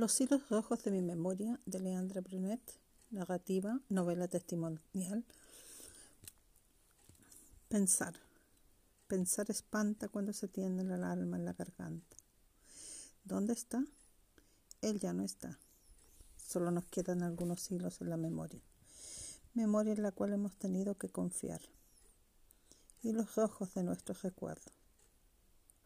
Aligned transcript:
Los 0.00 0.18
hilos 0.18 0.48
rojos 0.48 0.82
de 0.82 0.90
mi 0.90 1.02
memoria 1.02 1.60
de 1.66 1.78
Leandra 1.78 2.22
Brunet, 2.22 2.62
narrativa, 3.10 3.82
novela 3.90 4.28
testimonial. 4.28 5.26
Pensar. 7.68 8.14
Pensar 9.08 9.50
espanta 9.50 10.08
cuando 10.08 10.32
se 10.32 10.48
tiende 10.48 10.84
el 10.84 11.04
alma 11.04 11.36
en 11.36 11.44
la 11.44 11.52
garganta. 11.52 12.16
¿Dónde 13.24 13.52
está? 13.52 13.84
Él 14.80 15.00
ya 15.00 15.12
no 15.12 15.22
está. 15.22 15.58
Solo 16.38 16.70
nos 16.70 16.86
quedan 16.86 17.22
algunos 17.22 17.70
hilos 17.70 18.00
en 18.00 18.08
la 18.08 18.16
memoria. 18.16 18.62
Memoria 19.52 19.92
en 19.92 20.02
la 20.02 20.12
cual 20.12 20.32
hemos 20.32 20.56
tenido 20.56 20.94
que 20.94 21.10
confiar. 21.10 21.60
Hilos 23.02 23.34
rojos 23.34 23.74
de 23.74 23.82
nuestros 23.82 24.22
recuerdos. 24.22 24.72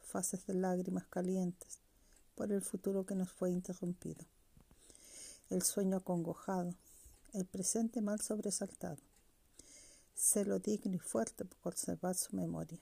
Fases 0.03 0.47
de 0.47 0.55
lágrimas 0.55 1.09
calientes 1.09 1.84
por 2.35 2.53
el 2.53 2.63
futuro 2.63 3.05
que 3.07 3.15
nos 3.15 3.31
fue 3.31 3.51
interrumpido, 3.51 4.25
el 5.51 5.63
sueño 5.63 5.99
acongojado, 5.99 6.75
el 7.33 7.45
presente 7.45 8.01
mal 8.01 8.21
sobresaltado, 8.21 8.99
celo 10.15 10.59
digno 10.59 10.95
y 10.95 10.99
fuerte 10.99 11.45
por 11.45 11.59
conservar 11.59 12.15
su 12.15 12.37
memoria, 12.37 12.79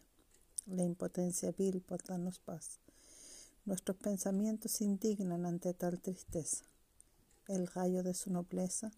la 0.66 0.82
impotencia 0.82 1.52
vil 1.52 1.80
por 1.80 2.02
darnos 2.02 2.38
paz. 2.38 2.78
Nuestros 3.64 3.96
pensamientos 3.96 4.80
indignan 4.80 5.46
ante 5.46 5.72
tal 5.72 6.00
tristeza. 6.00 6.64
El 7.48 7.66
rayo 7.66 8.02
de 8.02 8.14
su 8.14 8.30
nobleza 8.30 8.90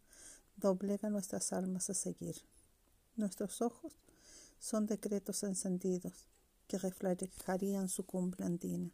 doblega 0.57 1.11
nuestras 1.11 1.53
almas 1.53 1.91
a 1.91 1.95
seguir. 1.95 2.37
Nuestros 3.17 3.61
ojos 3.63 3.93
son 4.59 4.87
decretos 4.87 5.43
encendidos 5.43 6.13
que 6.67 6.79
reflejarían 6.79 7.89
su 7.89 8.05
cumbre 8.05 8.45
andina. 8.45 8.91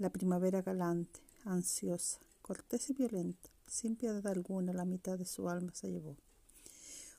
La 0.00 0.08
primavera 0.08 0.62
galante, 0.62 1.20
ansiosa, 1.44 2.20
cortés 2.40 2.88
y 2.88 2.94
violenta, 2.94 3.50
sin 3.66 3.96
piedad 3.96 4.26
alguna, 4.28 4.72
la 4.72 4.86
mitad 4.86 5.18
de 5.18 5.26
su 5.26 5.50
alma 5.50 5.74
se 5.74 5.90
llevó. 5.90 6.16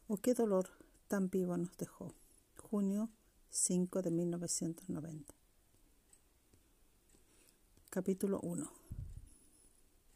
Oh, 0.07 0.17
qué 0.17 0.33
dolor 0.33 0.67
tan 1.07 1.29
vivo 1.29 1.55
nos 1.55 1.77
dejó. 1.77 2.15
Junio 2.57 3.11
5 3.51 4.01
de 4.01 4.09
1990. 4.09 5.31
Capítulo 7.91 8.39
1. 8.41 8.67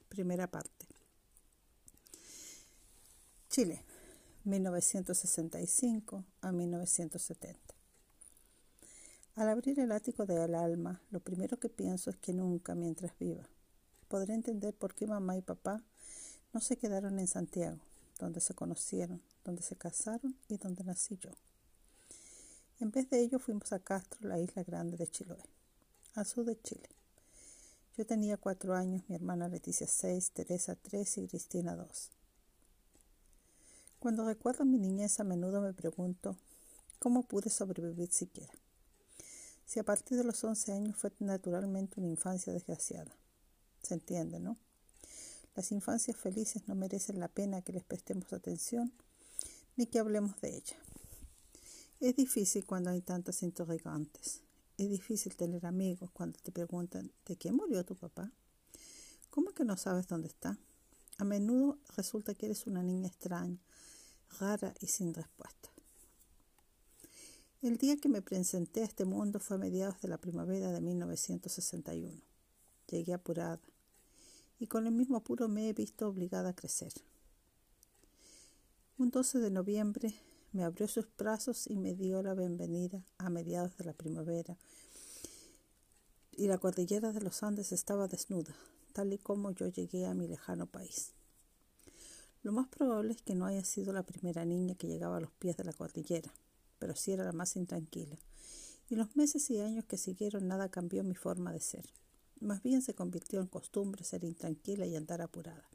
Primera 0.10 0.50
parte. 0.50 0.88
Chile, 3.48 3.86
1965 4.44 6.26
a 6.42 6.52
1970. 6.52 7.65
Al 9.36 9.50
abrir 9.50 9.78
el 9.82 9.92
ático 9.92 10.26
del 10.26 10.56
alma, 10.56 11.02
lo 11.12 11.20
primero 11.20 11.60
que 11.60 11.68
pienso 11.68 12.10
es 12.10 12.16
que 12.16 12.32
nunca, 12.32 12.74
mientras 12.74 13.20
viva, 13.20 13.44
podré 14.08 14.34
entender 14.34 14.74
por 14.74 14.96
qué 14.96 15.08
mamá 15.08 15.36
y 15.36 15.42
papá 15.42 15.84
no 16.54 16.62
se 16.62 16.78
quedaron 16.78 17.20
en 17.20 17.28
Santiago, 17.28 17.78
donde 18.18 18.40
se 18.40 18.54
conocieron, 18.54 19.22
donde 19.44 19.62
se 19.62 19.76
casaron 19.76 20.38
y 20.48 20.56
donde 20.56 20.86
nací 20.86 21.18
yo. 21.18 21.32
En 22.80 22.92
vez 22.92 23.10
de 23.10 23.20
ello 23.20 23.38
fuimos 23.38 23.74
a 23.74 23.80
Castro, 23.80 24.26
la 24.30 24.40
isla 24.40 24.64
grande 24.64 24.96
de 24.96 25.08
Chiloé, 25.08 25.44
al 26.14 26.26
sur 26.26 26.46
de 26.46 26.58
Chile. 26.62 26.88
Yo 27.98 28.06
tenía 28.06 28.38
cuatro 28.38 28.74
años, 28.74 29.04
mi 29.10 29.16
hermana 29.16 29.50
Leticia 29.50 29.86
seis, 29.88 30.32
Teresa 30.32 30.78
tres 30.82 31.18
y 31.18 31.28
Cristina 31.28 31.76
dos. 31.76 32.10
Cuando 34.00 34.24
recuerdo 34.24 34.64
mi 34.64 34.78
niñez 34.78 35.20
a 35.20 35.26
menudo 35.26 35.60
me 35.60 35.74
pregunto 35.74 36.38
cómo 37.00 37.24
pude 37.24 37.50
sobrevivir 37.50 38.14
siquiera 38.14 38.54
si 39.66 39.80
a 39.80 39.84
partir 39.84 40.18
de 40.18 40.24
los 40.24 40.44
11 40.44 40.74
años 40.74 40.98
fue 40.98 41.12
naturalmente 41.20 42.00
una 42.00 42.10
infancia 42.10 42.54
desgraciada. 42.54 43.12
Se 43.82 43.96
entiende, 43.96 44.40
¿no? 44.40 44.58
Las 45.56 45.72
infancias 45.72 46.18
felices 46.18 46.68
no 46.68 46.76
merecen 46.76 47.20
la 47.20 47.28
pena 47.28 47.62
que 47.62 47.74
les 47.74 47.84
prestemos 47.84 48.32
atención 48.34 48.92
ni 49.76 49.88
que 49.88 50.00
hablemos 50.00 50.40
de 50.42 50.58
ella. 50.58 50.76
Es 52.00 52.16
difícil 52.16 52.66
cuando 52.66 52.90
hay 52.90 53.02
tantas 53.02 53.42
interrogantes. 53.42 54.42
Es 54.78 54.90
difícil 54.90 55.36
tener 55.36 55.66
amigos 55.66 56.12
cuando 56.12 56.38
te 56.40 56.52
preguntan 56.52 57.12
¿de 57.26 57.38
qué 57.38 57.52
murió 57.52 57.86
tu 57.86 57.96
papá? 57.96 58.32
¿Cómo 59.30 59.52
que 59.52 59.64
no 59.64 59.78
sabes 59.78 60.08
dónde 60.08 60.28
está? 60.28 60.58
A 61.18 61.24
menudo 61.24 61.80
resulta 61.96 62.36
que 62.36 62.48
eres 62.48 62.68
una 62.68 62.84
niña 62.84 63.08
extraña, 63.08 63.58
rara 64.40 64.74
y 64.82 64.88
sin 64.88 65.14
respuesta. 65.14 65.75
El 67.62 67.78
día 67.78 67.96
que 67.98 68.10
me 68.10 68.22
presenté 68.22 68.82
a 68.82 68.84
este 68.84 69.06
mundo 69.06 69.40
fue 69.40 69.56
a 69.56 69.60
mediados 69.60 70.00
de 70.02 70.10
la 70.10 70.20
primavera 70.20 70.72
de 70.72 70.82
1961. 70.82 72.22
Llegué 72.88 73.14
apurada 73.14 73.62
y 74.60 74.68
con 74.68 74.86
el 74.86 74.94
mismo 74.94 75.18
apuro 75.18 75.48
me 75.48 75.70
he 75.70 75.74
visto 75.74 76.08
obligada 76.08 76.50
a 76.50 76.56
crecer. 76.56 76.94
Un 78.98 79.10
12 79.10 79.40
de 79.40 79.50
noviembre 79.50 80.14
me 80.52 80.64
abrió 80.64 80.88
sus 80.88 81.08
brazos 81.18 81.68
y 81.68 81.78
me 81.78 81.96
dio 81.96 82.22
la 82.22 82.36
bienvenida 82.36 83.04
a 83.18 83.30
mediados 83.30 83.76
de 83.78 83.86
la 83.86 83.94
primavera 83.94 84.58
y 86.32 86.48
la 86.48 86.58
cordillera 86.58 87.14
de 87.14 87.22
los 87.22 87.42
Andes 87.42 87.72
estaba 87.72 88.08
desnuda, 88.08 88.54
tal 88.94 89.14
y 89.14 89.18
como 89.18 89.52
yo 89.52 89.70
llegué 89.70 90.06
a 90.06 90.14
mi 90.14 90.28
lejano 90.28 90.68
país. 90.68 91.14
Lo 92.44 92.52
más 92.52 92.68
probable 92.68 93.14
es 93.14 93.22
que 93.22 93.34
no 93.34 93.46
haya 93.46 93.64
sido 93.64 93.92
la 93.92 94.04
primera 94.04 94.46
niña 94.46 94.76
que 94.76 94.88
llegaba 94.88 95.18
a 95.18 95.22
los 95.22 95.32
pies 95.32 95.58
de 95.58 95.64
la 95.64 95.74
cordillera 95.74 96.32
pero 96.80 96.96
sí 96.96 97.12
era 97.12 97.24
la 97.24 97.32
más 97.32 97.56
intranquila. 97.56 98.18
Y 98.90 98.96
los 98.96 99.16
meses 99.16 99.50
y 99.50 99.60
años 99.60 99.86
que 99.86 99.98
siguieron 99.98 100.48
nada 100.48 100.70
cambió 100.70 101.04
mi 101.04 101.16
forma 101.16 101.52
de 101.52 101.60
ser. 101.60 101.86
Más 102.40 102.62
bien 102.62 102.82
se 102.82 102.94
convirtió 102.94 103.42
en 103.42 103.48
costumbre 103.48 104.04
ser 104.04 104.24
intranquila 104.24 104.86
y 104.86 104.96
andar 104.96 105.22
apurada. 105.22 105.68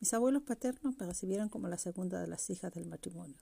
Mis 0.00 0.12
abuelos 0.14 0.42
paternos 0.42 0.98
me 0.98 1.06
recibieron 1.06 1.48
como 1.48 1.68
la 1.68 1.78
segunda 1.78 2.20
de 2.20 2.26
las 2.26 2.50
hijas 2.50 2.72
del 2.72 2.86
matrimonio. 2.86 3.38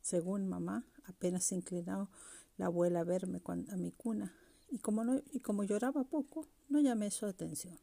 Según 0.00 0.48
mamá, 0.48 0.84
apenas 1.04 1.44
se 1.44 1.54
inclinó 1.54 2.10
la 2.56 2.66
abuela 2.66 3.00
a 3.00 3.04
verme 3.04 3.42
a 3.46 3.76
mi 3.76 3.92
cuna, 3.92 4.34
y 4.70 4.78
como, 4.78 5.04
no, 5.04 5.20
y 5.32 5.40
como 5.40 5.64
lloraba 5.64 6.04
poco, 6.04 6.46
no 6.68 6.80
llamé 6.80 7.10
su 7.10 7.26
atención. 7.26 7.78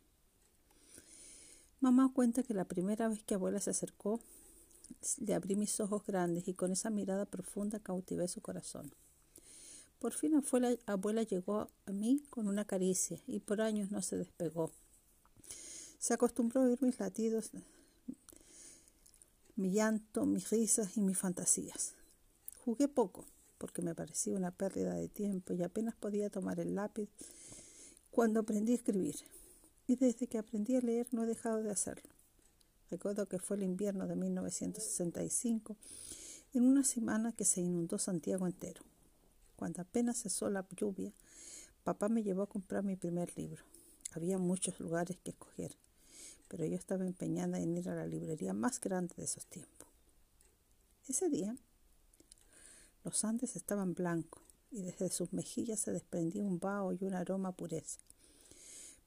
Mamá 1.80 2.12
cuenta 2.14 2.44
que 2.44 2.54
la 2.54 2.66
primera 2.66 3.10
vez 3.10 3.24
que 3.24 3.36
abuela 3.36 3.60
se 3.60 3.70
acercó, 3.70 4.20
le 5.20 5.34
abrí 5.34 5.56
mis 5.56 5.80
ojos 5.80 6.06
grandes 6.06 6.48
y 6.48 6.54
con 6.54 6.72
esa 6.72 6.90
mirada 6.90 7.26
profunda 7.26 7.80
cautivé 7.80 8.28
su 8.28 8.42
corazón. 8.42 8.94
Por 10.00 10.14
fin 10.14 10.34
la 10.34 10.78
abuela 10.86 11.24
llegó 11.24 11.70
a 11.86 11.92
mí 11.92 12.24
con 12.30 12.48
una 12.48 12.66
caricia 12.66 13.22
y 13.26 13.40
por 13.40 13.62
años 13.62 13.92
no 13.92 14.02
se 14.02 14.18
despegó. 14.18 14.72
Se 15.98 16.14
acostumbró 16.14 16.62
a 16.62 16.66
oír 16.66 16.82
mis 16.82 17.00
latidos, 17.00 17.52
mi 19.56 19.72
llanto, 19.72 20.26
mis 20.26 20.50
risas 20.50 20.98
y 20.98 21.02
mis 21.02 21.18
fantasías. 21.18 21.94
Jugué 22.66 22.90
poco 22.90 23.26
porque 23.58 23.82
me 23.82 23.96
parecía 23.96 24.36
una 24.36 24.52
pérdida 24.52 24.94
de 24.94 25.08
tiempo 25.08 25.54
y 25.54 25.64
apenas 25.64 25.96
podía 25.96 26.30
tomar 26.30 26.60
el 26.60 26.76
lápiz 26.76 27.10
cuando 28.12 28.42
aprendí 28.42 28.74
a 28.74 28.76
escribir. 28.76 29.16
Y 29.88 29.96
desde 29.96 30.28
que 30.28 30.38
aprendí 30.38 30.76
a 30.76 30.82
leer 30.82 31.08
no 31.12 31.24
he 31.24 31.28
dejado 31.28 31.64
de 31.64 31.72
hacerlo. 31.72 32.10
Recuerdo 32.90 33.28
que 33.28 33.40
fue 33.40 33.58
el 33.58 33.64
invierno 33.64 34.08
de 34.08 34.16
1965, 34.16 35.76
en 36.54 36.64
una 36.64 36.84
semana 36.84 37.32
que 37.32 37.46
se 37.46 37.62
inundó 37.62 37.98
Santiago 37.98 38.46
entero. 38.46 38.84
Cuando 39.56 39.82
apenas 39.82 40.22
cesó 40.22 40.50
la 40.50 40.66
lluvia, 40.76 41.12
papá 41.84 42.10
me 42.10 42.24
llevó 42.24 42.44
a 42.44 42.50
comprar 42.50 42.84
mi 42.84 42.96
primer 42.96 43.36
libro. 43.38 43.64
Había 44.12 44.38
muchos 44.38 44.80
lugares 44.80 45.18
que 45.24 45.32
escoger, 45.32 45.76
pero 46.48 46.66
yo 46.66 46.76
estaba 46.76 47.06
empeñada 47.06 47.60
en 47.60 47.76
ir 47.78 47.90
a 47.90 47.96
la 47.96 48.06
librería 48.06 48.54
más 48.54 48.80
grande 48.80 49.16
de 49.18 49.24
esos 49.24 49.48
tiempos. 49.48 49.88
Ese 51.08 51.30
día, 51.30 51.56
los 53.04 53.24
Andes 53.26 53.56
estaban 53.56 53.94
blancos 53.94 54.44
y 54.72 54.82
desde 54.82 55.10
sus 55.10 55.34
mejillas 55.34 55.80
se 55.80 55.92
desprendía 55.92 56.44
un 56.44 56.60
vaho 56.60 56.94
y 56.94 57.04
un 57.04 57.14
aroma 57.14 57.50
a 57.50 57.56
pureza 57.56 58.00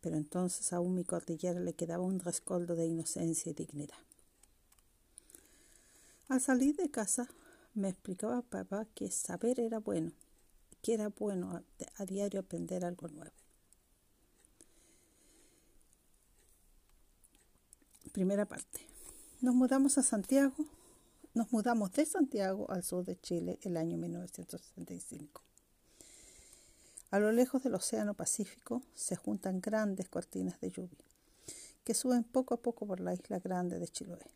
pero 0.06 0.19
entonces 0.19 0.73
aún 0.73 0.94
mi 0.94 1.03
cordillera 1.03 1.58
le 1.58 1.75
quedaba 1.75 2.05
un 2.05 2.20
rescoldo 2.20 2.76
de 2.76 2.87
inocencia 2.87 3.50
y 3.50 3.55
dignidad. 3.55 3.99
Al 6.29 6.41
salir 6.41 6.76
de 6.76 6.93
casa 6.93 7.26
me 7.75 7.88
explicaba 7.88 8.43
papá 8.43 8.87
que 8.94 9.11
saber 9.11 9.58
era 9.58 9.81
bueno, 9.81 10.12
que 10.81 10.94
era 10.94 11.08
bueno 11.08 11.61
a, 11.97 12.05
diario 12.05 12.38
aprender 12.38 12.85
algo 12.85 13.08
nuevo. 13.08 13.35
Primera 18.12 18.47
parte. 18.47 18.87
Nos 19.41 19.56
mudamos 19.56 19.99
a 19.99 20.05
Santiago, 20.05 20.55
nos 21.35 21.50
mudamos 21.50 21.91
de 21.91 22.06
Santiago 22.06 22.70
al 22.70 22.85
sur 22.85 23.05
de 23.05 23.20
Chile 23.20 23.59
el 23.62 23.76
año 23.76 23.99
1965. 23.99 25.43
A 27.17 27.19
lo 27.19 27.33
lejos 27.33 27.63
del 27.63 27.75
Océano 27.75 28.13
Pacífico 28.13 28.83
se 28.93 29.17
juntan 29.17 29.63
grandes 29.63 30.07
cortinas 30.07 30.61
de 30.61 30.69
lluvia 30.69 31.03
que 31.83 31.95
suben 31.95 32.25
poco 32.25 32.53
a 32.53 32.61
poco 32.61 32.87
por 32.87 33.01
la 33.01 33.15
isla 33.15 33.39
grande 33.39 33.79
de 33.79 33.89
Chiloé. 33.89 34.27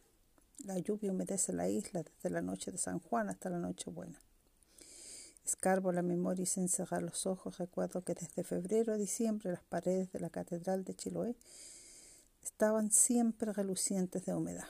La 0.65 0.79
lluvia 0.79 1.13
humedece 1.13 1.53
la 1.53 1.69
isla 1.69 2.03
desde 2.03 2.31
la 2.31 2.41
noche 2.41 2.73
de 2.73 2.79
San 2.79 2.99
Juan 2.99 3.29
hasta 3.29 3.51
la 3.51 3.59
noche 3.59 3.91
buena. 3.91 4.19
Escarbo 5.45 5.93
la 5.93 6.01
memoria 6.01 6.45
y 6.45 6.47
sin 6.47 6.71
cerrar 6.71 7.03
los 7.03 7.27
ojos 7.27 7.59
recuerdo 7.59 8.03
que 8.03 8.15
desde 8.15 8.45
febrero 8.45 8.95
a 8.95 8.97
diciembre 8.97 9.51
las 9.51 9.65
paredes 9.65 10.11
de 10.13 10.21
la 10.21 10.31
Catedral 10.31 10.83
de 10.83 10.95
Chiloé 10.95 11.37
estaban 12.43 12.91
siempre 12.91 13.53
relucientes 13.53 14.25
de 14.25 14.33
humedad. 14.33 14.69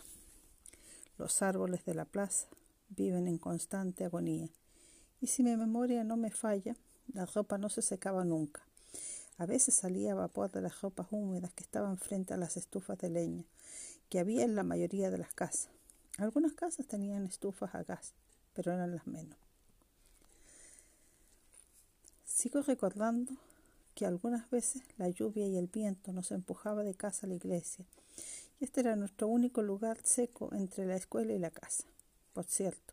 Los 1.16 1.42
árboles 1.42 1.84
de 1.84 1.94
la 1.94 2.06
plaza 2.06 2.48
viven 2.88 3.28
en 3.28 3.38
constante 3.38 4.04
agonía, 4.04 4.48
y 5.20 5.28
si 5.28 5.44
mi 5.44 5.56
memoria 5.56 6.02
no 6.02 6.16
me 6.16 6.32
falla, 6.32 6.74
la 7.12 7.26
ropa 7.26 7.58
no 7.58 7.68
se 7.68 7.82
secaba 7.82 8.24
nunca. 8.24 8.62
A 9.38 9.46
veces 9.46 9.74
salía 9.74 10.14
vapor 10.14 10.50
de 10.52 10.60
las 10.60 10.80
ropas 10.82 11.06
húmedas 11.10 11.52
que 11.54 11.64
estaban 11.64 11.96
frente 11.96 12.34
a 12.34 12.36
las 12.36 12.56
estufas 12.56 12.98
de 12.98 13.08
leña, 13.08 13.44
que 14.10 14.18
había 14.18 14.44
en 14.44 14.54
la 14.54 14.62
mayoría 14.62 15.10
de 15.10 15.18
las 15.18 15.32
casas. 15.32 15.70
Algunas 16.18 16.52
casas 16.52 16.86
tenían 16.86 17.24
estufas 17.24 17.74
a 17.74 17.82
gas, 17.82 18.12
pero 18.54 18.72
eran 18.72 18.94
las 18.94 19.06
menos. 19.06 19.38
Sigo 22.26 22.60
recordando 22.60 23.32
que 23.94 24.04
algunas 24.04 24.50
veces 24.50 24.82
la 24.98 25.08
lluvia 25.08 25.46
y 25.46 25.56
el 25.56 25.68
viento 25.68 26.12
nos 26.12 26.32
empujaba 26.32 26.82
de 26.82 26.94
casa 26.94 27.26
a 27.26 27.28
la 27.28 27.36
iglesia, 27.36 27.86
y 28.60 28.64
este 28.64 28.80
era 28.80 28.96
nuestro 28.96 29.26
único 29.28 29.62
lugar 29.62 29.98
seco 30.04 30.50
entre 30.52 30.84
la 30.84 30.96
escuela 30.96 31.32
y 31.32 31.38
la 31.38 31.50
casa. 31.50 31.84
Por 32.34 32.44
cierto, 32.44 32.92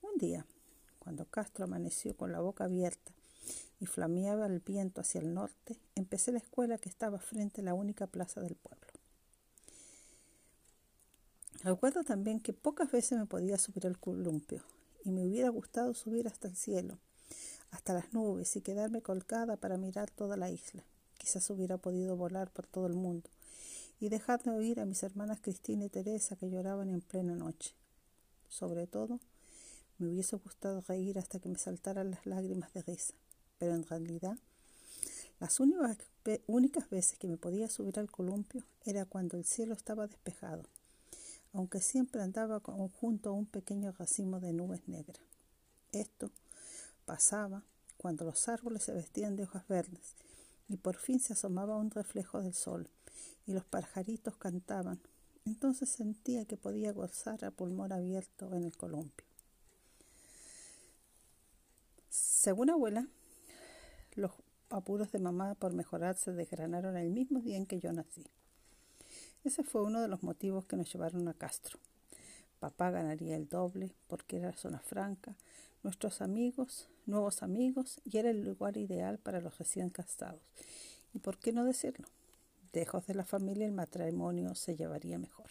un 0.00 0.18
día, 0.18 0.46
cuando 0.98 1.26
Castro 1.26 1.64
amaneció 1.66 2.16
con 2.16 2.32
la 2.32 2.40
boca 2.40 2.64
abierta 2.64 3.12
y 3.80 3.86
flameaba 3.86 4.46
el 4.46 4.60
viento 4.60 5.00
hacia 5.00 5.20
el 5.20 5.34
norte, 5.34 5.76
empecé 5.94 6.32
la 6.32 6.38
escuela 6.38 6.78
que 6.78 6.88
estaba 6.88 7.18
frente 7.18 7.60
a 7.60 7.64
la 7.64 7.74
única 7.74 8.06
plaza 8.06 8.40
del 8.40 8.54
pueblo. 8.54 8.86
Recuerdo 11.62 12.04
también 12.04 12.40
que 12.40 12.52
pocas 12.52 12.90
veces 12.90 13.18
me 13.18 13.26
podía 13.26 13.58
subir 13.58 13.86
al 13.86 13.98
columpio 13.98 14.62
y 15.04 15.10
me 15.10 15.26
hubiera 15.26 15.48
gustado 15.48 15.94
subir 15.94 16.28
hasta 16.28 16.48
el 16.48 16.56
cielo, 16.56 16.98
hasta 17.70 17.94
las 17.94 18.12
nubes 18.12 18.54
y 18.56 18.60
quedarme 18.60 19.02
colgada 19.02 19.56
para 19.56 19.76
mirar 19.76 20.10
toda 20.10 20.36
la 20.36 20.50
isla. 20.50 20.84
Quizás 21.18 21.48
hubiera 21.50 21.76
podido 21.76 22.16
volar 22.16 22.50
por 22.50 22.66
todo 22.66 22.86
el 22.86 22.94
mundo 22.94 23.28
y 23.98 24.08
dejar 24.08 24.42
de 24.42 24.50
oír 24.50 24.80
a 24.80 24.84
mis 24.84 25.02
hermanas 25.02 25.40
Cristina 25.40 25.84
y 25.84 25.88
Teresa 25.88 26.36
que 26.36 26.50
lloraban 26.50 26.90
en 26.90 27.00
plena 27.00 27.34
noche. 27.34 27.72
Sobre 28.48 28.86
todo, 28.86 29.20
me 29.98 30.08
hubiese 30.08 30.36
gustado 30.36 30.82
reír 30.82 31.18
hasta 31.18 31.40
que 31.40 31.48
me 31.48 31.58
saltaran 31.58 32.10
las 32.10 32.26
lágrimas 32.26 32.72
de 32.74 32.82
risa, 32.82 33.14
pero 33.58 33.74
en 33.74 33.86
realidad 33.86 34.38
las 35.40 35.60
únicas, 35.60 35.98
únicas 36.46 36.88
veces 36.90 37.18
que 37.18 37.28
me 37.28 37.36
podía 37.36 37.68
subir 37.68 37.98
al 37.98 38.10
columpio 38.10 38.64
era 38.84 39.04
cuando 39.04 39.36
el 39.36 39.44
cielo 39.44 39.74
estaba 39.74 40.06
despejado, 40.06 40.64
aunque 41.52 41.80
siempre 41.80 42.22
andaba 42.22 42.60
junto 43.00 43.30
a 43.30 43.32
un 43.32 43.46
pequeño 43.46 43.92
racimo 43.92 44.40
de 44.40 44.52
nubes 44.52 44.86
negras. 44.88 45.20
Esto 45.92 46.30
Pasaba 47.06 47.62
cuando 47.96 48.24
los 48.24 48.48
árboles 48.48 48.82
se 48.82 48.92
vestían 48.92 49.36
de 49.36 49.44
hojas 49.44 49.66
verdes 49.68 50.16
y 50.68 50.76
por 50.76 50.96
fin 50.96 51.20
se 51.20 51.34
asomaba 51.34 51.76
un 51.76 51.92
reflejo 51.92 52.42
del 52.42 52.52
sol 52.52 52.88
y 53.46 53.52
los 53.52 53.64
pajaritos 53.64 54.36
cantaban. 54.36 55.00
Entonces 55.44 55.88
sentía 55.88 56.44
que 56.44 56.56
podía 56.56 56.92
gozar 56.92 57.44
a 57.44 57.52
pulmón 57.52 57.92
abierto 57.92 58.52
en 58.52 58.64
el 58.64 58.76
columpio. 58.76 59.24
Según 62.10 62.70
abuela, 62.70 63.06
los 64.16 64.32
apuros 64.70 65.12
de 65.12 65.18
mamá 65.18 65.54
por 65.54 65.72
mejorar 65.72 66.16
se 66.16 66.32
desgranaron 66.32 66.96
el 66.96 67.10
mismo 67.10 67.40
día 67.40 67.56
en 67.56 67.66
que 67.66 67.78
yo 67.78 67.92
nací. 67.92 68.26
Ese 69.44 69.62
fue 69.62 69.82
uno 69.82 70.00
de 70.00 70.08
los 70.08 70.22
motivos 70.22 70.64
que 70.66 70.76
nos 70.76 70.92
llevaron 70.92 71.28
a 71.28 71.34
Castro. 71.34 71.78
Papá 72.58 72.90
ganaría 72.90 73.36
el 73.36 73.48
doble 73.48 73.92
porque 74.08 74.38
era 74.38 74.52
zona 74.52 74.80
franca, 74.80 75.36
nuestros 75.82 76.20
amigos, 76.20 76.88
nuevos 77.04 77.42
amigos, 77.42 78.00
y 78.04 78.18
era 78.18 78.30
el 78.30 78.44
lugar 78.44 78.76
ideal 78.76 79.18
para 79.18 79.40
los 79.40 79.56
recién 79.58 79.90
casados. 79.90 80.40
¿Y 81.14 81.18
por 81.18 81.38
qué 81.38 81.52
no 81.52 81.64
decirlo? 81.64 82.08
Lejos 82.72 83.06
de 83.06 83.14
la 83.14 83.24
familia 83.24 83.66
el 83.66 83.72
matrimonio 83.72 84.54
se 84.54 84.76
llevaría 84.76 85.18
mejor. 85.18 85.50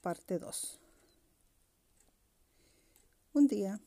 Parte 0.00 0.38
2. 0.38 0.78
Un 3.34 3.48
día, 3.48 3.80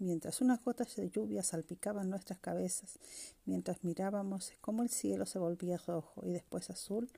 mientras 0.00 0.40
unas 0.40 0.64
gotas 0.64 0.96
de 0.96 1.10
lluvia 1.10 1.42
salpicaban 1.42 2.08
nuestras 2.08 2.38
cabezas, 2.38 2.98
mientras 3.44 3.84
mirábamos 3.84 4.52
cómo 4.60 4.82
el 4.82 4.88
cielo 4.88 5.26
se 5.26 5.38
volvía 5.38 5.76
rojo 5.76 6.22
y 6.24 6.32
después 6.32 6.70
azul, 6.70 7.10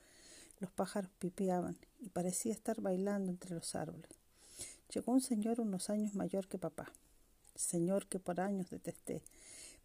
los 0.58 0.70
pájaros 0.70 1.10
pipeaban 1.18 1.78
y 2.00 2.10
parecía 2.10 2.52
estar 2.52 2.80
bailando 2.80 3.30
entre 3.30 3.54
los 3.54 3.74
árboles. 3.74 4.10
Llegó 4.92 5.12
un 5.12 5.20
señor 5.20 5.60
unos 5.60 5.90
años 5.90 6.14
mayor 6.14 6.48
que 6.48 6.58
papá, 6.58 6.92
señor 7.54 8.06
que 8.08 8.18
por 8.18 8.40
años 8.40 8.70
detesté, 8.70 9.22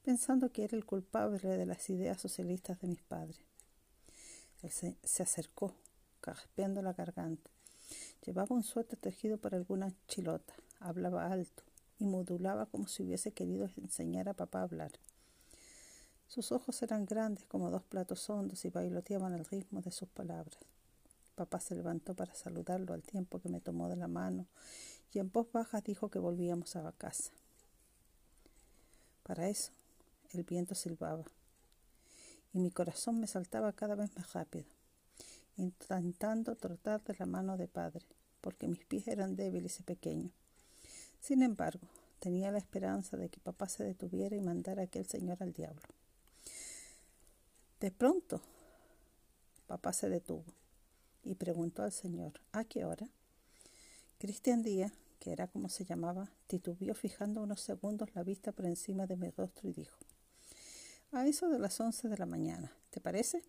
pensando 0.03 0.51
que 0.51 0.63
era 0.63 0.75
el 0.75 0.85
culpable 0.85 1.39
de 1.39 1.65
las 1.65 1.89
ideas 1.89 2.19
socialistas 2.19 2.81
de 2.81 2.87
mis 2.87 3.01
padres. 3.03 3.39
Él 4.63 4.71
se, 4.71 5.23
acercó, 5.23 5.75
carpeando 6.19 6.81
la 6.81 6.93
garganta. 6.93 7.51
Llevaba 8.25 8.55
un 8.55 8.63
suéter 8.63 8.99
tejido 8.99 9.37
por 9.37 9.53
alguna 9.53 9.93
chilota, 10.07 10.55
hablaba 10.79 11.31
alto 11.31 11.66
y 11.99 12.05
modulaba 12.05 12.65
como 12.65 12.87
si 12.87 13.03
hubiese 13.03 13.31
querido 13.31 13.69
enseñar 13.77 14.29
a 14.29 14.33
papá 14.33 14.59
a 14.59 14.63
hablar. 14.63 14.91
Sus 16.27 16.51
ojos 16.51 16.81
eran 16.83 17.05
grandes 17.05 17.45
como 17.45 17.71
dos 17.71 17.83
platos 17.83 18.29
hondos 18.29 18.65
y 18.65 18.69
bailoteaban 18.69 19.33
al 19.33 19.45
ritmo 19.45 19.81
de 19.81 19.91
sus 19.91 20.09
palabras. 20.09 20.57
Papá 21.35 21.59
se 21.59 21.75
levantó 21.75 22.15
para 22.15 22.33
saludarlo 22.33 22.93
al 22.93 23.03
tiempo 23.03 23.39
que 23.39 23.49
me 23.49 23.61
tomó 23.61 23.89
de 23.89 23.95
la 23.95 24.07
mano 24.07 24.45
y 25.13 25.19
en 25.19 25.31
voz 25.31 25.51
baja 25.51 25.81
dijo 25.81 26.09
que 26.09 26.19
volvíamos 26.19 26.75
a 26.75 26.91
casa. 26.91 27.31
Para 29.23 29.47
eso, 29.47 29.71
el 30.33 30.43
viento 30.43 30.75
silbaba 30.75 31.23
y 32.53 32.59
mi 32.59 32.71
corazón 32.71 33.19
me 33.19 33.27
saltaba 33.27 33.73
cada 33.73 33.95
vez 33.95 34.15
más 34.15 34.33
rápido, 34.33 34.65
intentando 35.57 36.55
trotar 36.55 37.03
de 37.03 37.15
la 37.19 37.25
mano 37.25 37.57
de 37.57 37.67
padre, 37.67 38.05
porque 38.41 38.67
mis 38.67 38.85
pies 38.85 39.07
eran 39.07 39.35
débiles 39.35 39.79
y 39.79 39.83
pequeños. 39.83 40.31
Sin 41.19 41.41
embargo, 41.41 41.87
tenía 42.19 42.51
la 42.51 42.57
esperanza 42.57 43.17
de 43.17 43.29
que 43.29 43.39
papá 43.39 43.67
se 43.69 43.83
detuviera 43.83 44.35
y 44.35 44.41
mandara 44.41 44.81
a 44.81 44.85
aquel 44.85 45.05
señor 45.05 45.37
al 45.41 45.53
diablo. 45.53 45.81
De 47.79 47.91
pronto, 47.91 48.41
papá 49.67 49.93
se 49.93 50.09
detuvo 50.09 50.45
y 51.23 51.35
preguntó 51.35 51.83
al 51.83 51.91
señor, 51.91 52.33
¿a 52.51 52.63
qué 52.63 52.85
hora? 52.85 53.07
Cristian 54.17 54.63
Díaz, 54.63 54.93
que 55.19 55.31
era 55.31 55.47
como 55.47 55.69
se 55.69 55.85
llamaba, 55.85 56.31
titubeó 56.47 56.95
fijando 56.95 57.43
unos 57.43 57.61
segundos 57.61 58.15
la 58.15 58.23
vista 58.23 58.51
por 58.51 58.65
encima 58.65 59.05
de 59.05 59.15
mi 59.15 59.29
rostro 59.29 59.69
y 59.69 59.73
dijo, 59.73 59.97
a 61.11 61.27
eso 61.27 61.49
de 61.49 61.59
las 61.59 61.79
once 61.79 62.09
de 62.09 62.17
la 62.17 62.25
mañana, 62.25 62.71
¿te 62.89 62.99
parece? 62.99 63.43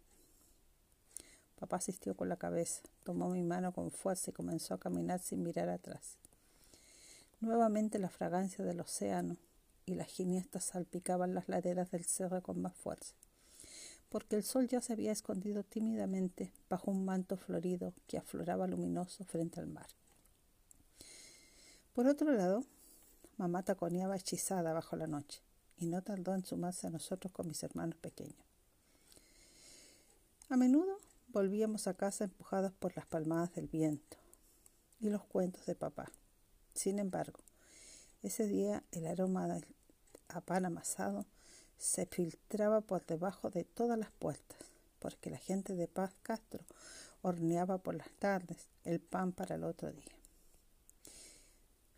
Papá 1.58 1.76
asistió 1.76 2.14
con 2.16 2.28
la 2.28 2.36
cabeza, 2.36 2.82
tomó 3.04 3.30
mi 3.30 3.42
mano 3.42 3.72
con 3.72 3.90
fuerza 3.90 4.30
y 4.30 4.34
comenzó 4.34 4.74
a 4.74 4.78
caminar 4.78 5.20
sin 5.20 5.42
mirar 5.42 5.68
atrás. 5.68 6.18
Nuevamente 7.40 8.00
la 8.00 8.08
fragancia 8.08 8.64
del 8.64 8.80
océano 8.80 9.36
y 9.86 9.94
las 9.94 10.08
giniestas 10.08 10.64
salpicaban 10.64 11.34
las 11.34 11.48
laderas 11.48 11.90
del 11.92 12.04
cerro 12.04 12.42
con 12.42 12.60
más 12.60 12.74
fuerza, 12.74 13.14
porque 14.08 14.34
el 14.36 14.42
sol 14.42 14.66
ya 14.66 14.80
se 14.80 14.92
había 14.92 15.12
escondido 15.12 15.62
tímidamente 15.62 16.52
bajo 16.68 16.90
un 16.90 17.04
manto 17.04 17.36
florido 17.36 17.94
que 18.08 18.18
afloraba 18.18 18.66
luminoso 18.66 19.24
frente 19.24 19.60
al 19.60 19.68
mar. 19.68 19.86
Por 21.94 22.06
otro 22.08 22.32
lado, 22.32 22.64
mamá 23.36 23.62
taconeaba 23.62 24.16
hechizada 24.16 24.72
bajo 24.72 24.96
la 24.96 25.06
noche 25.06 25.40
y 25.78 25.86
no 25.86 26.02
tardó 26.02 26.34
en 26.34 26.44
sumarse 26.44 26.88
a 26.88 26.90
nosotros 26.90 27.32
con 27.32 27.46
mis 27.46 27.62
hermanos 27.62 27.96
pequeños. 27.98 28.34
A 30.48 30.56
menudo 30.56 30.98
volvíamos 31.28 31.86
a 31.86 31.94
casa 31.94 32.24
empujados 32.24 32.72
por 32.72 32.96
las 32.96 33.06
palmadas 33.06 33.54
del 33.54 33.68
viento 33.68 34.16
y 35.00 35.10
los 35.10 35.22
cuentos 35.24 35.66
de 35.66 35.76
papá. 35.76 36.10
Sin 36.78 37.00
embargo, 37.00 37.40
ese 38.22 38.46
día 38.46 38.84
el 38.92 39.08
aroma 39.08 39.48
del 39.48 39.66
a 40.28 40.40
pan 40.40 40.64
amasado 40.64 41.26
se 41.76 42.06
filtraba 42.06 42.82
por 42.82 43.04
debajo 43.04 43.50
de 43.50 43.64
todas 43.64 43.98
las 43.98 44.12
puertas, 44.12 44.58
porque 45.00 45.28
la 45.28 45.38
gente 45.38 45.74
de 45.74 45.88
Paz 45.88 46.12
Castro 46.22 46.62
horneaba 47.22 47.78
por 47.78 47.96
las 47.96 48.08
tardes 48.20 48.68
el 48.84 49.00
pan 49.00 49.32
para 49.32 49.56
el 49.56 49.64
otro 49.64 49.90
día. 49.90 50.14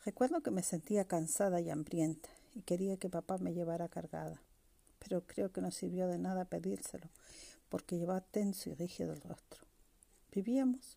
Recuerdo 0.07 0.41
que 0.41 0.51
me 0.51 0.63
sentía 0.63 1.05
cansada 1.05 1.61
y 1.61 1.69
hambrienta 1.69 2.31
y 2.55 2.63
quería 2.63 2.97
que 2.97 3.11
papá 3.11 3.37
me 3.37 3.53
llevara 3.53 3.87
cargada, 3.91 4.41
pero 4.99 5.27
creo 5.27 5.53
que 5.53 5.61
no 5.61 5.73
sirvió 5.73 6.09
de 6.09 6.17
nada 6.17 6.47
pedírselo 6.47 7.11
porque 7.69 7.99
llevaba 7.99 8.23
tenso 8.23 8.71
y 8.71 8.75
rígido 8.77 9.13
el 9.13 9.21
rostro. 9.21 9.61
Vivíamos 10.33 10.97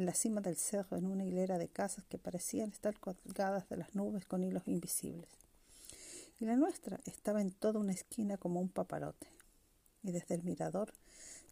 en 0.00 0.06
la 0.06 0.14
cima 0.14 0.40
del 0.40 0.56
cerro 0.56 0.96
en 0.96 1.04
una 1.04 1.26
hilera 1.26 1.58
de 1.58 1.68
casas 1.68 2.04
que 2.06 2.16
parecían 2.16 2.70
estar 2.70 2.98
colgadas 2.98 3.68
de 3.68 3.76
las 3.76 3.94
nubes 3.94 4.24
con 4.24 4.42
hilos 4.42 4.62
invisibles. 4.66 5.28
Y 6.40 6.46
la 6.46 6.56
nuestra 6.56 7.00
estaba 7.04 7.42
en 7.42 7.50
toda 7.50 7.80
una 7.80 7.92
esquina 7.92 8.38
como 8.38 8.60
un 8.60 8.70
paparote. 8.70 9.26
Y 10.02 10.12
desde 10.12 10.36
el 10.36 10.42
mirador 10.42 10.94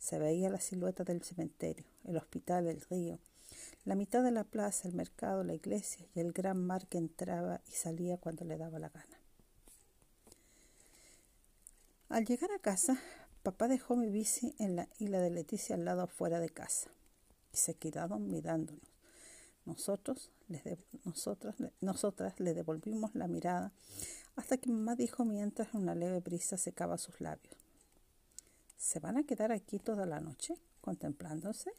se 0.01 0.19
veía 0.19 0.49
la 0.49 0.61
silueta 0.61 1.05
del 1.05 1.23
cementerio, 1.23 1.85
el 2.05 2.17
hospital, 2.17 2.69
el 2.69 2.81
río, 2.81 3.19
la 3.85 3.95
mitad 3.95 4.23
de 4.23 4.31
la 4.31 4.45
plaza, 4.45 4.89
el 4.89 4.95
mercado, 4.95 5.45
la 5.45 5.53
iglesia 5.53 6.07
y 6.15 6.21
el 6.21 6.33
gran 6.33 6.67
mar 6.67 6.87
que 6.87 6.97
entraba 6.97 7.61
y 7.69 7.73
salía 7.73 8.17
cuando 8.17 8.47
le 8.47 8.57
daba 8.57 8.79
la 8.79 8.89
gana. 8.89 9.21
Al 12.09 12.25
llegar 12.25 12.51
a 12.53 12.59
casa, 12.59 12.99
Papá 13.43 13.69
dejó 13.69 13.95
mi 13.95 14.09
bici 14.09 14.55
en 14.59 14.77
la, 14.77 14.89
y 14.99 15.09
la 15.09 15.21
de 15.21 15.29
Leticia 15.29 15.75
al 15.75 15.85
lado 15.85 16.01
afuera 16.01 16.41
de 16.41 16.49
casa 16.49 16.89
y 17.53 17.57
se 17.57 17.75
quedaron 17.75 18.31
mirándonos. 18.31 18.99
Nosotros, 19.69 20.31
les 20.49 20.63
nosotras, 21.05 21.57
nosotras 21.81 22.41
le 22.41 22.55
devolvimos 22.55 23.15
la 23.15 23.29
mirada 23.29 23.71
hasta 24.35 24.57
que 24.57 24.71
mamá 24.71 24.95
dijo 24.95 25.25
mientras 25.25 25.75
una 25.75 25.95
leve 25.95 26.21
brisa 26.21 26.57
secaba 26.57 26.97
sus 26.97 27.21
labios. 27.21 27.55
¿Se 28.79 29.01
van 29.01 29.19
a 29.19 29.25
quedar 29.25 29.53
aquí 29.53 29.79
toda 29.79 30.07
la 30.07 30.21
noche 30.21 30.55
contemplándose 30.81 31.71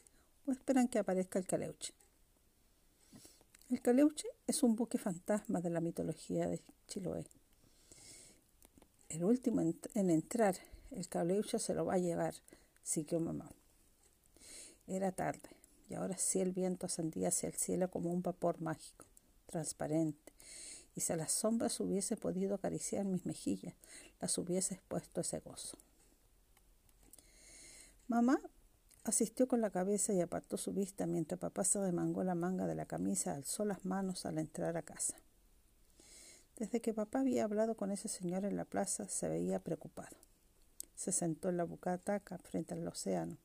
o 0.46 0.52
esperan 0.52 0.86
que 0.86 0.98
aparezca 0.98 1.38
el 1.38 1.46
caleuche? 1.46 1.92
El 3.70 3.80
caleuche 3.80 4.28
es 4.46 4.62
un 4.62 4.76
buque 4.76 4.98
fantasma 4.98 5.60
de 5.60 5.70
la 5.70 5.80
mitología 5.80 6.46
de 6.46 6.60
Chiloé. 6.86 7.26
El 9.08 9.24
último 9.24 9.60
en, 9.62 10.10
entrar, 10.10 10.56
el 10.92 11.08
caleuche 11.08 11.58
se 11.58 11.74
lo 11.74 11.86
va 11.86 11.94
a 11.94 11.98
llevar, 11.98 12.34
siguió 12.82 13.18
mamá. 13.18 13.50
Era 14.86 15.10
tarde 15.12 15.59
y 15.90 15.94
ahora 15.94 16.16
sí 16.16 16.40
el 16.40 16.52
viento 16.52 16.86
ascendía 16.86 17.28
hacia 17.28 17.48
el 17.48 17.54
cielo 17.54 17.90
como 17.90 18.12
un 18.12 18.22
vapor 18.22 18.60
mágico, 18.62 19.04
transparente, 19.46 20.32
y 20.94 21.00
si 21.00 21.12
a 21.12 21.16
las 21.16 21.32
sombras 21.32 21.80
hubiese 21.80 22.16
podido 22.16 22.54
acariciar 22.54 23.04
mis 23.04 23.26
mejillas, 23.26 23.74
las 24.20 24.38
hubiese 24.38 24.74
expuesto 24.74 25.20
ese 25.20 25.40
gozo. 25.40 25.76
Mamá 28.06 28.40
asistió 29.02 29.48
con 29.48 29.60
la 29.60 29.70
cabeza 29.70 30.12
y 30.12 30.20
apartó 30.20 30.56
su 30.56 30.72
vista 30.72 31.06
mientras 31.06 31.40
papá 31.40 31.64
se 31.64 31.80
remangó 31.80 32.22
la 32.22 32.36
manga 32.36 32.66
de 32.66 32.76
la 32.76 32.86
camisa, 32.86 33.34
alzó 33.34 33.64
las 33.64 33.84
manos 33.84 34.26
al 34.26 34.38
entrar 34.38 34.76
a 34.76 34.82
casa. 34.82 35.16
Desde 36.56 36.80
que 36.80 36.94
papá 36.94 37.20
había 37.20 37.44
hablado 37.44 37.74
con 37.74 37.90
ese 37.90 38.08
señor 38.08 38.44
en 38.44 38.56
la 38.56 38.64
plaza, 38.64 39.08
se 39.08 39.28
veía 39.28 39.58
preocupado. 39.58 40.16
Se 40.94 41.10
sentó 41.10 41.48
en 41.48 41.56
la 41.56 41.64
bucataca 41.64 42.38
frente 42.38 42.74
al 42.74 42.86
océano 42.86 43.38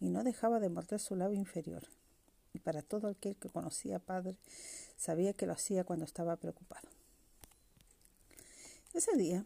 y 0.00 0.08
no 0.08 0.24
dejaba 0.24 0.60
de 0.60 0.68
morder 0.68 1.00
su 1.00 1.16
labio 1.16 1.38
inferior. 1.38 1.82
Y 2.52 2.60
para 2.60 2.82
todo 2.82 3.08
aquel 3.08 3.36
que 3.36 3.50
conocía 3.50 3.96
a 3.96 4.00
padre, 4.00 4.36
sabía 4.96 5.32
que 5.32 5.46
lo 5.46 5.52
hacía 5.52 5.84
cuando 5.84 6.04
estaba 6.04 6.36
preocupado. 6.36 6.88
Ese 8.94 9.16
día 9.16 9.44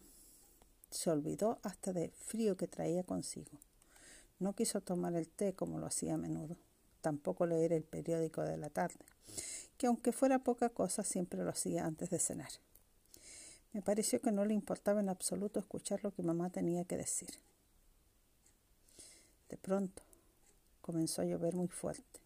se 0.89 1.09
olvidó 1.09 1.59
hasta 1.63 1.91
del 1.91 2.11
frío 2.11 2.55
que 2.55 2.67
traía 2.67 3.03
consigo. 3.03 3.51
No 4.39 4.53
quiso 4.53 4.81
tomar 4.81 5.15
el 5.15 5.27
té 5.27 5.53
como 5.53 5.79
lo 5.79 5.87
hacía 5.87 6.15
a 6.15 6.17
menudo, 6.17 6.57
tampoco 7.01 7.45
leer 7.45 7.73
el 7.73 7.83
periódico 7.83 8.41
de 8.41 8.57
la 8.57 8.69
tarde, 8.69 9.05
que 9.77 9.87
aunque 9.87 10.11
fuera 10.11 10.39
poca 10.39 10.69
cosa 10.69 11.03
siempre 11.03 11.43
lo 11.43 11.49
hacía 11.49 11.85
antes 11.85 12.09
de 12.09 12.19
cenar. 12.19 12.51
Me 13.73 13.81
pareció 13.81 14.21
que 14.21 14.31
no 14.31 14.45
le 14.45 14.53
importaba 14.53 15.01
en 15.01 15.09
absoluto 15.09 15.59
escuchar 15.59 16.03
lo 16.03 16.13
que 16.13 16.21
mamá 16.21 16.49
tenía 16.51 16.85
que 16.85 16.97
decir. 16.97 17.29
De 19.49 19.57
pronto 19.57 20.03
comenzó 20.83 21.23
a 21.23 21.25
llover 21.25 21.55
muy 21.55 21.69
fuerte 21.69 22.19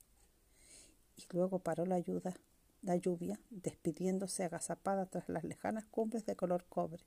y 1.16 1.24
luego 1.32 1.60
paró 1.60 1.86
la, 1.86 1.96
ayuda, 1.96 2.36
la 2.82 2.96
lluvia, 2.98 3.40
despidiéndose 3.52 4.44
agazapada 4.44 5.06
tras 5.06 5.30
las 5.30 5.44
lejanas 5.44 5.86
cumbres 5.86 6.26
de 6.26 6.36
color 6.36 6.66
cobre, 6.68 7.04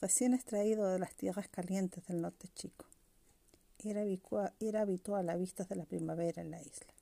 recién 0.00 0.34
extraído 0.34 0.88
de 0.88 0.98
las 0.98 1.14
tierras 1.14 1.48
calientes 1.48 2.06
del 2.06 2.20
norte 2.20 2.48
chico 2.54 2.84
era, 3.84 4.04
era 4.60 4.80
habitual 4.80 5.28
a 5.30 5.36
vistas 5.36 5.68
de 5.68 5.76
la 5.76 5.84
primavera 5.84 6.42
en 6.42 6.50
la 6.50 6.60
isla. 6.60 6.92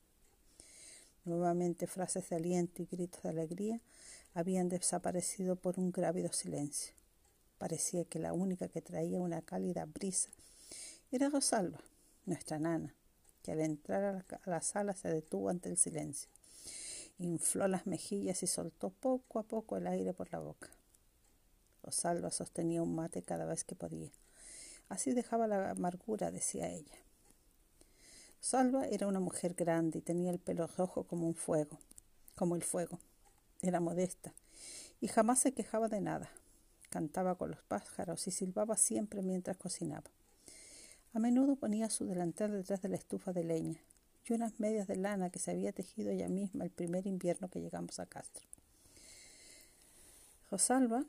Nuevamente 1.23 1.87
frases 1.87 2.29
de 2.29 2.35
aliento 2.35 2.83
y 2.83 2.85
gritos 2.85 3.23
de 3.23 3.29
alegría 3.29 3.81
habían 4.33 4.69
desaparecido 4.69 5.55
por 5.55 5.79
un 5.79 5.91
grávido 5.91 6.31
silencio. 6.31 6.93
Parecía 7.57 8.03
que 8.05 8.19
la 8.19 8.33
única 8.33 8.67
que 8.67 8.81
traía 8.81 9.19
una 9.19 9.41
cálida 9.41 9.85
brisa 9.85 10.29
era 11.11 11.29
Rosalba, 11.29 11.79
nuestra 12.25 12.59
nana, 12.59 12.93
que 13.45 13.51
al 13.51 13.61
entrar 13.61 14.25
a 14.43 14.49
la, 14.49 14.61
sala 14.61 14.95
se 14.95 15.07
detuvo 15.07 15.49
ante 15.49 15.69
el 15.69 15.77
silencio. 15.77 16.31
Infló 17.19 17.67
las 17.67 17.85
mejillas 17.85 18.41
y 18.41 18.47
soltó 18.47 18.89
poco 18.89 19.37
a 19.37 19.43
poco 19.43 19.77
el 19.77 19.85
aire 19.85 20.15
por 20.15 20.31
la 20.31 20.39
boca. 20.39 20.69
Rosalba 21.83 22.31
sostenía 22.31 22.81
un 22.81 22.95
mate 22.95 23.21
cada 23.21 23.45
vez 23.45 23.63
que 23.63 23.75
podía. 23.75 24.09
Así 24.89 25.13
dejaba 25.13 25.45
la 25.45 25.69
amargura, 25.69 26.31
decía 26.31 26.69
ella. 26.69 26.95
Salva 28.41 28.87
era 28.87 29.05
una 29.05 29.19
mujer 29.19 29.53
grande 29.53 29.99
y 29.99 30.01
tenía 30.01 30.31
el 30.31 30.39
pelo 30.39 30.65
rojo 30.65 31.03
como 31.03 31.27
un 31.27 31.35
fuego, 31.35 31.77
como 32.33 32.55
el 32.55 32.63
fuego. 32.63 32.99
Era 33.61 33.79
modesta 33.79 34.33
y 35.01 35.07
jamás 35.07 35.37
se 35.37 35.53
quejaba 35.53 35.87
de 35.87 36.01
nada. 36.01 36.31
Cantaba 36.89 37.35
con 37.35 37.51
los 37.51 37.61
pájaros 37.61 38.25
y 38.25 38.31
silbaba 38.31 38.75
siempre 38.75 39.21
mientras 39.21 39.57
cocinaba. 39.57 40.09
A 41.15 41.19
menudo 41.19 41.55
ponía 41.55 41.89
su 41.89 42.05
delantal 42.05 42.51
detrás 42.51 42.81
de 42.81 42.89
la 42.89 42.97
estufa 42.97 43.31
de 43.31 43.45
leña 43.45 43.79
y 44.27 44.33
unas 44.33 44.59
medias 44.59 44.85
de 44.85 44.97
lana 44.97 45.29
que 45.29 45.39
se 45.39 45.51
había 45.51 45.71
tejido 45.71 46.11
ella 46.11 46.27
misma 46.27 46.65
el 46.65 46.71
primer 46.71 47.07
invierno 47.07 47.47
que 47.47 47.61
llegamos 47.61 47.99
a 47.99 48.05
Castro. 48.05 48.45
Rosalba 50.51 51.05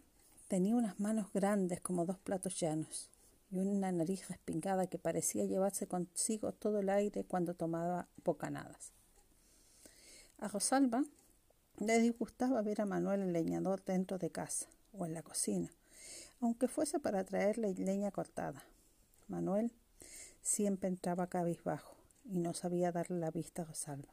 tenía 0.46 0.76
unas 0.76 1.00
manos 1.00 1.32
grandes 1.34 1.80
como 1.80 2.06
dos 2.06 2.18
platos 2.20 2.60
llanos 2.60 3.10
y 3.50 3.58
una 3.58 3.90
nariz 3.90 4.28
respingada 4.28 4.86
que 4.86 4.96
parecía 4.96 5.44
llevarse 5.44 5.88
consigo 5.88 6.52
todo 6.52 6.78
el 6.78 6.88
aire 6.88 7.24
cuando 7.24 7.54
tomaba 7.54 8.06
bocanadas. 8.24 8.92
A 10.38 10.46
Rosalba 10.46 11.02
le 11.78 11.98
disgustaba 11.98 12.62
ver 12.62 12.80
a 12.80 12.86
Manuel 12.86 13.22
el 13.22 13.32
leñador 13.32 13.84
dentro 13.84 14.18
de 14.18 14.30
casa 14.30 14.66
o 14.92 15.04
en 15.04 15.14
la 15.14 15.22
cocina, 15.24 15.68
aunque 16.40 16.68
fuese 16.68 17.00
para 17.00 17.24
traerle 17.24 17.74
leña 17.74 18.12
cortada. 18.12 18.62
Manuel 19.26 19.72
siempre 20.46 20.88
entraba 20.88 21.26
cabizbajo 21.26 21.96
y 22.24 22.38
no 22.38 22.54
sabía 22.54 22.92
darle 22.92 23.18
la 23.18 23.32
vista 23.32 23.62
a 23.62 23.64
Rosalba. 23.64 24.12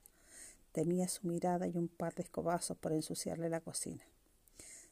Temía 0.71 1.07
su 1.07 1.27
mirada 1.27 1.67
y 1.67 1.77
un 1.77 1.87
par 1.87 2.15
de 2.15 2.23
escobazos 2.23 2.75
por 2.75 2.91
ensuciarle 2.91 3.49
la 3.49 3.61
cocina. 3.61 4.03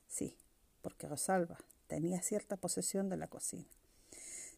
Sí, 0.08 0.38
porque 0.84 1.08
Rosalba 1.08 1.58
tenía 1.88 2.22
cierta 2.22 2.58
posesión 2.58 3.10
de 3.10 3.18
la 3.18 3.28
cocina. 3.28 3.66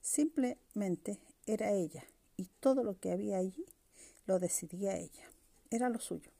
Simplemente 0.01 1.19
era 1.45 1.71
ella 1.71 2.03
y 2.35 2.49
todo 2.59 2.83
lo 2.83 2.99
que 2.99 3.13
había 3.13 3.37
allí 3.37 3.65
lo 4.25 4.39
decidía 4.39 4.97
ella. 4.97 5.31
Era 5.71 5.87
lo 5.87 5.99
suyo. 5.99 6.31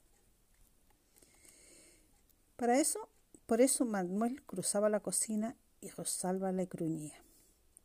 Para 2.57 2.79
eso, 2.81 3.07
por 3.45 3.61
eso 3.61 3.85
Manuel 3.85 4.43
cruzaba 4.43 4.89
la 4.89 4.99
cocina 4.99 5.55
y 5.79 5.89
Rosalba 5.89 6.51
le 6.51 6.65
gruñía. 6.65 7.23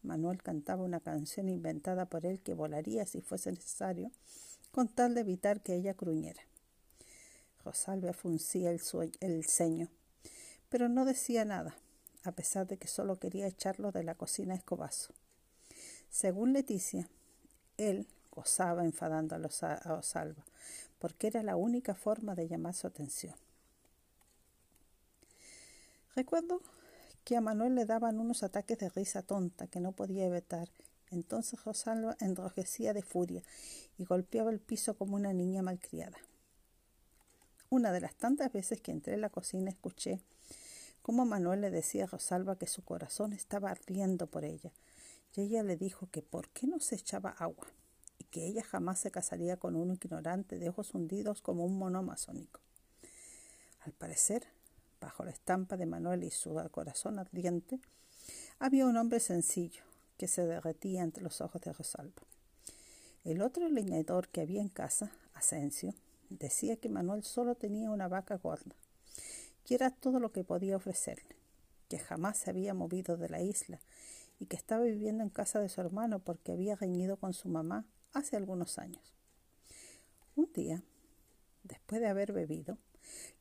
Manuel 0.03 0.43
cantaba 0.43 0.83
una 0.83 1.01
canción 1.01 1.49
inventada 1.49 2.07
por 2.07 2.27
él 2.27 2.41
que 2.41 2.55
volaría 2.55 3.05
si 3.07 3.21
fuese 3.21 3.53
necesario, 3.53 4.11
con 4.71 4.89
tal 4.89 5.15
de 5.15 5.23
evitar 5.23 5.61
que 5.61 5.75
ella 5.75 5.95
gruñera. 5.95 6.43
Rosalba 7.65 8.13
fruncía 8.13 8.71
el, 8.71 8.81
el 9.21 9.45
ceño, 9.45 9.89
pero 10.69 10.89
no 10.89 11.05
decía 11.05 11.45
nada, 11.45 11.77
a 12.25 12.33
pesar 12.33 12.67
de 12.67 12.77
que 12.77 12.89
solo 12.89 13.19
quería 13.19 13.47
echarlo 13.47 13.93
de 13.93 14.05
la 14.05 14.15
cocina 14.15 14.55
a 14.55 14.57
escobazo. 14.57 15.15
Según 16.11 16.53
Leticia, 16.53 17.09
él 17.77 18.07
gozaba 18.31 18.85
enfadando 18.85 19.37
a, 19.37 19.95
Osalva, 19.95 20.45
porque 20.99 21.27
era 21.27 21.43
la 21.43 21.57
única 21.57 21.95
forma 21.95 22.35
de 22.35 22.49
llamar 22.49 22.75
su 22.75 22.87
atención. 22.87 23.35
Recuerdo 26.15 26.61
que 27.29 27.37
a 27.37 27.43
Manuel 27.43 27.75
le 27.75 27.85
daban 27.85 28.21
unos 28.21 28.43
ataques 28.43 28.79
de 28.79 28.89
risa 28.89 29.21
tonta 29.21 29.67
que 29.67 29.81
no 29.81 29.93
podía 29.93 30.25
evitar. 30.25 30.71
Entonces 31.11 31.63
Rosalba 31.63 32.17
enrojecía 32.21 32.95
de 32.95 33.03
furia 33.03 33.43
y 33.99 34.07
golpeaba 34.07 34.51
el 34.51 34.61
piso 34.61 34.97
como 34.97 35.17
una 35.17 35.35
niña 35.35 35.61
malcriada. 35.61 36.17
Una 37.69 37.93
de 37.93 38.01
las 38.01 38.15
tantas 38.15 38.51
veces 38.51 38.81
que 38.81 38.93
entré 38.93 39.13
en 39.13 39.21
la 39.21 39.29
cocina 39.29 39.69
escuché 39.69 40.23
cómo 41.03 41.27
Manuel 41.27 41.61
le 41.61 41.71
decía 41.71 42.05
a 42.05 42.07
Rosalba 42.07 42.57
que 42.57 42.67
su 42.67 42.83
corazón 42.83 43.35
estaba 43.35 43.71
ardiendo 43.71 44.27
por 44.27 44.47
ella, 44.47 44.73
y 45.37 45.43
ella 45.43 45.63
le 45.63 45.77
dijo 45.77 46.09
que 46.11 46.23
por 46.23 46.49
qué 46.49 46.67
no 46.67 46.81
se 46.81 46.95
echaba 46.95 47.29
agua 47.29 47.67
y 48.19 48.25
que 48.25 48.47
ella 48.47 48.63
jamás 48.63 49.01
se 49.01 49.11
casaría 49.11 49.59
con 49.59 49.77
un 49.77 49.91
ignorante 49.91 50.59
de 50.59 50.71
ojos 50.71 50.95
hundidos 50.95 51.43
como 51.43 51.67
un 51.67 51.79
mono 51.79 52.03
masónico. 52.03 52.63
Al 53.81 53.93
parecer, 53.93 54.47
bajo 55.01 55.25
la 55.25 55.31
estampa 55.31 55.77
de 55.77 55.87
Manuel 55.87 56.25
y 56.25 56.31
su 56.31 56.55
corazón 56.71 57.19
ardiente, 57.19 57.81
había 58.59 58.87
un 58.87 58.97
hombre 58.97 59.21
sencillo 59.21 59.83
que 60.17 60.29
se 60.29 60.47
derretía 60.47 61.03
ante 61.03 61.21
los 61.21 61.41
ojos 61.41 61.63
de 61.63 61.73
Rosalba. 61.73 62.23
El 63.25 63.43
otro 63.43 63.69
leñador 63.69 64.29
que 64.29 64.41
había 64.41 64.61
en 64.61 64.69
casa, 64.69 65.13
Asensio, 65.35 65.95
decía 66.31 66.77
que 66.77 66.89
Manuel 66.89 67.25
solo 67.25 67.55
tenía 67.55 67.91
una 67.91 68.09
vaca 68.09 68.37
gorda, 68.37 68.75
que 69.65 69.75
era 69.75 69.91
todo 69.91 70.19
lo 70.19 70.33
que 70.33 70.45
podía 70.45 70.77
ofrecerle, 70.77 71.37
que 71.89 71.99
jamás 71.99 72.39
se 72.39 72.51
había 72.51 72.75
movido 72.75 73.17
de 73.17 73.29
la 73.29 73.41
isla 73.41 73.81
y 74.41 74.47
que 74.47 74.57
estaba 74.57 74.85
viviendo 74.85 75.23
en 75.23 75.31
casa 75.31 75.61
de 75.61 75.69
su 75.69 75.81
hermano 75.81 76.21
porque 76.21 76.53
había 76.53 76.77
reñido 76.77 77.17
con 77.17 77.33
su 77.33 77.49
mamá 77.49 77.85
hace 78.13 78.37
algunos 78.37 78.79
años. 78.79 79.15
Un 80.37 80.53
día, 80.53 80.83
después 81.65 82.01
de 82.01 82.09
haber 82.09 82.33
bebido, 82.33 82.79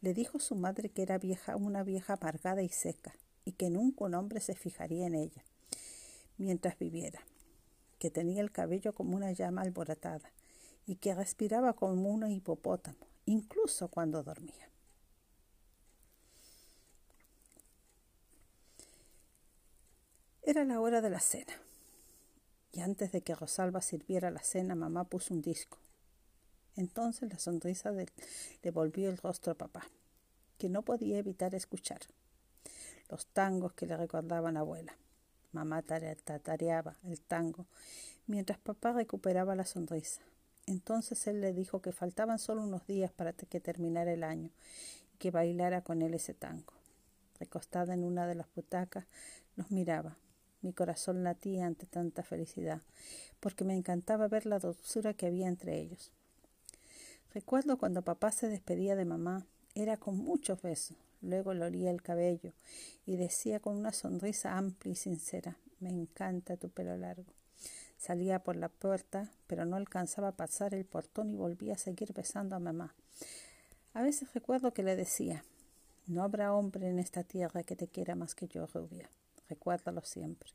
le 0.01 0.13
dijo 0.13 0.39
su 0.39 0.55
madre 0.55 0.89
que 0.89 1.01
era 1.03 1.17
vieja, 1.17 1.55
una 1.55 1.83
vieja 1.83 2.13
amargada 2.13 2.61
y 2.61 2.69
seca, 2.69 3.15
y 3.45 3.53
que 3.53 3.69
nunca 3.69 4.05
un 4.05 4.15
hombre 4.15 4.39
se 4.41 4.55
fijaría 4.55 5.07
en 5.07 5.15
ella 5.15 5.43
mientras 6.37 6.77
viviera. 6.77 7.21
que 7.99 8.11
tenía 8.11 8.41
el 8.41 8.51
cabello 8.51 8.93
como 8.93 9.15
una 9.15 9.31
llama 9.31 9.63
alborotada 9.63 10.31
y 10.85 10.97
que 10.97 11.15
respiraba 11.15 11.73
como 11.73 12.09
un 12.11 12.29
hipopótamo, 12.29 13.07
incluso 13.25 13.87
cuando 13.87 14.23
dormía. 14.23 14.69
Era 20.43 20.63
la 20.63 20.79
hora 20.79 21.01
de 21.01 21.09
la 21.09 21.19
cena, 21.19 21.53
y 22.71 22.79
antes 22.79 23.11
de 23.11 23.21
que 23.21 23.35
Rosalba 23.35 23.81
sirviera 23.81 24.31
la 24.31 24.43
cena, 24.43 24.75
mamá 24.75 25.03
puso 25.03 25.33
un 25.33 25.41
disco. 25.41 25.77
Entonces 26.77 27.29
la 27.29 27.39
sonrisa 27.39 27.91
le 27.91 28.71
volvió 28.71 29.09
el 29.09 29.17
rostro 29.17 29.51
a 29.51 29.55
papá, 29.55 29.83
que 30.57 30.69
no 30.69 30.83
podía 30.83 31.17
evitar 31.17 31.53
escuchar 31.53 31.99
los 33.09 33.25
tangos 33.27 33.73
que 33.73 33.85
le 33.85 33.97
recordaban 33.97 34.57
a 34.57 34.61
abuela. 34.61 34.95
Mamá 35.51 35.81
tatareaba 35.81 36.97
el 37.03 37.21
tango, 37.21 37.65
mientras 38.27 38.59
papá 38.59 38.93
recuperaba 38.93 39.55
la 39.55 39.65
sonrisa. 39.65 40.21
Entonces 40.65 41.25
él 41.27 41.39
le 41.41 41.53
dijo 41.53 41.81
que 41.81 41.93
faltaban 41.93 42.39
solo 42.39 42.63
unos 42.63 42.85
días 42.85 43.11
para 43.11 43.33
que 43.33 43.59
terminara 43.59 44.11
el 44.11 44.23
año 44.23 44.51
y 45.13 45.17
que 45.17 45.31
bailara 45.31 45.81
con 45.81 46.01
él 46.01 46.13
ese 46.13 46.33
tango. 46.33 46.73
Recostada 47.39 47.93
en 47.93 48.03
una 48.03 48.27
de 48.27 48.35
las 48.35 48.47
butacas, 48.53 49.05
los 49.55 49.71
miraba. 49.71 50.17
Mi 50.61 50.73
corazón 50.73 51.23
latía 51.23 51.65
ante 51.65 51.85
tanta 51.85 52.23
felicidad, 52.23 52.81
porque 53.39 53.63
me 53.63 53.75
encantaba 53.75 54.27
ver 54.27 54.45
la 54.45 54.59
dulzura 54.59 55.13
que 55.13 55.27
había 55.27 55.47
entre 55.47 55.79
ellos. 55.79 56.11
Recuerdo 57.33 57.77
cuando 57.77 58.01
papá 58.01 58.31
se 58.31 58.47
despedía 58.47 58.95
de 58.95 59.05
mamá, 59.05 59.45
era 59.75 59.97
con 59.97 60.17
muchos 60.17 60.61
besos. 60.61 60.97
Luego 61.21 61.53
le 61.53 61.65
olía 61.65 61.91
el 61.91 62.01
cabello 62.01 62.53
y 63.05 63.15
decía 63.15 63.59
con 63.59 63.75
una 63.75 63.91
sonrisa 63.91 64.57
amplia 64.57 64.93
y 64.93 64.95
sincera, 64.95 65.57
me 65.79 65.89
encanta 65.89 66.57
tu 66.57 66.69
pelo 66.69 66.95
largo. 66.97 67.33
Salía 67.97 68.39
por 68.39 68.55
la 68.55 68.69
puerta, 68.69 69.31
pero 69.47 69.65
no 69.65 69.75
alcanzaba 69.75 70.29
a 70.29 70.35
pasar 70.35 70.73
el 70.73 70.85
portón 70.85 71.31
y 71.31 71.35
volvía 71.35 71.73
a 71.73 71.77
seguir 71.77 72.13
besando 72.13 72.55
a 72.55 72.59
mamá. 72.59 72.93
A 73.93 74.03
veces 74.03 74.33
recuerdo 74.33 74.73
que 74.73 74.83
le 74.83 74.95
decía, 74.95 75.43
no 76.05 76.23
habrá 76.23 76.53
hombre 76.53 76.87
en 76.87 76.99
esta 76.99 77.23
tierra 77.23 77.63
que 77.63 77.75
te 77.75 77.87
quiera 77.87 78.15
más 78.15 78.35
que 78.35 78.47
yo, 78.47 78.67
rubia 78.67 79.09
recuérdalo 79.49 80.01
siempre. 80.01 80.49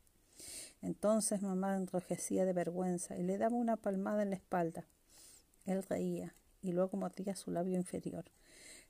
Entonces 0.81 1.41
mamá 1.41 1.75
enrojecía 1.75 2.45
de 2.45 2.53
vergüenza 2.53 3.15
y 3.15 3.23
le 3.23 3.37
daba 3.37 3.55
una 3.55 3.77
palmada 3.77 4.23
en 4.23 4.31
la 4.31 4.35
espalda. 4.35 4.85
Él 5.65 5.83
reía 5.83 6.33
y 6.63 6.71
luego 6.71 6.97
mordía 6.97 7.35
su 7.35 7.51
labio 7.51 7.77
inferior. 7.77 8.25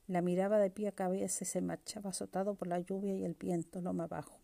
La 0.08 0.22
miraba 0.22 0.60
de 0.60 0.70
pie 0.70 0.88
a 0.88 0.92
cabeza 0.94 1.44
y 1.44 1.48
se 1.48 1.60
marchaba 1.60 2.12
azotado 2.12 2.56
por 2.56 2.68
la 2.68 2.80
lluvia 2.80 3.14
y 3.14 3.26
el 3.26 3.34
viento 3.34 3.82
loma 3.82 4.06
abajo. 4.06 4.38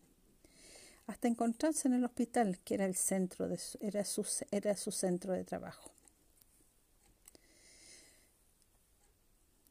Hasta 1.06 1.28
encontrarse 1.28 1.88
en 1.88 1.94
el 1.94 2.04
hospital, 2.04 2.58
que 2.58 2.74
era 2.74 2.84
el 2.84 2.94
centro 2.94 3.48
de 3.48 3.58
era 3.80 4.04
su, 4.04 4.26
era 4.50 4.76
su 4.76 4.92
centro 4.92 5.32
de 5.32 5.44
trabajo. 5.44 5.90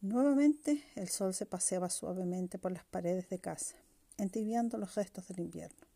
Nuevamente 0.02 0.84
el 0.96 1.10
sol 1.10 1.34
se 1.36 1.46
paseaba 1.46 1.90
suavemente 1.90 2.58
por 2.58 2.72
las 2.72 2.86
paredes 2.86 3.30
de 3.30 3.40
casa 3.40 3.76
entibiando 4.20 4.78
los 4.78 4.96
restos 4.96 5.28
del 5.28 5.40
invierno. 5.40 5.88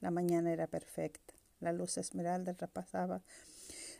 La 0.00 0.10
mañana 0.10 0.52
era 0.52 0.66
perfecta. 0.66 1.34
La 1.60 1.72
luz 1.72 1.96
esmeralda 1.98 2.54
repasaba 2.58 3.22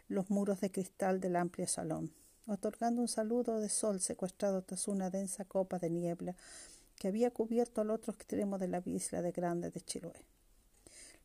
los 0.08 0.30
muros 0.30 0.60
de 0.60 0.70
cristal 0.70 1.20
del 1.20 1.36
amplio 1.36 1.66
salón, 1.66 2.12
otorgando 2.46 3.00
un 3.00 3.08
saludo 3.08 3.60
de 3.60 3.68
sol 3.68 4.00
secuestrado 4.00 4.62
tras 4.62 4.88
una 4.88 5.10
densa 5.10 5.44
copa 5.44 5.78
de 5.78 5.90
niebla 5.90 6.34
que 6.98 7.08
había 7.08 7.30
cubierto 7.30 7.80
al 7.80 7.90
otro 7.90 8.12
extremo 8.12 8.58
de 8.58 8.68
la 8.68 8.82
isla 8.84 9.22
de 9.22 9.32
Grande 9.32 9.70
de 9.70 9.80
Chiloé. 9.80 10.24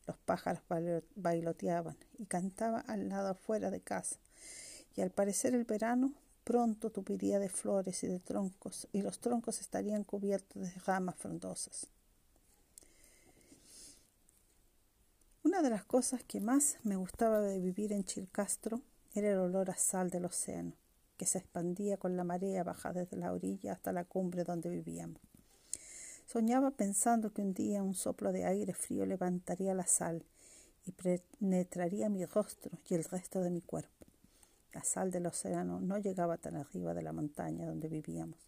Los 0.06 0.16
pájaros 0.18 0.62
bailoteaban 1.14 1.96
y 2.18 2.26
cantaban 2.26 2.84
al 2.88 3.08
lado 3.08 3.28
afuera 3.28 3.70
de 3.70 3.80
casa, 3.80 4.16
y 4.96 5.02
al 5.02 5.10
parecer 5.10 5.54
el 5.54 5.64
verano 5.64 6.12
pronto 6.42 6.90
tupiría 6.90 7.38
de 7.38 7.48
flores 7.48 8.02
y 8.02 8.08
de 8.08 8.18
troncos, 8.18 8.88
y 8.92 9.02
los 9.02 9.20
troncos 9.20 9.60
estarían 9.60 10.02
cubiertos 10.02 10.62
de 10.62 10.72
ramas 10.86 11.14
frondosas. 11.16 11.86
Una 15.42 15.62
de 15.62 15.70
las 15.70 15.84
cosas 15.84 16.22
que 16.24 16.40
más 16.40 16.78
me 16.82 16.96
gustaba 16.96 17.40
de 17.40 17.60
vivir 17.60 17.92
en 17.92 18.04
Chilcastro 18.04 18.80
era 19.14 19.30
el 19.30 19.38
olor 19.38 19.70
a 19.70 19.76
sal 19.76 20.10
del 20.10 20.24
océano, 20.24 20.72
que 21.20 21.26
se 21.26 21.36
expandía 21.36 21.98
con 21.98 22.16
la 22.16 22.24
marea 22.24 22.64
baja 22.64 22.94
desde 22.94 23.18
la 23.18 23.30
orilla 23.30 23.74
hasta 23.74 23.92
la 23.92 24.04
cumbre 24.04 24.42
donde 24.42 24.70
vivíamos. 24.70 25.20
Soñaba 26.24 26.70
pensando 26.70 27.34
que 27.34 27.42
un 27.42 27.52
día 27.52 27.82
un 27.82 27.92
soplo 27.92 28.32
de 28.32 28.46
aire 28.46 28.72
frío 28.72 29.04
levantaría 29.04 29.74
la 29.74 29.86
sal 29.86 30.24
y 30.86 30.92
penetraría 30.92 32.08
mi 32.08 32.24
rostro 32.24 32.70
y 32.88 32.94
el 32.94 33.04
resto 33.04 33.42
de 33.42 33.50
mi 33.50 33.60
cuerpo. 33.60 34.06
La 34.72 34.82
sal 34.82 35.10
del 35.10 35.26
océano 35.26 35.78
no 35.78 35.98
llegaba 35.98 36.38
tan 36.38 36.56
arriba 36.56 36.94
de 36.94 37.02
la 37.02 37.12
montaña 37.12 37.66
donde 37.66 37.88
vivíamos, 37.88 38.38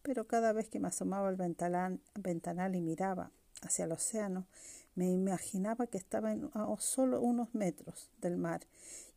pero 0.00 0.26
cada 0.26 0.54
vez 0.54 0.70
que 0.70 0.80
me 0.80 0.88
asomaba 0.88 1.28
al 1.28 1.36
ventanal, 1.36 2.74
y 2.74 2.80
miraba 2.80 3.30
hacia 3.60 3.84
el 3.84 3.92
océano, 3.92 4.46
me 4.94 5.10
imaginaba 5.10 5.86
que 5.86 5.98
estaba 5.98 6.30
a 6.30 6.76
solo 6.78 7.20
unos 7.20 7.54
metros 7.54 8.10
del 8.20 8.36
mar 8.36 8.66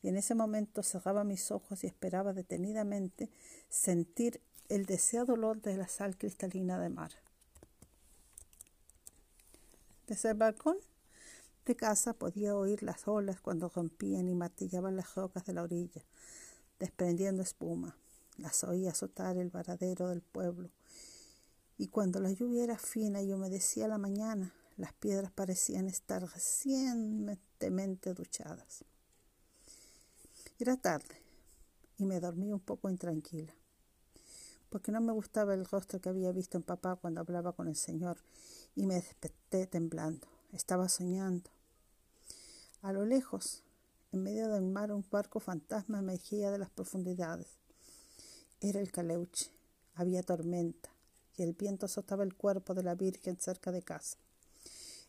y 0.01 0.09
en 0.09 0.17
ese 0.17 0.35
momento 0.35 0.83
cerraba 0.83 1.23
mis 1.23 1.51
ojos 1.51 1.83
y 1.83 1.87
esperaba 1.87 2.33
detenidamente 2.33 3.29
sentir 3.69 4.41
el 4.69 4.85
deseado 4.85 5.33
olor 5.33 5.61
de 5.61 5.77
la 5.77 5.87
sal 5.87 6.17
cristalina 6.17 6.79
de 6.79 6.89
mar. 6.89 7.11
Desde 10.07 10.29
el 10.29 10.35
balcón 10.35 10.77
de 11.65 11.75
casa 11.75 12.13
podía 12.13 12.55
oír 12.55 12.83
las 12.83 13.07
olas 13.07 13.39
cuando 13.39 13.69
rompían 13.69 14.27
y 14.27 14.35
martillaban 14.35 14.95
las 14.95 15.15
rocas 15.15 15.45
de 15.45 15.53
la 15.53 15.63
orilla, 15.63 16.03
desprendiendo 16.79 17.41
espuma. 17.41 17.97
Las 18.37 18.63
oía 18.63 18.91
azotar 18.91 19.37
el 19.37 19.49
varadero 19.49 20.09
del 20.09 20.21
pueblo. 20.21 20.69
Y 21.77 21.87
cuando 21.87 22.19
la 22.19 22.31
lluvia 22.31 22.63
era 22.63 22.77
fina 22.77 23.21
y 23.21 23.31
humedecía 23.31 23.87
la 23.87 23.97
mañana, 23.97 24.53
las 24.77 24.93
piedras 24.93 25.31
parecían 25.31 25.87
estar 25.87 26.23
recientemente 26.23 28.13
duchadas. 28.13 28.83
Era 30.59 30.77
tarde 30.77 31.21
y 31.97 32.05
me 32.05 32.19
dormí 32.19 32.51
un 32.51 32.59
poco 32.59 32.89
intranquila, 32.89 33.53
porque 34.69 34.91
no 34.91 35.01
me 35.01 35.13
gustaba 35.13 35.53
el 35.53 35.65
rostro 35.65 35.99
que 35.99 36.09
había 36.09 36.31
visto 36.31 36.57
en 36.57 36.63
papá 36.63 36.95
cuando 36.95 37.21
hablaba 37.21 37.53
con 37.53 37.67
el 37.67 37.75
Señor 37.75 38.17
y 38.75 38.85
me 38.85 38.95
desperté 38.95 39.67
temblando. 39.67 40.27
Estaba 40.51 40.89
soñando. 40.89 41.49
A 42.81 42.93
lo 42.93 43.05
lejos, 43.05 43.63
en 44.11 44.23
medio 44.23 44.49
del 44.49 44.63
mar, 44.63 44.91
un 44.91 45.05
barco 45.09 45.39
fantasma 45.39 45.99
emergía 45.99 46.51
de 46.51 46.59
las 46.59 46.69
profundidades. 46.69 47.47
Era 48.61 48.79
el 48.79 48.91
Caleuche. 48.91 49.51
Había 49.95 50.23
tormenta 50.23 50.89
y 51.35 51.43
el 51.43 51.53
viento 51.53 51.85
azotaba 51.85 52.23
el 52.23 52.35
cuerpo 52.35 52.73
de 52.73 52.83
la 52.83 52.95
Virgen 52.95 53.37
cerca 53.39 53.71
de 53.71 53.81
casa. 53.81 54.17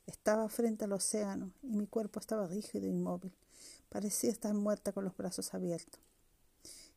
Estaba 0.06 0.48
frente 0.48 0.84
al 0.84 0.92
océano 0.92 1.52
y 1.62 1.76
mi 1.76 1.86
cuerpo 1.86 2.20
estaba 2.20 2.46
rígido 2.46 2.86
e 2.86 2.90
inmóvil. 2.90 3.32
Parecía 3.88 4.30
estar 4.30 4.52
muerta 4.52 4.92
con 4.92 5.04
los 5.04 5.16
brazos 5.16 5.54
abiertos. 5.54 6.00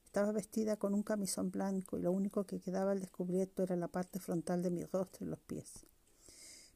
Estaba 0.03 0.31
vestida 0.31 0.77
con 0.77 0.93
un 0.93 1.03
camisón 1.03 1.51
blanco 1.51 1.97
y 1.97 2.01
lo 2.01 2.11
único 2.11 2.45
que 2.45 2.59
quedaba 2.59 2.91
al 2.91 2.99
descubierto 2.99 3.63
era 3.63 3.75
la 3.75 3.87
parte 3.87 4.19
frontal 4.19 4.63
de 4.63 4.71
mi 4.71 4.83
rostro 4.83 5.25
y 5.25 5.29
los 5.29 5.39
pies. 5.39 5.85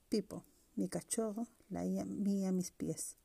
Pipo, 0.09 0.43
mi 0.75 0.87
cachorro, 0.87 1.47
laía 1.69 2.05
mía 2.05 2.51
mis 2.51 2.71
pies, 2.71 3.15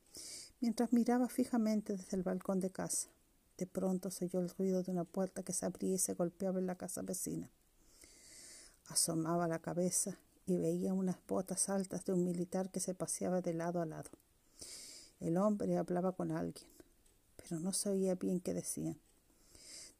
mientras 0.61 0.93
miraba 0.93 1.29
fijamente 1.29 1.97
desde 1.97 2.17
el 2.17 2.23
balcón 2.23 2.61
de 2.61 2.71
casa. 2.71 3.09
De 3.59 3.67
pronto 3.67 4.11
se 4.11 4.25
oyó 4.27 4.41
el 4.41 4.51
ruido 4.51 4.83
de 4.83 4.93
una 4.93 5.05
puerta 5.05 5.43
que 5.43 5.53
se 5.53 5.67
abría 5.67 5.95
y 5.95 5.99
se 5.99 6.15
golpeaba 6.15 6.59
en 6.59 6.67
la 6.67 6.77
casa 6.77 7.03
vecina. 7.03 7.51
Asomaba 8.87 9.49
la 9.49 9.59
cabeza 9.59 10.19
y 10.47 10.57
veía 10.57 10.95
unas 10.95 11.17
botas 11.27 11.69
altas 11.69 12.05
de 12.05 12.13
un 12.13 12.25
militar 12.25 12.71
que 12.71 12.79
se 12.79 12.95
paseaba 12.95 13.41
de 13.41 13.53
lado 13.53 13.81
a 13.83 13.87
lado. 13.87 14.11
El 15.19 15.37
hombre 15.39 15.77
hablaba 15.77 16.13
con 16.13 16.31
alguien, 16.31 16.69
pero 17.37 17.59
no 17.59 17.73
se 17.73 17.91
oía 17.91 18.15
bien 18.15 18.41
qué 18.41 18.55
decían. 18.55 18.97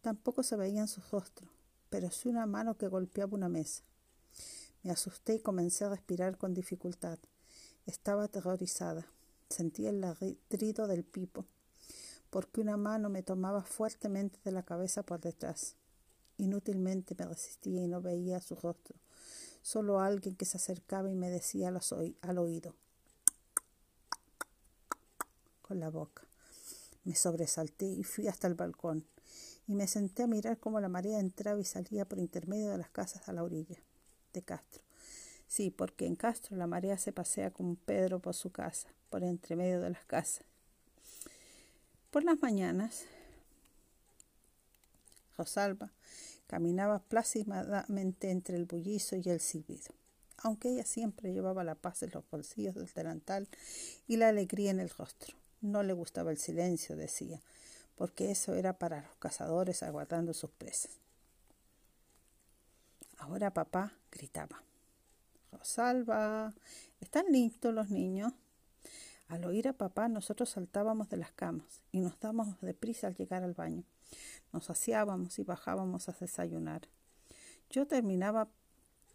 Tampoco 0.03 0.45
se 0.45 0.57
veían 0.57 0.87
sus 0.87 1.11
rostros, 1.11 1.51
pero 1.91 2.11
sí 2.13 2.29
una 2.29 2.47
mano 2.47 2.77
que 2.77 2.87
golpeaba 2.87 3.35
una 3.35 3.49
mesa. 3.49 3.83
Me 4.85 4.93
asusté 4.93 5.35
y 5.35 5.41
comencé 5.41 5.85
a 5.85 5.89
respirar 5.89 6.39
con 6.39 6.55
dificultad. 6.55 7.19
Estaba 7.87 8.25
aterrorizada. 8.25 9.07
Sentía 9.49 9.91
el 9.91 10.01
ladrido 10.01 10.87
del 10.87 11.05
pipo, 11.05 11.45
porque 12.31 12.61
una 12.61 12.77
mano 12.77 13.09
me 13.09 13.23
tomaba 13.23 13.63
fuertemente 13.63 14.39
de 14.45 14.53
la 14.53 14.65
cabeza 14.65 15.03
por 15.03 15.21
detrás. 15.21 15.77
Inútilmente 16.37 17.17
me 17.19 17.27
resistía 17.27 17.83
y 17.83 17.89
no 17.89 18.01
veía 18.01 18.41
su 18.41 18.55
rostro 18.57 18.97
solo 19.67 19.99
alguien 19.99 20.37
que 20.37 20.45
se 20.45 20.59
acercaba 20.59 21.11
y 21.11 21.17
me 21.17 21.29
decía 21.29 21.73
al 22.21 22.39
oído 22.39 22.77
con 25.61 25.81
la 25.81 25.91
boca. 25.91 26.23
Me 27.03 27.17
sobresalté 27.17 27.85
y 27.85 28.05
fui 28.05 28.29
hasta 28.29 28.47
el 28.47 28.55
balcón 28.55 29.05
y 29.67 29.75
me 29.75 29.89
senté 29.89 30.23
a 30.23 30.29
mirar 30.29 30.61
cómo 30.61 30.79
la 30.79 30.89
marea 30.89 31.19
entraba 31.19 31.59
y 31.59 31.65
salía 31.65 32.05
por 32.05 32.21
intermedio 32.21 32.71
de 32.71 32.79
las 32.79 32.91
casas 32.91 33.29
a 33.29 33.33
la 33.33 33.43
orilla 33.43 33.83
de 34.33 34.43
Castro. 34.43 34.85
Sí, 35.49 35.73
porque 35.73 36.07
en 36.07 36.15
Castro 36.15 36.57
la 36.57 36.69
marea 36.69 36.97
se 36.97 37.11
pasea 37.11 37.51
como 37.51 37.75
Pedro 37.75 38.21
por 38.21 38.35
su 38.35 38.53
casa, 38.53 38.87
por 39.11 39.25
entre 39.25 39.57
medio 39.57 39.81
de 39.81 39.91
las 39.91 40.05
casas. 40.05 40.45
Por 42.13 42.23
las 42.23 42.41
mañanas, 42.41 43.03
Rosalba 45.37 45.91
caminaba 46.47 47.01
plácidamente 47.01 48.31
entre 48.31 48.57
el 48.57 48.65
bullizo 48.65 49.17
y 49.17 49.29
el 49.29 49.41
silbido. 49.41 49.95
Aunque 50.39 50.71
ella 50.71 50.85
siempre 50.85 51.33
llevaba 51.33 51.65
la 51.65 51.75
paz 51.75 52.03
en 52.03 52.11
los 52.13 52.29
bolsillos 52.31 52.75
del 52.75 52.93
delantal 52.95 53.49
y 54.07 54.17
la 54.17 54.29
alegría 54.29 54.71
en 54.71 54.81
el 54.81 54.91
rostro. 54.91 55.37
No 55.61 55.83
le 55.83 55.93
gustaba 55.93 56.31
el 56.31 56.39
silencio, 56.39 56.97
decía, 56.97 57.41
porque 57.97 58.31
eso 58.31 58.55
era 58.55 58.79
para 58.79 59.03
los 59.03 59.17
cazadores 59.17 59.83
aguardando 59.83 60.35
sus 60.35 60.51
presas. 60.51 60.93
Ahora 63.19 63.53
papá 63.53 63.93
gritaba. 64.13 64.63
Rosalba, 65.51 66.53
¿están 67.01 67.27
listos 67.31 67.73
los 67.73 67.91
niños? 67.91 68.33
Al 69.29 69.45
oír 69.45 69.69
a 69.69 69.73
papá 69.73 70.09
nosotros 70.09 70.51
saltábamos 70.51 71.09
de 71.09 71.17
las 71.17 71.33
camas 71.33 71.81
y 71.91 72.01
nos 72.01 72.21
dábamos 72.21 72.61
deprisa 72.61 73.09
al 73.09 73.17
llegar 73.17 73.43
al 73.43 73.55
baño. 73.55 73.85
Nos 74.57 74.65
saciábamos 74.65 75.39
y 75.39 75.43
bajábamos 75.43 76.09
a 76.09 76.17
desayunar. 76.19 76.89
Yo 77.69 77.87
terminaba 77.87 78.49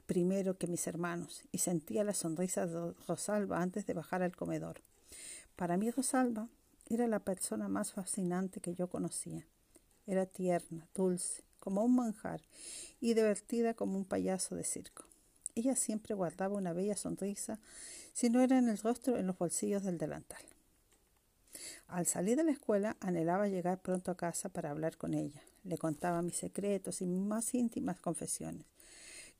primero 0.06 0.60
que 0.60 0.68
mis 0.68 0.86
hermanos 0.86 1.42
y 1.52 1.58
sentía 1.58 2.04
la 2.04 2.14
sonrisa 2.14 2.68
de 2.68 2.94
Rosalba 3.08 3.60
antes 3.60 3.88
de 3.88 3.96
bajar 3.96 4.22
al 4.22 4.36
comedor. 4.36 4.84
Para 5.56 5.78
mí 5.78 5.90
Rosalba 5.90 6.48
era 6.92 7.08
la 7.08 7.22
persona 7.22 7.68
más 7.70 7.92
fascinante 7.92 8.62
que 8.62 8.76
yo 8.76 8.88
conocía. 8.88 9.48
Era 10.06 10.28
tierna, 10.28 10.88
dulce, 10.94 11.44
como 11.60 11.84
un 11.84 11.96
manjar, 11.96 12.44
y 13.00 13.16
divertida 13.16 13.74
como 13.74 13.98
un 13.98 14.06
payaso 14.06 14.54
de 14.54 14.64
circo. 14.64 15.06
Ella 15.56 15.76
siempre 15.76 16.14
guardaba 16.14 16.56
una 16.56 16.72
bella 16.72 16.96
sonrisa, 16.96 17.60
si 18.14 18.30
no 18.30 18.42
era 18.42 18.60
en 18.60 18.70
el 18.70 18.78
rostro, 18.78 19.18
en 19.18 19.26
los 19.26 19.40
bolsillos 19.40 19.82
del 19.82 19.98
delantal. 19.98 20.51
Al 21.88 22.06
salir 22.06 22.38
de 22.38 22.44
la 22.44 22.52
escuela, 22.52 22.98
anhelaba 23.00 23.48
llegar 23.48 23.82
pronto 23.82 24.12
a 24.12 24.18
casa 24.18 24.50
para 24.50 24.72
hablar 24.72 24.98
con 24.98 25.14
ella. 25.14 25.42
Le 25.64 25.78
contaba 25.78 26.22
mis 26.22 26.38
secretos 26.38 27.02
y 27.02 27.06
mis 27.06 27.22
más 27.22 27.54
íntimas 27.54 28.00
confesiones. 28.00 28.66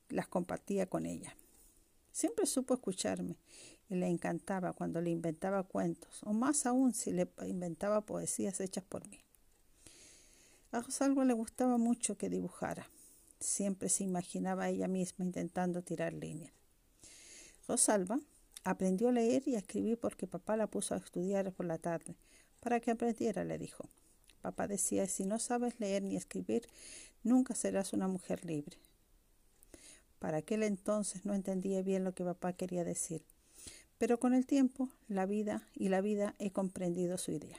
Las 0.08 0.28
compartía 0.28 0.86
con 0.86 1.06
ella. 1.06 1.34
Siempre 2.12 2.46
supo 2.46 2.74
escucharme 2.74 3.36
y 3.88 3.94
le 3.94 4.06
encantaba 4.06 4.72
cuando 4.72 5.00
le 5.00 5.10
inventaba 5.10 5.62
cuentos, 5.62 6.22
o 6.24 6.32
más 6.32 6.66
aún 6.66 6.94
si 6.94 7.12
le 7.12 7.28
inventaba 7.46 8.02
poesías 8.02 8.60
hechas 8.60 8.84
por 8.84 9.08
mí. 9.08 9.18
A 10.72 10.80
Rosalba 10.80 11.24
le 11.24 11.34
gustaba 11.34 11.76
mucho 11.76 12.16
que 12.16 12.30
dibujara. 12.30 12.88
Siempre 13.40 13.88
se 13.88 14.04
imaginaba 14.04 14.68
ella 14.68 14.88
misma 14.88 15.24
intentando 15.24 15.82
tirar 15.82 16.14
líneas. 16.14 16.52
Rosalba 17.68 18.18
aprendió 18.64 19.08
a 19.08 19.12
leer 19.12 19.42
y 19.46 19.54
a 19.54 19.58
escribir 19.58 19.98
porque 19.98 20.26
papá 20.26 20.56
la 20.56 20.66
puso 20.66 20.94
a 20.94 20.98
estudiar 20.98 21.52
por 21.52 21.66
la 21.66 21.78
tarde. 21.78 22.16
Para 22.60 22.80
que 22.80 22.90
aprendiera, 22.90 23.44
le 23.44 23.58
dijo. 23.58 23.84
Papá 24.40 24.66
decía, 24.66 25.06
si 25.06 25.24
no 25.24 25.38
sabes 25.38 25.78
leer 25.78 26.02
ni 26.02 26.16
escribir, 26.16 26.68
nunca 27.22 27.54
serás 27.54 27.92
una 27.92 28.08
mujer 28.08 28.44
libre. 28.44 28.76
Para 30.18 30.38
aquel 30.38 30.62
entonces 30.62 31.24
no 31.24 31.34
entendía 31.34 31.82
bien 31.82 32.04
lo 32.04 32.14
que 32.14 32.24
papá 32.24 32.52
quería 32.52 32.84
decir, 32.84 33.24
pero 33.98 34.20
con 34.20 34.34
el 34.34 34.46
tiempo, 34.46 34.88
la 35.08 35.26
vida 35.26 35.68
y 35.74 35.88
la 35.88 36.00
vida 36.00 36.34
he 36.38 36.52
comprendido 36.52 37.18
su 37.18 37.32
idea. 37.32 37.56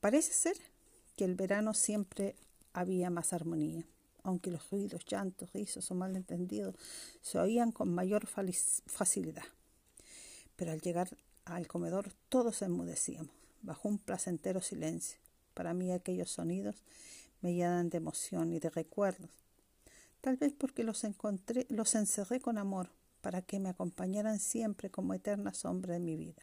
Parece 0.00 0.32
ser 0.32 0.56
que 1.16 1.24
el 1.24 1.34
verano 1.34 1.74
siempre 1.74 2.36
había 2.72 3.10
más 3.10 3.32
armonía, 3.32 3.86
aunque 4.26 4.50
los 4.50 4.68
ruidos, 4.70 5.04
llantos, 5.06 5.52
risos 5.52 5.88
o 5.92 5.94
malentendidos 5.94 6.74
se 7.22 7.38
oían 7.38 7.70
con 7.70 7.94
mayor 7.94 8.26
facilidad. 8.26 9.44
Pero 10.56 10.72
al 10.72 10.80
llegar 10.80 11.16
al 11.44 11.68
comedor 11.68 12.12
todos 12.28 12.60
enmudecíamos, 12.62 13.30
bajo 13.62 13.88
un 13.88 13.98
placentero 13.98 14.60
silencio. 14.60 15.20
Para 15.54 15.74
mí 15.74 15.92
aquellos 15.92 16.30
sonidos 16.30 16.82
me 17.40 17.54
llenan 17.54 17.88
de 17.88 17.98
emoción 17.98 18.52
y 18.52 18.58
de 18.58 18.68
recuerdos. 18.68 19.30
Tal 20.20 20.36
vez 20.36 20.52
porque 20.52 20.82
los 20.82 21.04
encontré, 21.04 21.64
los 21.68 21.94
encerré 21.94 22.40
con 22.40 22.58
amor, 22.58 22.90
para 23.20 23.42
que 23.42 23.60
me 23.60 23.68
acompañaran 23.68 24.40
siempre 24.40 24.90
como 24.90 25.14
eterna 25.14 25.54
sombra 25.54 25.94
de 25.94 26.00
mi 26.00 26.16
vida. 26.16 26.42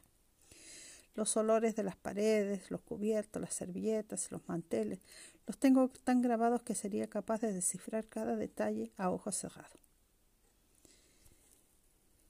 Los 1.15 1.37
olores 1.37 1.75
de 1.75 1.83
las 1.83 1.95
paredes, 1.95 2.71
los 2.71 2.81
cubiertos, 2.81 3.41
las 3.41 3.53
servilletas, 3.53 4.31
los 4.31 4.47
manteles, 4.47 4.99
los 5.45 5.57
tengo 5.57 5.89
tan 5.89 6.21
grabados 6.21 6.63
que 6.63 6.75
sería 6.75 7.07
capaz 7.07 7.41
de 7.41 7.53
descifrar 7.53 8.05
cada 8.07 8.35
detalle 8.35 8.91
a 8.97 9.09
ojos 9.11 9.35
cerrados. 9.35 9.77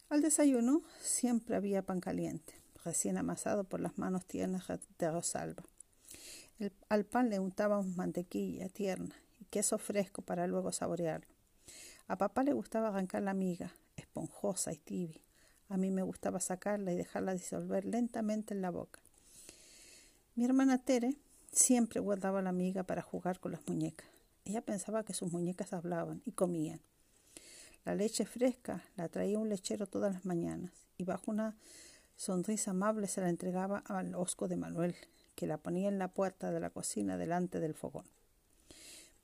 Al 0.10 0.22
desayuno 0.22 0.82
siempre 1.02 1.56
había 1.56 1.82
pan 1.82 2.00
caliente, 2.00 2.54
recién 2.84 3.18
amasado 3.18 3.64
por 3.64 3.80
las 3.80 3.98
manos 3.98 4.26
tiernas 4.26 4.66
de 5.00 5.12
Rosalba. 5.12 5.64
al 6.90 7.06
pan 7.06 7.30
le 7.30 7.40
untábamos 7.40 7.88
mantequilla 7.96 8.70
tierna 8.70 9.16
y 9.40 9.46
queso 9.46 9.78
fresco 9.78 10.22
para 10.22 10.46
luego 10.46 10.72
saborearlo. 10.72 11.34
A 12.08 12.18
papá 12.18 12.44
le 12.44 12.54
gustaba 12.54 12.90
arrancar 12.90 13.24
la 13.24 13.34
miga, 13.34 13.72
esponjosa 13.96 14.72
y 14.72 14.78
tibia. 14.78 15.22
A 15.74 15.78
mí 15.78 15.90
me 15.90 16.04
gustaba 16.04 16.40
sacarla 16.40 16.94
y 16.94 16.96
dejarla 16.96 17.34
disolver 17.34 17.84
lentamente 17.84 18.54
en 18.54 18.62
la 18.62 18.70
boca. 18.70 19.00
Mi 20.36 20.46
hermana 20.46 20.78
Tere 20.78 21.16
siempre 21.52 22.00
guardaba 22.00 22.44
la 22.44 22.52
miga 22.52 22.84
para 22.84 23.02
jugar 23.02 23.40
con 23.40 23.54
las 23.54 23.68
muñecas. 23.68 24.08
Ella 24.46 24.62
pensaba 24.62 25.04
que 25.04 25.16
sus 25.16 25.32
muñecas 25.32 25.74
hablaban 25.74 26.22
y 26.26 26.34
comían. 26.34 26.80
La 27.86 27.96
leche 27.96 28.24
fresca 28.28 28.84
la 28.98 29.10
traía 29.10 29.40
un 29.40 29.50
lechero 29.50 29.88
todas 29.88 30.14
las 30.14 30.26
mañanas 30.26 30.72
y 31.00 31.06
bajo 31.06 31.32
una 31.32 31.58
sonrisa 32.18 32.70
amable 32.70 33.08
se 33.08 33.22
la 33.22 33.30
entregaba 33.30 33.80
al 33.80 34.14
osco 34.14 34.48
de 34.48 34.58
Manuel, 34.58 34.96
que 35.34 35.48
la 35.48 35.58
ponía 35.58 35.90
en 35.90 35.98
la 35.98 36.10
puerta 36.10 36.52
de 36.52 36.60
la 36.60 36.70
cocina 36.70 37.18
delante 37.18 37.60
del 37.60 37.74
fogón. 37.74 38.06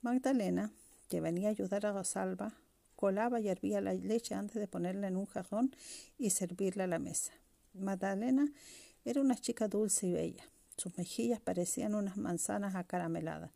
Magdalena, 0.02 0.72
que 1.08 1.20
venía 1.20 1.46
a 1.46 1.52
ayudar 1.52 1.86
a 1.86 1.92
Rosalba, 1.92 2.54
colaba 3.00 3.40
y 3.40 3.48
hervía 3.48 3.80
la 3.80 3.94
leche 3.94 4.34
antes 4.34 4.56
de 4.56 4.68
ponerla 4.68 5.08
en 5.08 5.16
un 5.16 5.24
jarrón 5.24 5.74
y 6.18 6.28
servirla 6.28 6.84
a 6.84 6.86
la 6.86 6.98
mesa. 6.98 7.32
Magdalena 7.72 8.52
era 9.06 9.22
una 9.22 9.36
chica 9.36 9.68
dulce 9.68 10.06
y 10.06 10.12
bella. 10.12 10.44
Sus 10.76 10.98
mejillas 10.98 11.40
parecían 11.40 11.94
unas 11.94 12.18
manzanas 12.18 12.74
acarameladas. 12.74 13.52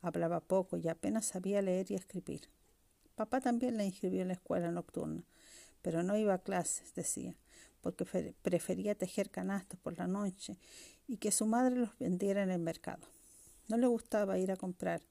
Hablaba 0.00 0.40
poco 0.40 0.78
y 0.78 0.88
apenas 0.88 1.26
sabía 1.26 1.60
leer 1.60 1.90
y 1.90 1.96
escribir. 1.96 2.48
Papá 3.14 3.42
también 3.42 3.76
la 3.76 3.84
inscribió 3.84 4.22
en 4.22 4.28
la 4.28 4.34
escuela 4.34 4.70
nocturna, 4.70 5.22
pero 5.82 6.02
no 6.02 6.16
iba 6.16 6.32
a 6.32 6.42
clases, 6.42 6.94
decía, 6.94 7.36
porque 7.82 8.06
prefería 8.40 8.94
tejer 8.94 9.28
canastos 9.28 9.78
por 9.80 9.98
la 9.98 10.06
noche 10.06 10.56
y 11.06 11.18
que 11.18 11.30
su 11.30 11.44
madre 11.44 11.76
los 11.76 11.98
vendiera 11.98 12.42
en 12.42 12.50
el 12.50 12.60
mercado. 12.60 13.06
No 13.68 13.76
le 13.76 13.86
gustaba 13.86 14.38
ir 14.38 14.50
a 14.50 14.56
comprar, 14.56 15.02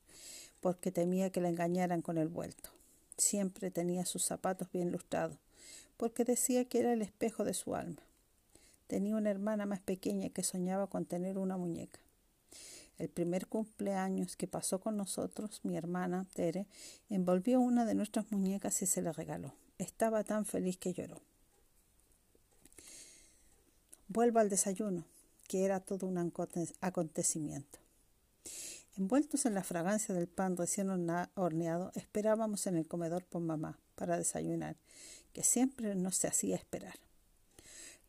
porque 0.62 0.92
temía 0.92 1.30
que 1.30 1.42
la 1.42 1.50
engañaran 1.50 2.02
con 2.02 2.18
el 2.18 2.28
vuelto. 2.28 2.81
Siempre 3.22 3.70
tenía 3.70 4.04
sus 4.04 4.24
zapatos 4.24 4.72
bien 4.72 4.92
lustrados, 4.92 5.38
porque 5.96 6.26
decía 6.26 6.66
que 6.66 6.80
era 6.80 6.92
el 6.92 7.04
espejo 7.04 7.44
de 7.44 7.54
su 7.54 7.76
alma. 7.76 8.02
Tenía 8.88 9.16
una 9.16 9.30
hermana 9.30 9.68
más 9.68 9.80
pequeña 9.80 10.30
que 10.30 10.42
soñaba 10.42 10.88
con 10.88 11.06
tener 11.06 11.38
una 11.38 11.56
muñeca. 11.56 12.00
El 12.98 13.10
primer 13.10 13.46
cumpleaños 13.46 14.36
que 14.36 14.48
pasó 14.48 14.80
con 14.80 14.98
nosotros, 14.98 15.60
mi 15.62 15.78
hermana, 15.78 16.26
Tere, 16.34 16.66
envolvió 17.12 17.62
una 17.62 17.86
de 17.86 17.94
nuestras 17.94 18.32
muñecas 18.32 18.82
y 18.82 18.88
se 18.88 19.04
la 19.04 19.12
regaló. 19.12 19.54
Estaba 19.78 20.24
tan 20.24 20.48
feliz 20.48 20.78
que 20.78 20.94
lloró. 20.94 21.22
Vuelvo 24.08 24.40
al 24.40 24.50
desayuno, 24.50 25.06
que 25.48 25.64
era 25.64 25.80
todo 25.80 26.08
un 26.08 26.18
acontecimiento. 26.18 27.81
Envueltos 28.98 29.46
en 29.46 29.54
la 29.54 29.64
fragancia 29.64 30.14
del 30.14 30.28
pan 30.28 30.58
recién 30.58 30.90
horneado, 31.36 31.92
esperábamos 31.96 32.68
en 32.68 32.76
el 32.76 32.88
comedor 32.88 33.24
por 33.24 33.42
mamá 33.42 33.80
para 33.96 34.18
desayunar, 34.18 34.76
que 35.32 35.44
siempre 35.44 35.96
nos 35.96 36.18
se 36.18 36.28
hacía 36.28 36.58
esperar. 36.58 36.96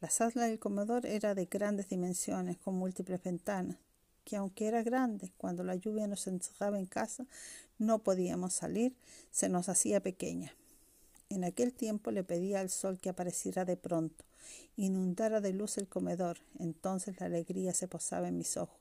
La 0.00 0.10
sala 0.10 0.46
del 0.46 0.58
comedor 0.58 1.06
era 1.06 1.36
de 1.36 1.44
grandes 1.44 1.88
dimensiones, 1.88 2.58
con 2.58 2.74
múltiples 2.74 3.22
ventanas, 3.22 3.76
que 4.24 4.34
aunque 4.34 4.66
era 4.66 4.82
grande, 4.82 5.30
cuando 5.36 5.62
la 5.62 5.76
lluvia 5.76 6.08
nos 6.08 6.26
encerraba 6.26 6.80
en 6.80 6.86
casa, 6.86 7.26
no 7.78 8.00
podíamos 8.00 8.52
salir, 8.52 8.96
se 9.30 9.48
nos 9.48 9.68
hacía 9.68 10.00
pequeña. 10.00 10.52
En 11.28 11.44
aquel 11.44 11.72
tiempo 11.72 12.10
le 12.10 12.24
pedía 12.24 12.58
al 12.58 12.70
sol 12.70 12.98
que 12.98 13.08
apareciera 13.08 13.64
de 13.64 13.76
pronto, 13.76 14.24
inundara 14.76 15.40
de 15.40 15.52
luz 15.52 15.78
el 15.78 15.88
comedor, 15.88 16.38
entonces 16.58 17.20
la 17.20 17.26
alegría 17.26 17.74
se 17.74 17.88
posaba 17.88 18.28
en 18.28 18.38
mis 18.38 18.56
ojos, 18.56 18.80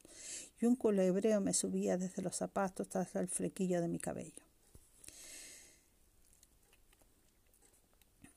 y 0.60 0.66
un 0.66 0.76
culebreo 0.76 1.42
me 1.42 1.54
subía 1.54 1.98
desde 1.98 2.22
los 2.22 2.36
zapatos 2.36 2.96
hasta 2.96 3.20
el 3.20 3.28
flequillo 3.28 3.82
de 3.82 3.88
mi 3.88 4.00
cabello. 4.00 4.44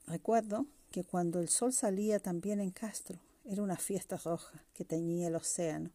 Recuerdo 0.07 0.67
que 0.91 1.03
cuando 1.03 1.41
el 1.41 1.49
sol 1.49 1.73
salía 1.73 2.21
también 2.21 2.61
en 2.61 2.71
Castro, 2.71 3.19
era 3.45 3.63
una 3.63 3.77
fiesta 3.77 4.17
roja 4.17 4.63
que 4.75 4.85
teñía 4.85 5.29
el 5.29 5.37
océano. 5.37 5.91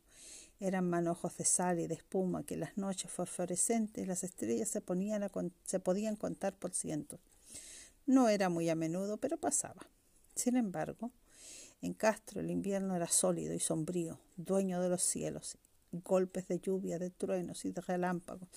Eran 0.60 0.90
manojos 0.90 1.38
de 1.38 1.46
sal 1.46 1.80
y 1.80 1.88
de 1.88 1.96
espuma 1.96 2.44
que 2.44 2.58
las 2.58 2.78
noches 2.78 3.12
fosforescentes 3.12 4.08
las 4.08 4.24
estrellas 4.24 4.68
se, 4.68 4.82
ponían 4.82 5.30
se 5.64 5.80
podían 5.80 6.16
contar 6.16 6.54
por 6.58 6.74
cientos. 6.74 7.20
No 8.06 8.28
era 8.28 8.50
muy 8.50 8.70
a 8.70 8.76
menudo, 8.76 9.18
pero 9.18 9.38
pasaba. 9.38 9.88
Sin 10.36 10.58
embargo, 10.58 11.12
En 11.82 11.94
Castro 11.94 12.42
el 12.42 12.52
invierno 12.52 12.96
era 12.96 13.08
sólido 13.08 13.54
y 13.54 13.60
sombrío, 13.60 14.20
dueño 14.36 14.82
de 14.82 14.90
los 14.90 15.02
cielos, 15.02 15.58
golpes 15.92 16.48
de 16.48 16.60
lluvia, 16.60 17.00
de 17.00 17.10
truenos 17.10 17.64
y 17.64 17.72
de 17.72 17.82
relámpagos 17.82 18.50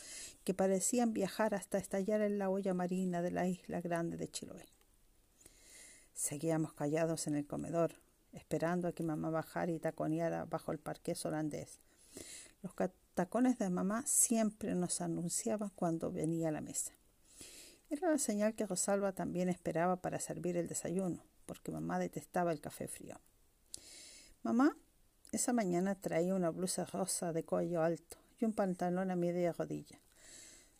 que 0.44 0.54
parecían 0.54 1.12
viajar 1.12 1.54
hasta 1.54 1.78
estallar 1.78 2.20
en 2.20 2.38
la 2.38 2.50
olla 2.50 2.74
marina 2.74 3.22
de 3.22 3.30
la 3.30 3.46
isla 3.46 3.80
grande 3.80 4.16
de 4.16 4.28
Chiloé. 4.28 4.66
Seguíamos 6.14 6.72
callados 6.72 7.26
en 7.26 7.36
el 7.36 7.46
comedor, 7.46 7.94
esperando 8.32 8.88
a 8.88 8.92
que 8.92 9.02
mamá 9.02 9.30
bajara 9.30 9.72
y 9.72 9.78
taconeara 9.78 10.44
bajo 10.44 10.72
el 10.72 10.78
parqués 10.78 11.24
holandés. 11.24 11.78
Los 12.62 12.72
tacones 13.14 13.58
de 13.58 13.70
mamá 13.70 14.04
siempre 14.06 14.74
nos 14.74 15.00
anunciaban 15.00 15.70
cuando 15.74 16.10
venía 16.10 16.48
a 16.48 16.52
la 16.52 16.60
mesa. 16.60 16.92
Era 17.88 18.10
la 18.10 18.18
señal 18.18 18.54
que 18.54 18.66
Rosalba 18.66 19.12
también 19.12 19.48
esperaba 19.48 19.96
para 19.96 20.18
servir 20.18 20.56
el 20.56 20.68
desayuno, 20.68 21.22
porque 21.46 21.72
mamá 21.72 21.98
detestaba 21.98 22.52
el 22.52 22.60
café 22.60 22.88
frío. 22.88 23.20
Mamá 24.42 24.76
esa 25.32 25.54
mañana 25.54 25.94
traía 25.94 26.34
una 26.34 26.50
blusa 26.50 26.84
rosa 26.84 27.32
de 27.32 27.42
cuello 27.42 27.82
alto 27.82 28.18
y 28.38 28.44
un 28.44 28.52
pantalón 28.52 29.10
a 29.10 29.16
media 29.16 29.54
rodilla. 29.54 29.98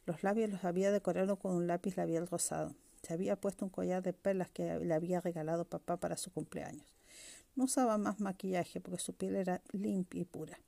Los 0.05 0.23
labios 0.23 0.51
los 0.51 0.65
había 0.65 0.93
decorado 0.93 1.39
con 1.39 1.55
un 1.55 1.67
lápiz 1.67 1.97
labial 1.97 2.29
rosado. 2.29 2.75
Se 3.03 3.15
había 3.15 3.37
puesto 3.37 3.65
un 3.65 3.71
collar 3.71 4.03
de 4.03 4.13
perlas 4.13 4.51
que 4.51 4.79
le 4.79 4.93
había 4.93 5.23
regalado 5.23 5.65
papá 5.65 5.97
para 5.97 6.19
su 6.19 6.31
cumpleaños. 6.31 6.87
No 7.57 7.65
usaba 7.65 7.97
más 7.97 8.21
maquillaje 8.21 8.79
porque 8.81 9.01
su 9.01 9.15
piel 9.15 9.37
era 9.37 9.63
limpia 9.73 10.21
y 10.21 10.25
pura. 10.27 10.59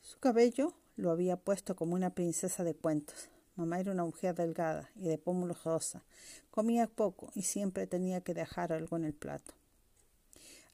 Su 0.00 0.18
cabello 0.18 0.72
lo 0.96 1.10
había 1.10 1.36
puesto 1.36 1.76
como 1.76 1.94
una 1.94 2.08
princesa 2.08 2.64
de 2.64 2.74
cuentos. 2.74 3.28
Mamá 3.56 3.80
era 3.80 3.92
una 3.92 4.04
mujer 4.04 4.34
delgada 4.34 4.90
y 4.94 5.08
de 5.08 5.18
pómulos 5.18 5.64
rosa. 5.64 6.02
Comía 6.50 6.86
poco 6.86 7.32
y 7.34 7.42
siempre 7.42 7.86
tenía 7.86 8.20
que 8.20 8.34
dejar 8.34 8.72
algo 8.72 8.96
en 8.96 9.04
el 9.04 9.14
plato. 9.14 9.54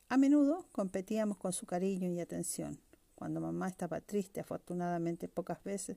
A 0.08 0.16
menudo 0.16 0.66
competíamos 0.72 1.38
con 1.38 1.52
su 1.52 1.64
cariño 1.64 2.10
y 2.10 2.20
atención. 2.20 2.78
Cuando 3.14 3.40
mamá 3.40 3.68
estaba 3.68 4.00
triste, 4.00 4.40
afortunadamente 4.40 5.28
pocas 5.28 5.62
veces, 5.62 5.96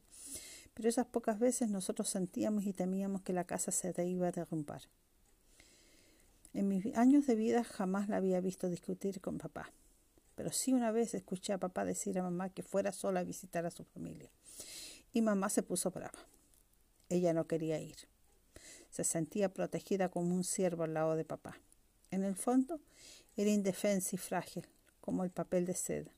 pero 0.75 0.87
esas 0.87 1.07
pocas 1.07 1.39
veces 1.39 1.69
nosotros 1.69 2.07
sentíamos 2.07 2.65
y 2.65 2.73
temíamos 2.73 3.23
que 3.23 3.33
la 3.33 3.45
casa 3.45 3.71
se 3.71 3.93
iba 4.05 4.27
a 4.27 4.31
derrumbar. 4.31 4.83
En 6.53 6.67
mis 6.67 6.95
años 6.95 7.25
de 7.25 7.35
vida 7.35 7.63
jamás 7.63 8.09
la 8.09 8.17
había 8.17 8.39
visto 8.41 8.69
discutir 8.69 9.21
con 9.21 9.39
papá, 9.39 9.71
pero 10.35 10.51
sí 10.51 10.71
una 10.71 10.91
vez 10.91 11.13
escuché 11.15 11.53
a 11.53 11.57
papá 11.57 11.83
decir 11.83 12.19
a 12.19 12.23
mamá 12.23 12.49
que 12.49 12.61
fuera 12.61 12.91
sola 12.91 13.21
a 13.21 13.23
visitar 13.23 13.65
a 13.65 13.71
su 13.71 13.83
familia. 13.85 14.29
Y 15.11 15.21
mamá 15.21 15.49
se 15.49 15.63
puso 15.63 15.91
brava. 15.91 16.19
Ella 17.15 17.33
no 17.33 17.47
quería 17.47 17.79
ir. 17.79 17.95
Se 18.91 19.03
sentía 19.03 19.49
protegida 19.49 20.09
como 20.09 20.35
un 20.35 20.43
ciervo 20.43 20.83
al 20.83 20.93
lado 20.93 21.15
de 21.15 21.23
papá. 21.23 21.57
En 22.11 22.23
el 22.23 22.35
fondo, 22.35 22.79
era 23.37 23.49
indefensa 23.49 24.15
y 24.15 24.17
frágil, 24.17 24.67
como 24.99 25.23
el 25.23 25.29
papel 25.29 25.65
de 25.65 25.75
seda. 25.75 26.11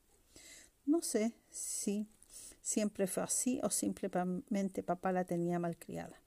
No 0.86 1.02
sé 1.02 1.34
si 1.52 2.08
siempre 2.62 3.06
fue 3.06 3.24
así 3.24 3.60
o 3.64 3.70
simplemente 3.70 4.84
papá 4.84 5.12
la 5.12 5.24
tenía 5.24 5.60
malcriada. 5.60 6.18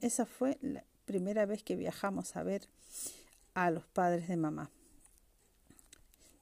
esa 0.00 0.24
fue 0.24 0.58
la 0.62 0.84
primera 1.04 1.44
vez 1.46 1.62
que 1.62 1.76
viajamos 1.76 2.34
a 2.36 2.42
ver 2.42 2.66
a 3.54 3.70
los 3.70 3.86
padres 3.86 4.28
de 4.28 4.36
mamá. 4.36 4.70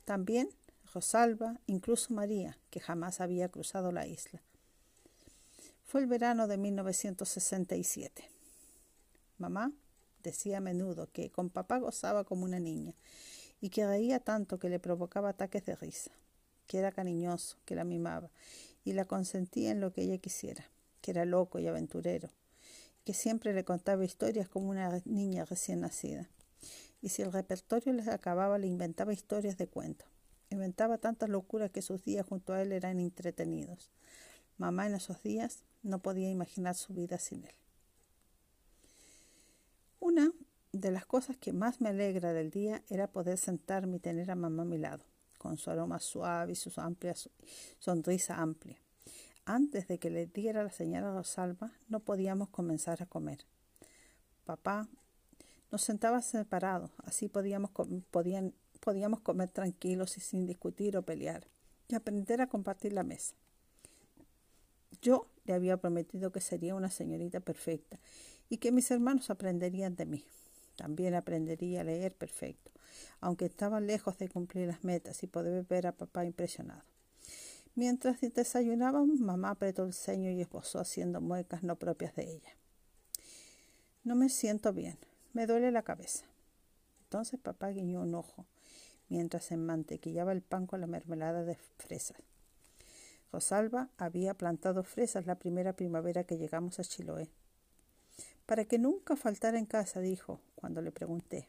También 0.04 0.48
Rosalba, 0.94 1.58
incluso 1.66 2.14
María, 2.14 2.58
que 2.70 2.80
jamás 2.80 3.20
había 3.20 3.48
cruzado 3.48 3.90
la 3.90 4.06
isla. 4.06 4.40
Fue 5.86 6.00
el 6.00 6.08
verano 6.08 6.48
de 6.48 6.56
1967. 6.56 8.28
Mamá 9.38 9.70
decía 10.24 10.58
a 10.58 10.60
menudo 10.60 11.08
que 11.12 11.30
con 11.30 11.48
papá 11.48 11.78
gozaba 11.78 12.24
como 12.24 12.44
una 12.44 12.58
niña 12.58 12.92
y 13.60 13.70
que 13.70 13.86
reía 13.86 14.18
tanto 14.18 14.58
que 14.58 14.68
le 14.68 14.80
provocaba 14.80 15.28
ataques 15.28 15.64
de 15.64 15.76
risa, 15.76 16.10
que 16.66 16.78
era 16.78 16.90
cariñoso, 16.90 17.56
que 17.64 17.76
la 17.76 17.84
mimaba 17.84 18.30
y 18.84 18.94
la 18.94 19.04
consentía 19.04 19.70
en 19.70 19.80
lo 19.80 19.92
que 19.92 20.02
ella 20.02 20.18
quisiera, 20.18 20.64
que 21.02 21.12
era 21.12 21.24
loco 21.24 21.60
y 21.60 21.68
aventurero, 21.68 22.30
que 23.04 23.14
siempre 23.14 23.54
le 23.54 23.64
contaba 23.64 24.04
historias 24.04 24.48
como 24.48 24.70
una 24.70 25.00
niña 25.04 25.44
recién 25.44 25.82
nacida. 25.82 26.28
Y 27.00 27.10
si 27.10 27.22
el 27.22 27.32
repertorio 27.32 27.92
les 27.92 28.08
acababa, 28.08 28.58
le 28.58 28.66
inventaba 28.66 29.12
historias 29.12 29.56
de 29.56 29.68
cuento. 29.68 30.04
Inventaba 30.50 30.98
tantas 30.98 31.28
locuras 31.28 31.70
que 31.70 31.80
sus 31.80 32.02
días 32.02 32.26
junto 32.26 32.54
a 32.54 32.62
él 32.62 32.72
eran 32.72 32.98
entretenidos. 32.98 33.92
Mamá 34.58 34.86
en 34.86 34.94
esos 34.94 35.22
días 35.22 35.62
no 35.86 36.00
podía 36.00 36.30
imaginar 36.30 36.74
su 36.74 36.92
vida 36.92 37.18
sin 37.18 37.44
él. 37.44 37.54
Una 40.00 40.30
de 40.72 40.90
las 40.90 41.06
cosas 41.06 41.36
que 41.36 41.52
más 41.52 41.80
me 41.80 41.88
alegra 41.88 42.32
del 42.32 42.50
día 42.50 42.82
era 42.88 43.10
poder 43.10 43.38
sentarme 43.38 43.96
y 43.96 44.00
tener 44.00 44.30
a 44.30 44.36
mamá 44.36 44.62
a 44.62 44.66
mi 44.66 44.78
lado, 44.78 45.04
con 45.38 45.56
su 45.56 45.70
aroma 45.70 45.98
suave 46.00 46.52
y 46.52 46.56
su 46.56 46.72
amplia 46.80 47.14
sonrisa 47.78 48.36
amplia. 48.36 48.78
Antes 49.44 49.86
de 49.88 49.98
que 49.98 50.10
le 50.10 50.26
diera 50.26 50.64
la 50.64 50.72
señal 50.72 51.04
a 51.04 51.14
Rosalba, 51.14 51.72
no 51.88 52.00
podíamos 52.00 52.48
comenzar 52.48 53.02
a 53.02 53.06
comer. 53.06 53.46
Papá 54.44 54.88
nos 55.70 55.82
sentaba 55.82 56.20
separados, 56.20 56.90
así 57.04 57.28
podíamos, 57.28 57.70
podían, 58.10 58.54
podíamos 58.80 59.20
comer 59.20 59.48
tranquilos 59.48 60.16
y 60.16 60.20
sin 60.20 60.46
discutir 60.46 60.96
o 60.96 61.02
pelear, 61.02 61.46
y 61.88 61.94
aprender 61.94 62.40
a 62.40 62.48
compartir 62.48 62.92
la 62.92 63.02
mesa. 63.02 63.34
Yo 65.00 65.28
le 65.46 65.54
había 65.54 65.76
prometido 65.76 66.32
que 66.32 66.40
sería 66.40 66.74
una 66.74 66.90
señorita 66.90 67.40
perfecta 67.40 67.98
y 68.48 68.58
que 68.58 68.72
mis 68.72 68.90
hermanos 68.90 69.30
aprenderían 69.30 69.96
de 69.96 70.06
mí. 70.06 70.24
También 70.76 71.14
aprendería 71.14 71.80
a 71.80 71.84
leer 71.84 72.14
perfecto, 72.14 72.70
aunque 73.20 73.46
estaba 73.46 73.80
lejos 73.80 74.18
de 74.18 74.28
cumplir 74.28 74.68
las 74.68 74.84
metas 74.84 75.22
y 75.22 75.26
poder 75.26 75.64
ver 75.64 75.86
a 75.86 75.92
papá 75.92 76.24
impresionado. 76.24 76.82
Mientras 77.74 78.20
desayunábamos, 78.20 79.20
mamá 79.20 79.50
apretó 79.50 79.84
el 79.84 79.92
ceño 79.92 80.30
y 80.30 80.40
esbozó 80.40 80.78
haciendo 80.78 81.20
muecas 81.20 81.62
no 81.62 81.76
propias 81.76 82.14
de 82.14 82.24
ella. 82.24 82.56
No 84.04 84.14
me 84.14 84.28
siento 84.28 84.72
bien, 84.72 84.98
me 85.32 85.46
duele 85.46 85.70
la 85.70 85.82
cabeza. 85.82 86.26
Entonces 87.04 87.38
papá 87.40 87.68
guiñó 87.70 88.02
un 88.02 88.14
ojo 88.14 88.46
mientras 89.08 89.44
se 89.44 89.56
mantequillaba 89.56 90.32
el 90.32 90.42
pan 90.42 90.66
con 90.66 90.80
la 90.80 90.86
mermelada 90.86 91.44
de 91.44 91.56
fresas. 91.78 92.16
Rosalba 93.32 93.88
había 93.98 94.34
plantado 94.34 94.82
fresas 94.82 95.26
la 95.26 95.38
primera 95.38 95.74
primavera 95.74 96.24
que 96.24 96.38
llegamos 96.38 96.78
a 96.78 96.84
Chiloé 96.84 97.30
para 98.46 98.64
que 98.64 98.78
nunca 98.78 99.16
faltara 99.16 99.58
en 99.58 99.66
casa, 99.66 100.00
dijo, 100.00 100.40
cuando 100.54 100.80
le 100.80 100.92
pregunté. 100.92 101.48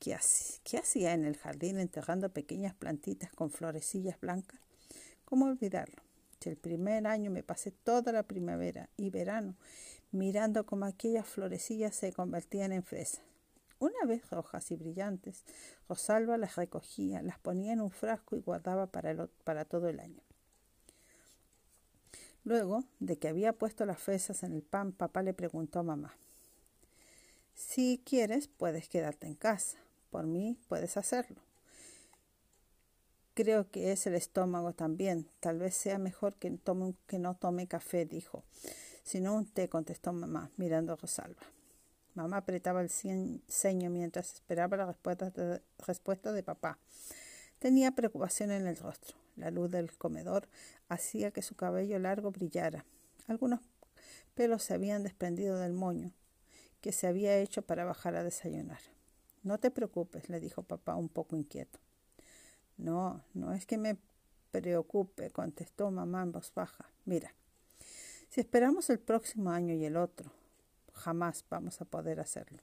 ¿Qué, 0.00 0.14
hacía 0.14 1.14
en 1.14 1.24
el 1.24 1.36
jardín 1.36 1.78
enterrando 1.78 2.28
pequeñas 2.28 2.74
plantitas 2.74 3.32
con 3.32 3.50
florecillas 3.50 4.20
blancas? 4.20 4.60
¿Cómo 5.24 5.46
olvidarlo? 5.46 6.02
El 6.44 6.56
primer 6.56 7.06
año 7.06 7.30
me 7.30 7.44
pasé 7.44 7.70
toda 7.70 8.10
la 8.10 8.24
primavera 8.24 8.88
y 8.96 9.10
verano 9.10 9.54
mirando 10.10 10.66
cómo 10.66 10.86
aquellas 10.86 11.24
florecillas 11.28 11.94
se 11.94 12.12
convertían 12.12 12.72
en 12.72 12.82
fresas. 12.82 13.22
Una 13.78 14.04
vez 14.06 14.28
rojas 14.28 14.72
y 14.72 14.76
brillantes, 14.76 15.44
Rosalba 15.88 16.36
las 16.36 16.56
recogía, 16.56 17.22
las 17.22 17.38
ponía 17.38 17.72
en 17.72 17.80
un 17.80 17.92
frasco 17.92 18.34
y 18.34 18.40
guardaba 18.40 18.88
para, 18.88 19.28
para 19.44 19.64
todo 19.64 19.88
el 19.88 20.00
año. 20.00 20.20
Luego 22.44 22.84
de 22.98 23.16
que 23.16 23.28
había 23.28 23.52
puesto 23.52 23.86
las 23.86 23.98
fresas 23.98 24.42
en 24.42 24.52
el 24.52 24.62
pan, 24.62 24.92
papá 24.92 25.22
le 25.22 25.32
preguntó 25.32 25.78
a 25.78 25.84
mamá, 25.84 26.14
si 27.54 28.02
quieres, 28.04 28.48
puedes 28.48 28.88
quedarte 28.88 29.26
en 29.26 29.34
casa. 29.34 29.78
Por 30.10 30.26
mí, 30.26 30.58
puedes 30.68 30.96
hacerlo. 30.96 31.40
Creo 33.34 33.70
que 33.70 33.92
es 33.92 34.06
el 34.06 34.14
estómago 34.14 34.72
también. 34.72 35.28
Tal 35.40 35.58
vez 35.58 35.74
sea 35.74 35.98
mejor 35.98 36.34
que, 36.34 36.50
tome, 36.50 36.94
que 37.06 37.18
no 37.18 37.34
tome 37.34 37.66
café, 37.66 38.04
dijo. 38.04 38.44
Sino 39.04 39.34
un 39.34 39.46
té, 39.46 39.68
contestó 39.68 40.12
mamá, 40.12 40.50
mirando 40.56 40.92
a 40.92 40.96
Rosalba. 40.96 41.42
Mamá 42.14 42.38
apretaba 42.38 42.82
el 42.82 42.90
ceño 42.90 43.88
mientras 43.88 44.34
esperaba 44.34 44.76
la 44.76 44.86
respuesta 44.86 45.32
respuesta 45.86 46.32
de 46.32 46.42
papá. 46.42 46.78
Tenía 47.58 47.92
preocupación 47.92 48.50
en 48.50 48.66
el 48.66 48.76
rostro. 48.76 49.21
La 49.36 49.50
luz 49.50 49.70
del 49.70 49.96
comedor 49.96 50.48
hacía 50.88 51.30
que 51.30 51.42
su 51.42 51.54
cabello 51.54 51.98
largo 51.98 52.30
brillara. 52.30 52.84
Algunos 53.26 53.60
pelos 54.34 54.62
se 54.62 54.74
habían 54.74 55.02
desprendido 55.02 55.58
del 55.58 55.72
moño 55.72 56.12
que 56.80 56.92
se 56.92 57.06
había 57.06 57.38
hecho 57.38 57.62
para 57.62 57.84
bajar 57.84 58.16
a 58.16 58.24
desayunar. 58.24 58.80
No 59.42 59.58
te 59.58 59.70
preocupes, 59.70 60.28
le 60.28 60.40
dijo 60.40 60.62
papá 60.62 60.96
un 60.96 61.08
poco 61.08 61.36
inquieto. 61.36 61.78
No, 62.76 63.24
no 63.34 63.52
es 63.52 63.66
que 63.66 63.78
me 63.78 63.96
preocupe, 64.50 65.30
contestó 65.30 65.90
mamá 65.90 66.22
en 66.22 66.32
voz 66.32 66.52
baja. 66.54 66.90
Mira, 67.04 67.34
si 68.28 68.40
esperamos 68.40 68.90
el 68.90 68.98
próximo 68.98 69.50
año 69.50 69.74
y 69.74 69.84
el 69.84 69.96
otro, 69.96 70.30
jamás 70.92 71.44
vamos 71.48 71.80
a 71.80 71.84
poder 71.84 72.18
hacerlo, 72.20 72.58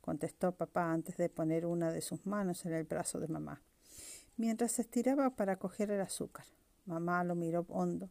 contestó 0.00 0.52
papá 0.52 0.92
antes 0.92 1.16
de 1.16 1.28
poner 1.28 1.66
una 1.66 1.92
de 1.92 2.00
sus 2.00 2.26
manos 2.26 2.64
en 2.64 2.74
el 2.74 2.84
brazo 2.84 3.18
de 3.18 3.28
mamá 3.28 3.60
mientras 4.38 4.72
se 4.72 4.82
estiraba 4.82 5.28
para 5.30 5.56
coger 5.56 5.90
el 5.90 6.00
azúcar. 6.00 6.46
Mamá 6.86 7.22
lo 7.24 7.34
miró 7.34 7.66
hondo 7.68 8.08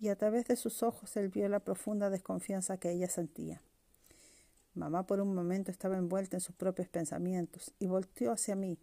y 0.00 0.08
a 0.08 0.16
través 0.16 0.46
de 0.46 0.56
sus 0.56 0.82
ojos 0.82 1.14
él 1.16 1.28
vio 1.28 1.48
la 1.48 1.60
profunda 1.60 2.08
desconfianza 2.08 2.78
que 2.78 2.90
ella 2.90 3.08
sentía. 3.08 3.60
Mamá 4.74 5.06
por 5.06 5.20
un 5.20 5.34
momento 5.34 5.70
estaba 5.70 5.96
envuelta 5.96 6.36
en 6.36 6.40
sus 6.40 6.54
propios 6.54 6.88
pensamientos 6.88 7.72
y 7.78 7.86
volteó 7.86 8.32
hacia 8.32 8.54
mí 8.56 8.78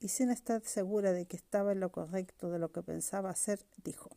y 0.00 0.08
sin 0.08 0.30
estar 0.30 0.62
segura 0.64 1.12
de 1.12 1.26
que 1.26 1.36
estaba 1.36 1.72
en 1.72 1.80
lo 1.80 1.92
correcto 1.92 2.50
de 2.50 2.58
lo 2.58 2.72
que 2.72 2.82
pensaba 2.82 3.30
hacer, 3.30 3.64
dijo, 3.84 4.10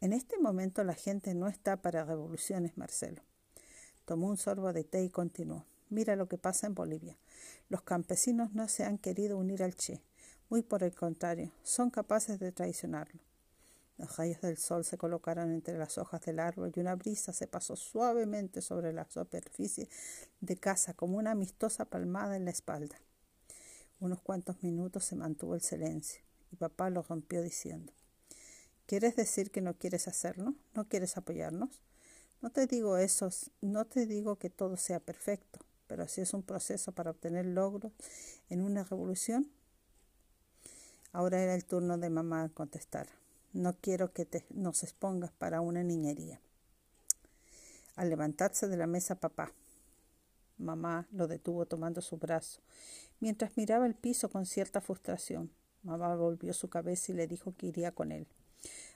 En 0.00 0.12
este 0.12 0.38
momento 0.38 0.82
la 0.82 0.94
gente 0.94 1.34
no 1.34 1.48
está 1.48 1.76
para 1.76 2.04
revoluciones, 2.04 2.76
Marcelo. 2.76 3.22
Tomó 4.04 4.28
un 4.28 4.36
sorbo 4.36 4.72
de 4.72 4.84
té 4.84 5.02
y 5.04 5.10
continuó. 5.10 5.64
Mira 5.90 6.16
lo 6.16 6.28
que 6.28 6.38
pasa 6.38 6.66
en 6.66 6.74
Bolivia. 6.74 7.16
Los 7.68 7.82
campesinos 7.82 8.52
no 8.52 8.68
se 8.68 8.84
han 8.84 8.98
querido 8.98 9.38
unir 9.38 9.62
al 9.62 9.74
Che. 9.74 10.02
Muy 10.54 10.62
por 10.62 10.84
el 10.84 10.94
contrario, 10.94 11.50
son 11.64 11.90
capaces 11.90 12.38
de 12.38 12.52
traicionarlo. 12.52 13.20
Los 13.98 14.16
rayos 14.16 14.40
del 14.40 14.56
sol 14.56 14.84
se 14.84 14.96
colocaron 14.96 15.50
entre 15.50 15.76
las 15.76 15.98
hojas 15.98 16.20
del 16.20 16.38
árbol 16.38 16.70
y 16.72 16.78
una 16.78 16.94
brisa 16.94 17.32
se 17.32 17.48
pasó 17.48 17.74
suavemente 17.74 18.62
sobre 18.62 18.92
la 18.92 19.04
superficie 19.10 19.88
de 20.40 20.56
casa 20.56 20.94
como 20.94 21.18
una 21.18 21.32
amistosa 21.32 21.86
palmada 21.86 22.36
en 22.36 22.44
la 22.44 22.52
espalda. 22.52 22.94
Unos 23.98 24.22
cuantos 24.22 24.62
minutos 24.62 25.02
se 25.02 25.16
mantuvo 25.16 25.56
el 25.56 25.60
silencio 25.60 26.22
y 26.52 26.54
papá 26.54 26.88
lo 26.88 27.02
rompió 27.02 27.42
diciendo 27.42 27.92
¿Quieres 28.86 29.16
decir 29.16 29.50
que 29.50 29.60
no 29.60 29.76
quieres 29.76 30.06
hacerlo? 30.06 30.54
¿No 30.72 30.88
quieres 30.88 31.16
apoyarnos? 31.16 31.80
No 32.42 32.50
te 32.50 32.68
digo 32.68 32.96
eso, 32.96 33.28
no 33.60 33.86
te 33.86 34.06
digo 34.06 34.36
que 34.36 34.50
todo 34.50 34.76
sea 34.76 35.00
perfecto, 35.00 35.58
pero 35.88 36.06
si 36.06 36.20
es 36.20 36.32
un 36.32 36.44
proceso 36.44 36.92
para 36.92 37.10
obtener 37.10 37.44
logros 37.44 37.90
en 38.48 38.60
una 38.60 38.84
revolución. 38.84 39.50
Ahora 41.14 41.40
era 41.40 41.54
el 41.54 41.64
turno 41.64 41.96
de 41.96 42.10
mamá 42.10 42.50
contestar. 42.52 43.06
No 43.52 43.76
quiero 43.80 44.12
que 44.12 44.24
te, 44.24 44.44
nos 44.50 44.82
expongas 44.82 45.30
para 45.30 45.60
una 45.60 45.84
niñería. 45.84 46.40
Al 47.94 48.10
levantarse 48.10 48.66
de 48.66 48.76
la 48.76 48.88
mesa, 48.88 49.14
papá, 49.14 49.52
mamá 50.58 51.06
lo 51.12 51.28
detuvo 51.28 51.66
tomando 51.66 52.00
su 52.00 52.16
brazo, 52.16 52.60
mientras 53.20 53.56
miraba 53.56 53.86
el 53.86 53.94
piso 53.94 54.28
con 54.28 54.44
cierta 54.44 54.80
frustración. 54.80 55.52
Mamá 55.84 56.16
volvió 56.16 56.52
su 56.52 56.68
cabeza 56.68 57.12
y 57.12 57.14
le 57.14 57.28
dijo 57.28 57.54
que 57.56 57.68
iría 57.68 57.92
con 57.92 58.10
él, 58.10 58.26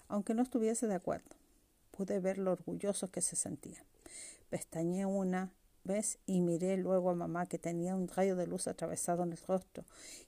aunque 0.09 0.35
no 0.35 0.43
estuviese 0.43 0.89
de 0.89 0.97
acuerdo. 0.97 1.37
Pude 1.93 2.19
ver 2.19 2.39
lo 2.39 2.51
orgulloso 2.51 3.13
que 3.13 3.21
se 3.21 3.37
sentía. 3.37 3.85
Pestañé 4.51 5.07
una 5.07 5.53
vez 5.85 6.19
y 6.27 6.41
miré 6.41 6.79
luego 6.79 7.11
a 7.11 7.15
mamá 7.15 7.47
que 7.47 7.61
tenía 7.61 7.95
un 7.95 8.09
rayo 8.09 8.35
de 8.35 8.49
luz 8.49 8.67
atravesado 8.67 9.23
en 9.23 9.31
el 9.31 9.39
rostro 9.47 9.85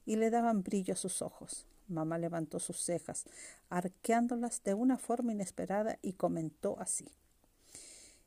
y 0.07 0.15
le 0.15 0.31
daban 0.31 0.63
brillo 0.63 0.95
a 0.95 0.97
sus 0.97 1.21
ojos. 1.21 1.67
Mamá 1.91 2.19
levantó 2.19 2.59
sus 2.59 2.79
cejas, 2.79 3.25
arqueándolas 3.69 4.63
de 4.63 4.75
una 4.75 4.99
forma 4.99 5.33
inesperada 5.33 5.99
y 6.03 6.15
comentó 6.15 6.79
así. 6.81 7.09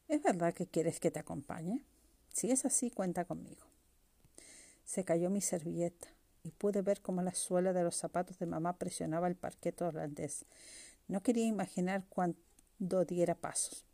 ¿Es 0.08 0.22
verdad 0.22 0.54
que 0.54 0.68
quieres 0.68 1.00
que 1.00 1.12
te 1.12 1.20
acompañe? 1.20 1.84
Si 2.32 2.52
es 2.52 2.66
así, 2.66 2.92
cuenta 2.92 3.26
conmigo. 3.26 3.64
Se 4.86 5.04
cayó 5.04 5.30
mi 5.30 5.42
servilleta 5.42 6.08
y 6.44 6.52
pude 6.52 6.82
ver 6.82 7.02
cómo 7.02 7.22
la 7.22 7.34
suela 7.34 7.74
de 7.74 7.84
los 7.84 7.96
zapatos 7.96 8.38
de 8.40 8.46
mamá 8.46 8.78
presionaba 8.78 9.28
el 9.28 9.36
parqueto 9.36 9.88
holandés. 9.88 10.46
No 11.08 11.24
quería 11.24 11.48
imaginar 11.48 12.06
cuándo 12.10 13.06
diera 13.08 13.36
pasos. 13.36 13.86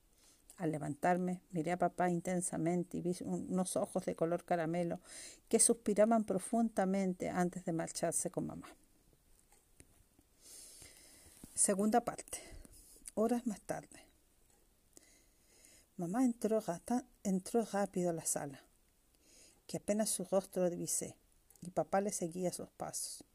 Al 0.57 0.71
levantarme, 0.71 1.41
miré 1.51 1.71
a 1.71 1.77
papá 1.77 2.09
intensamente 2.09 2.97
y 2.97 3.01
vi 3.01 3.15
unos 3.21 3.77
ojos 3.77 4.03
de 4.05 4.15
color 4.15 4.43
caramelo 4.43 4.99
que 5.47 5.59
suspiraban 5.59 6.25
profundamente 6.25 7.29
antes 7.29 7.63
de 7.63 7.71
marcharse 7.71 8.29
con 8.29 8.47
mamá. 8.47 8.67
Segunda 11.59 11.99
parte. 12.05 12.39
Horas 13.15 13.45
más 13.45 13.59
tarde. 13.59 13.99
Mamá 15.97 16.23
entró, 16.23 16.61
rápido 17.73 18.11
a 18.11 18.13
la 18.13 18.23
sala, 18.23 18.61
que 19.67 19.75
apenas 19.75 20.09
su 20.09 20.23
rostro 20.23 20.69
divisé, 20.69 21.17
y 21.61 21.71
papá 21.71 21.99
le 21.99 22.13
seguía 22.13 22.53
sus 22.53 22.69
pasos. 22.69 23.25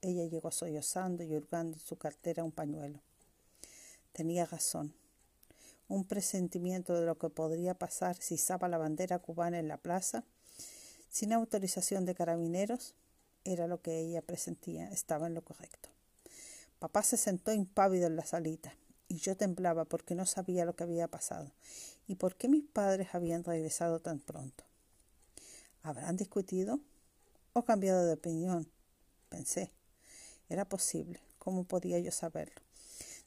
Ella 0.00 0.24
llegó 0.24 0.50
sollozando 0.50 1.22
y 1.22 1.36
hurgando 1.36 1.76
en 1.76 1.84
su 1.84 1.96
cartera 1.96 2.44
un 2.44 2.50
pañuelo. 2.50 2.98
Tenía 4.12 4.46
razón. 4.46 4.94
Un 5.86 6.06
presentimiento 6.06 6.94
de 6.94 7.04
lo 7.04 7.18
que 7.18 7.28
podría 7.28 7.74
pasar 7.74 8.16
si 8.16 8.36
izaba 8.36 8.68
la 8.68 8.78
bandera 8.78 9.18
cubana 9.18 9.58
en 9.58 9.68
la 9.68 9.76
plaza, 9.76 10.24
sin 11.10 11.34
autorización 11.34 12.06
de 12.06 12.14
carabineros, 12.14 12.94
era 13.44 13.66
lo 13.66 13.82
que 13.82 13.98
ella 13.98 14.22
presentía, 14.22 14.88
estaba 14.88 15.26
en 15.26 15.34
lo 15.34 15.44
correcto. 15.44 15.90
Papá 16.78 17.02
se 17.02 17.16
sentó 17.16 17.52
impávido 17.52 18.06
en 18.06 18.16
la 18.16 18.24
salita 18.24 18.72
y 19.08 19.16
yo 19.16 19.36
temblaba 19.36 19.84
porque 19.84 20.14
no 20.14 20.26
sabía 20.26 20.64
lo 20.64 20.76
que 20.76 20.84
había 20.84 21.08
pasado 21.08 21.52
y 22.06 22.14
por 22.14 22.36
qué 22.36 22.48
mis 22.48 22.64
padres 22.64 23.08
habían 23.14 23.42
regresado 23.42 24.00
tan 24.00 24.20
pronto. 24.20 24.64
¿Habrán 25.82 26.16
discutido 26.16 26.80
o 27.52 27.64
cambiado 27.64 28.06
de 28.06 28.12
opinión? 28.12 28.70
Pensé. 29.28 29.72
Era 30.48 30.64
posible. 30.64 31.20
¿Cómo 31.38 31.64
podía 31.64 31.98
yo 31.98 32.12
saberlo? 32.12 32.60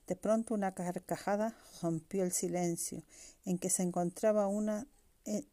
De 0.08 0.16
pronto 0.16 0.54
una 0.54 0.74
carcajada 0.74 1.56
rompió 1.82 2.24
el 2.24 2.32
silencio 2.32 3.04
en 3.46 3.58
que 3.58 3.70
se 3.70 3.84
encontraba 3.84 4.48
una 4.48 4.88
en, 5.26 5.48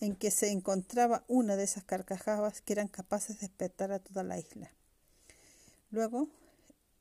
en 0.00 0.16
que 0.16 0.30
se 0.30 0.50
encontraba 0.50 1.24
una 1.28 1.56
de 1.56 1.64
esas 1.64 1.84
carcajadas 1.84 2.60
que 2.60 2.72
eran 2.72 2.88
capaces 2.88 3.40
de 3.40 3.48
despertar 3.48 3.92
a 3.92 3.98
toda 3.98 4.22
la 4.22 4.38
isla. 4.38 4.70
Luego 5.90 6.28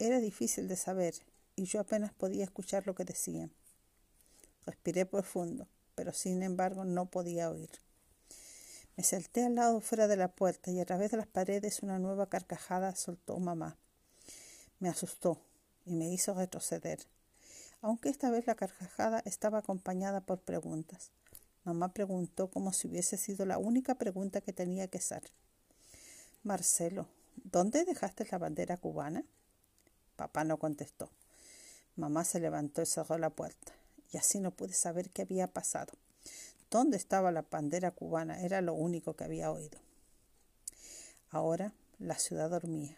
era 0.06 0.20
difícil 0.20 0.68
de 0.68 0.76
saber 0.76 1.16
y 1.56 1.63
yo 1.63 1.80
apenas 1.80 2.12
podía 2.13 2.44
escuchar 2.44 2.86
lo 2.86 2.94
que 2.94 3.06
decían. 3.06 3.52
Respiré 4.66 5.06
profundo, 5.06 5.68
pero 5.96 6.12
sin 6.12 6.44
embargo 6.44 6.84
no 6.84 7.06
podía 7.06 7.50
oír. 7.50 7.70
Me 8.98 9.04
salté 9.04 9.46
al 9.46 9.56
lado 9.56 9.80
fuera 9.80 10.08
de 10.08 10.18
la 10.18 10.28
puerta 10.28 10.72
y 10.72 10.80
a 10.80 10.86
través 10.86 11.12
de 11.12 11.18
las 11.18 11.28
paredes 11.28 11.84
una 11.84 12.00
nueva 12.00 12.28
carcajada 12.28 12.96
soltó 12.96 13.39
mamá. 13.39 13.78
Me 14.80 14.89
asustó 14.89 15.39
y 15.86 15.94
me 15.94 16.12
hizo 16.12 16.34
retroceder, 16.34 17.00
aunque 17.82 18.10
esta 18.10 18.30
vez 18.30 18.46
la 18.46 18.56
carcajada 18.56 19.22
estaba 19.26 19.60
acompañada 19.60 20.22
por 20.22 20.42
preguntas. 20.42 21.12
Mamá 21.63 21.94
preguntó 21.94 22.52
como 22.52 22.74
si 22.74 22.89
hubiese 22.89 23.16
sido 23.16 23.46
la 23.46 23.58
única 23.58 23.96
pregunta 23.96 24.42
que 24.42 24.52
tenía 24.52 24.88
que 24.89 25.00
ser. 25.00 25.24
Marcelo, 26.44 27.08
¿dónde 27.46 27.86
dejaste 27.86 28.28
la 28.30 28.38
bandera 28.38 28.76
cubana? 28.76 29.24
Papá 30.15 30.43
no 30.43 30.58
contestó. 30.58 31.10
Mamá 31.95 32.23
se 32.23 32.39
levantó 32.39 32.82
y 32.82 32.86
cerró 32.86 33.17
la 33.17 33.30
puerta, 33.30 33.73
y 34.12 34.17
así 34.17 34.39
no 34.39 34.52
pude 34.52 34.73
saber 34.73 35.10
qué 35.10 35.23
había 35.23 35.47
pasado. 35.47 35.93
¿Dónde 36.69 36.97
estaba 36.97 37.32
la 37.32 37.43
bandera 37.43 37.91
cubana? 37.91 38.41
Era 38.41 38.62
lo 38.62 38.73
único 38.73 39.15
que 39.15 39.23
había 39.23 39.52
oído. 39.52 39.80
Ahora 41.30 41.73
la 41.99 42.17
ciudad 42.17 42.49
dormía, 42.49 42.97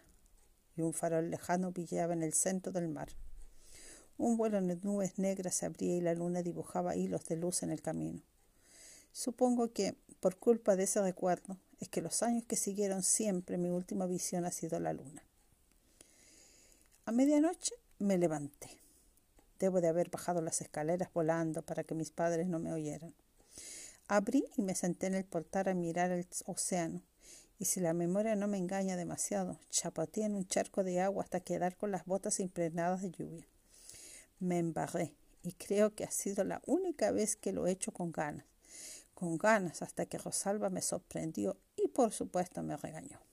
y 0.76 0.82
un 0.82 0.92
farol 0.92 1.30
lejano 1.30 1.72
brillaba 1.72 2.12
en 2.12 2.22
el 2.22 2.32
centro 2.32 2.72
del 2.72 2.88
mar. 2.88 3.08
Un 4.18 4.38
vuelo 4.38 4.60
de 4.60 4.76
nubes 4.76 5.18
negras 5.18 5.56
se 5.56 5.66
abría 5.66 5.94
y 5.96 6.00
la 6.00 6.14
luna 6.14 6.42
dibujaba 6.42 6.96
hilos 6.96 7.26
de 7.26 7.36
luz 7.36 7.62
en 7.62 7.70
el 7.70 7.82
camino. 7.82 8.22
Supongo 9.12 9.72
que, 9.72 9.94
por 10.20 10.36
culpa 10.36 10.76
de 10.76 10.84
ese 10.84 11.02
recuerdo, 11.02 11.58
es 11.80 11.88
que 11.88 12.00
los 12.00 12.22
años 12.22 12.44
que 12.44 12.56
siguieron 12.56 13.02
siempre 13.02 13.58
mi 13.58 13.68
última 13.68 14.06
visión 14.06 14.44
ha 14.46 14.50
sido 14.50 14.80
la 14.80 14.94
luna. 14.94 15.22
A 17.08 17.12
medianoche 17.12 17.72
me 18.00 18.18
levanté. 18.18 18.80
Debo 19.60 19.80
de 19.80 19.86
haber 19.86 20.10
bajado 20.10 20.42
las 20.42 20.60
escaleras 20.60 21.08
volando 21.14 21.62
para 21.62 21.84
que 21.84 21.94
mis 21.94 22.10
padres 22.10 22.48
no 22.48 22.58
me 22.58 22.72
oyeran. 22.72 23.14
Abrí 24.08 24.44
y 24.56 24.62
me 24.62 24.74
senté 24.74 25.06
en 25.06 25.14
el 25.14 25.24
portal 25.24 25.68
a 25.68 25.74
mirar 25.74 26.10
el 26.10 26.26
océano, 26.46 27.04
y 27.60 27.66
si 27.66 27.78
la 27.78 27.94
memoria 27.94 28.34
no 28.34 28.48
me 28.48 28.58
engaña 28.58 28.96
demasiado, 28.96 29.60
chapoteé 29.70 30.24
en 30.24 30.34
un 30.34 30.48
charco 30.48 30.82
de 30.82 31.00
agua 31.00 31.22
hasta 31.22 31.38
quedar 31.38 31.76
con 31.76 31.92
las 31.92 32.04
botas 32.06 32.40
impregnadas 32.40 33.02
de 33.02 33.12
lluvia. 33.12 33.46
Me 34.40 34.58
embarré, 34.58 35.14
y 35.44 35.52
creo 35.52 35.94
que 35.94 36.02
ha 36.02 36.10
sido 36.10 36.42
la 36.42 36.60
única 36.66 37.12
vez 37.12 37.36
que 37.36 37.52
lo 37.52 37.68
he 37.68 37.70
hecho 37.70 37.92
con 37.92 38.10
ganas, 38.10 38.46
con 39.14 39.38
ganas 39.38 39.80
hasta 39.80 40.06
que 40.06 40.18
Rosalba 40.18 40.70
me 40.70 40.82
sorprendió 40.82 41.56
y 41.76 41.86
por 41.86 42.10
supuesto 42.10 42.64
me 42.64 42.76
regañó. 42.76 43.25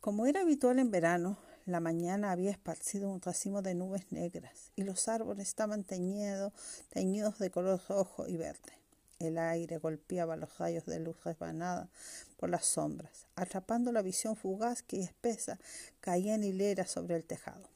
Como 0.00 0.24
era 0.24 0.40
habitual 0.40 0.78
en 0.78 0.90
verano, 0.90 1.36
la 1.66 1.78
mañana 1.78 2.32
había 2.32 2.50
esparcido 2.50 3.10
un 3.10 3.20
racimo 3.20 3.60
de 3.60 3.74
nubes 3.74 4.10
negras 4.10 4.72
y 4.74 4.84
los 4.84 5.08
árboles 5.08 5.48
estaban 5.48 5.84
teñidos, 5.84 6.54
teñidos 6.88 7.38
de 7.38 7.50
color 7.50 7.82
rojo 7.86 8.26
y 8.26 8.38
verde. 8.38 8.72
El 9.18 9.36
aire 9.36 9.76
golpeaba 9.76 10.36
los 10.36 10.56
rayos 10.56 10.86
de 10.86 11.00
luz 11.00 11.22
resbanada 11.22 11.90
por 12.38 12.48
las 12.48 12.64
sombras, 12.64 13.26
atrapando 13.36 13.92
la 13.92 14.00
visión 14.00 14.36
fugaz 14.36 14.82
que 14.82 15.02
espesa 15.02 15.58
caía 16.00 16.34
en 16.34 16.44
hilera 16.44 16.86
sobre 16.86 17.16
el 17.16 17.26
tejado. 17.26 17.68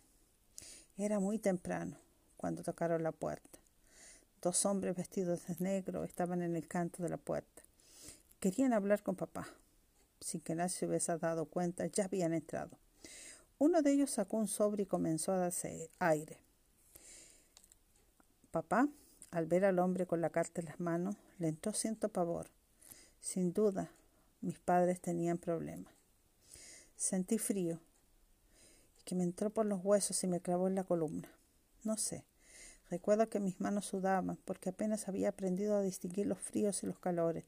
Era 0.96 1.20
muy 1.20 1.38
temprano 1.38 1.98
cuando 2.38 2.62
tocaron 2.62 3.02
la 3.02 3.12
puerta. 3.12 3.58
Dos 4.40 4.64
hombres 4.64 4.96
vestidos 4.96 5.46
de 5.46 5.56
negro 5.58 6.04
estaban 6.04 6.40
en 6.40 6.56
el 6.56 6.66
canto 6.68 7.02
de 7.02 7.10
la 7.10 7.18
puerta. 7.18 7.62
Querían 8.40 8.72
hablar 8.72 9.02
con 9.02 9.14
papá 9.14 9.46
sin 10.24 10.40
que 10.40 10.54
nadie 10.54 10.70
se 10.70 10.86
hubiese 10.86 11.18
dado 11.18 11.44
cuenta, 11.44 11.86
ya 11.86 12.06
habían 12.06 12.32
entrado. 12.32 12.78
Uno 13.58 13.82
de 13.82 13.92
ellos 13.92 14.10
sacó 14.10 14.38
un 14.38 14.48
sobre 14.48 14.84
y 14.84 14.86
comenzó 14.86 15.32
a 15.32 15.36
darse 15.36 15.90
aire. 15.98 16.38
Papá, 18.50 18.88
Al 19.30 19.46
ver 19.46 19.64
al 19.64 19.80
hombre 19.80 20.06
con 20.06 20.20
la 20.20 20.30
carta 20.30 20.60
en 20.60 20.68
las 20.68 20.80
manos, 20.80 21.16
le 21.38 21.48
entró 21.48 21.72
cierto 21.72 22.08
pavor. 22.08 22.46
Sin 23.20 23.52
duda, 23.52 23.90
mis 24.40 24.58
padres 24.60 25.00
tenían 25.00 25.38
problemas. 25.38 25.92
Sentí 26.96 27.38
frío, 27.38 27.80
que 29.04 29.16
me 29.16 29.24
entró 29.24 29.50
por 29.50 29.66
los 29.66 29.84
huesos 29.84 30.22
y 30.22 30.28
me 30.28 30.40
clavó 30.40 30.68
en 30.68 30.76
la 30.76 30.84
columna. 30.84 31.28
No 31.82 31.96
sé. 31.96 32.24
Recuerdo 32.88 33.28
que 33.28 33.40
mis 33.40 33.60
manos 33.60 33.86
sudaban 33.86 34.38
porque 34.44 34.70
apenas 34.70 35.08
había 35.08 35.30
aprendido 35.30 35.76
a 35.76 35.82
distinguir 35.82 36.26
los 36.26 36.38
fríos 36.38 36.82
y 36.82 36.86
los 36.86 36.98
calores, 36.98 37.44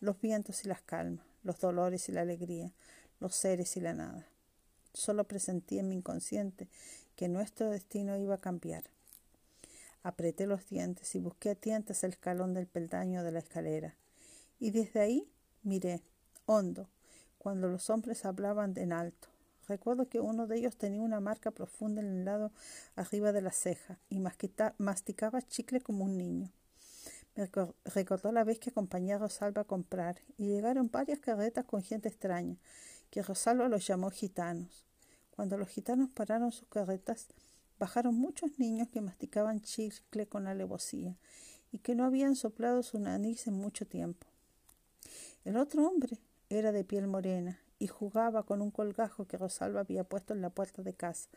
los 0.00 0.20
vientos 0.20 0.64
y 0.64 0.68
las 0.68 0.82
calmas, 0.82 1.24
los 1.42 1.60
dolores 1.60 2.08
y 2.08 2.12
la 2.12 2.22
alegría, 2.22 2.72
los 3.20 3.34
seres 3.34 3.76
y 3.76 3.80
la 3.80 3.94
nada. 3.94 4.26
Solo 4.92 5.24
presentí 5.24 5.78
en 5.78 5.88
mi 5.88 5.96
inconsciente 5.96 6.68
que 7.16 7.28
nuestro 7.28 7.70
destino 7.70 8.16
iba 8.16 8.36
a 8.36 8.40
cambiar. 8.40 8.84
Apreté 10.02 10.46
los 10.46 10.68
dientes 10.68 11.14
y 11.14 11.18
busqué 11.18 11.50
a 11.50 11.54
tientas 11.54 12.04
el 12.04 12.12
escalón 12.12 12.54
del 12.54 12.66
peldaño 12.66 13.22
de 13.22 13.32
la 13.32 13.40
escalera. 13.40 13.96
Y 14.58 14.70
desde 14.70 15.00
ahí 15.00 15.28
miré, 15.62 16.00
hondo, 16.46 16.88
cuando 17.38 17.68
los 17.68 17.90
hombres 17.90 18.24
hablaban 18.24 18.74
en 18.76 18.92
alto. 18.92 19.28
Recuerdo 19.68 20.08
que 20.08 20.20
uno 20.20 20.46
de 20.46 20.56
ellos 20.56 20.76
tenía 20.76 21.02
una 21.02 21.20
marca 21.20 21.50
profunda 21.50 22.00
en 22.00 22.08
el 22.08 22.24
lado 22.24 22.52
arriba 22.96 23.32
de 23.32 23.42
la 23.42 23.52
ceja 23.52 23.98
y 24.08 24.18
masticaba 24.18 25.42
chicle 25.42 25.80
como 25.80 26.04
un 26.04 26.16
niño. 26.16 26.50
Recordó 27.84 28.32
la 28.32 28.42
vez 28.42 28.58
que 28.58 28.70
acompañé 28.70 29.12
a 29.12 29.18
Rosalba 29.18 29.62
a 29.62 29.66
comprar 29.66 30.20
y 30.36 30.48
llegaron 30.48 30.90
varias 30.90 31.20
carretas 31.20 31.64
con 31.64 31.82
gente 31.82 32.08
extraña, 32.08 32.56
que 33.10 33.22
Rosalba 33.22 33.68
los 33.68 33.86
llamó 33.86 34.10
gitanos. 34.10 34.84
Cuando 35.30 35.56
los 35.56 35.68
gitanos 35.68 36.10
pararon 36.10 36.50
sus 36.50 36.66
carretas, 36.68 37.28
bajaron 37.78 38.16
muchos 38.16 38.58
niños 38.58 38.88
que 38.88 39.00
masticaban 39.00 39.60
chicle 39.60 40.26
con 40.26 40.48
alevosía 40.48 41.16
y 41.70 41.78
que 41.78 41.94
no 41.94 42.04
habían 42.04 42.34
soplado 42.34 42.82
su 42.82 42.98
nariz 42.98 43.46
en 43.46 43.54
mucho 43.54 43.86
tiempo. 43.86 44.26
El 45.44 45.56
otro 45.58 45.86
hombre 45.86 46.18
era 46.48 46.72
de 46.72 46.82
piel 46.82 47.06
morena 47.06 47.60
y 47.78 47.86
jugaba 47.86 48.42
con 48.42 48.62
un 48.62 48.72
colgajo 48.72 49.26
que 49.26 49.38
Rosalba 49.38 49.80
había 49.80 50.02
puesto 50.02 50.34
en 50.34 50.42
la 50.42 50.50
puerta 50.50 50.82
de 50.82 50.94
casa 50.94 51.28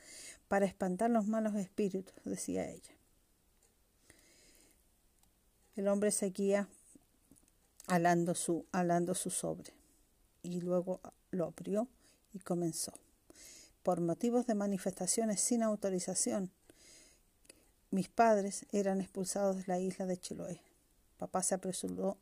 para 0.48 0.66
espantar 0.66 1.12
los 1.12 1.28
malos 1.28 1.56
espíritus, 1.56 2.16
decía 2.26 2.68
ella. 2.68 3.01
El 5.82 5.88
hombre 5.88 6.12
seguía 6.12 6.68
alando 7.88 8.36
su, 8.36 8.68
alando 8.72 9.16
su 9.16 9.32
sobre 9.32 9.74
y 10.44 10.62
luego 10.62 11.00
lo 11.32 11.46
abrió 11.46 11.88
y 12.34 12.38
comenzó. 12.38 12.94
Por 13.82 14.00
motivos 14.00 14.46
de 14.46 14.54
manifestaciones 14.54 15.42
sin 15.42 15.64
autorización, 15.64 16.52
mis 17.90 18.10
padres 18.10 18.68
eran 18.72 19.02
expulsados 19.02 19.58
de 19.58 19.64
la 19.66 19.80
isla 19.80 20.06
de 20.06 20.18
Chiloé. 20.18 20.62
Papá 21.18 21.42
se 21.42 21.56
apresuró, 21.56 22.20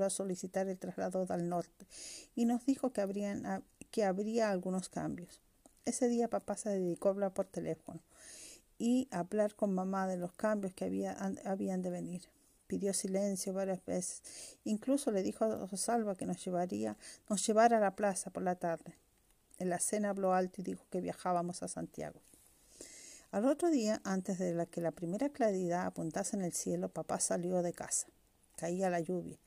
a 0.00 0.08
solicitar 0.08 0.68
el 0.68 0.78
traslado 0.78 1.26
al 1.28 1.50
norte 1.50 1.86
y 2.34 2.46
nos 2.46 2.64
dijo 2.64 2.94
que, 2.94 3.62
que 3.90 4.04
habría 4.04 4.50
algunos 4.50 4.88
cambios. 4.88 5.42
Ese 5.84 6.08
día 6.08 6.28
papá 6.28 6.56
se 6.56 6.70
dedicó 6.70 7.08
a 7.08 7.12
hablar 7.12 7.34
por 7.34 7.44
teléfono 7.44 8.00
y 8.78 9.06
a 9.10 9.18
hablar 9.18 9.54
con 9.54 9.74
mamá 9.74 10.06
de 10.06 10.16
los 10.16 10.32
cambios 10.32 10.72
que 10.72 10.86
había, 10.86 11.14
habían 11.44 11.82
de 11.82 11.90
venir 11.90 12.22
pidió 12.66 12.92
silencio 12.94 13.52
varias 13.52 13.84
veces. 13.84 14.22
Incluso 14.64 15.10
le 15.10 15.22
dijo 15.22 15.44
a 15.44 15.66
Rosalba 15.66 16.16
que 16.16 16.26
nos 16.26 16.44
llevaría, 16.44 16.96
nos 17.28 17.46
llevara 17.46 17.78
a 17.78 17.80
la 17.80 17.96
plaza 17.96 18.30
por 18.30 18.42
la 18.42 18.56
tarde. 18.56 18.96
En 19.58 19.68
la 19.68 19.78
cena 19.78 20.10
habló 20.10 20.34
alto 20.34 20.60
y 20.60 20.64
dijo 20.64 20.84
que 20.90 21.00
viajábamos 21.00 21.62
a 21.62 21.68
Santiago. 21.68 22.20
Al 23.30 23.46
otro 23.46 23.70
día, 23.70 24.00
antes 24.04 24.38
de 24.38 24.66
que 24.66 24.82
la 24.82 24.90
primera 24.90 25.30
claridad 25.30 25.86
apuntase 25.86 26.36
en 26.36 26.42
el 26.42 26.52
cielo, 26.52 26.90
papá 26.90 27.18
salió 27.18 27.62
de 27.62 27.72
casa. 27.72 28.08
Caía 28.56 28.90
la 28.90 29.00
lluvia, 29.00 29.38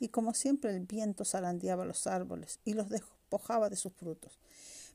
y 0.00 0.08
como 0.08 0.34
siempre 0.34 0.70
el 0.70 0.80
viento 0.80 1.24
zarandeaba 1.24 1.84
los 1.84 2.06
árboles 2.06 2.58
y 2.64 2.74
los 2.74 2.88
despojaba 2.88 3.68
de 3.70 3.76
sus 3.76 3.92
frutos. 3.92 4.40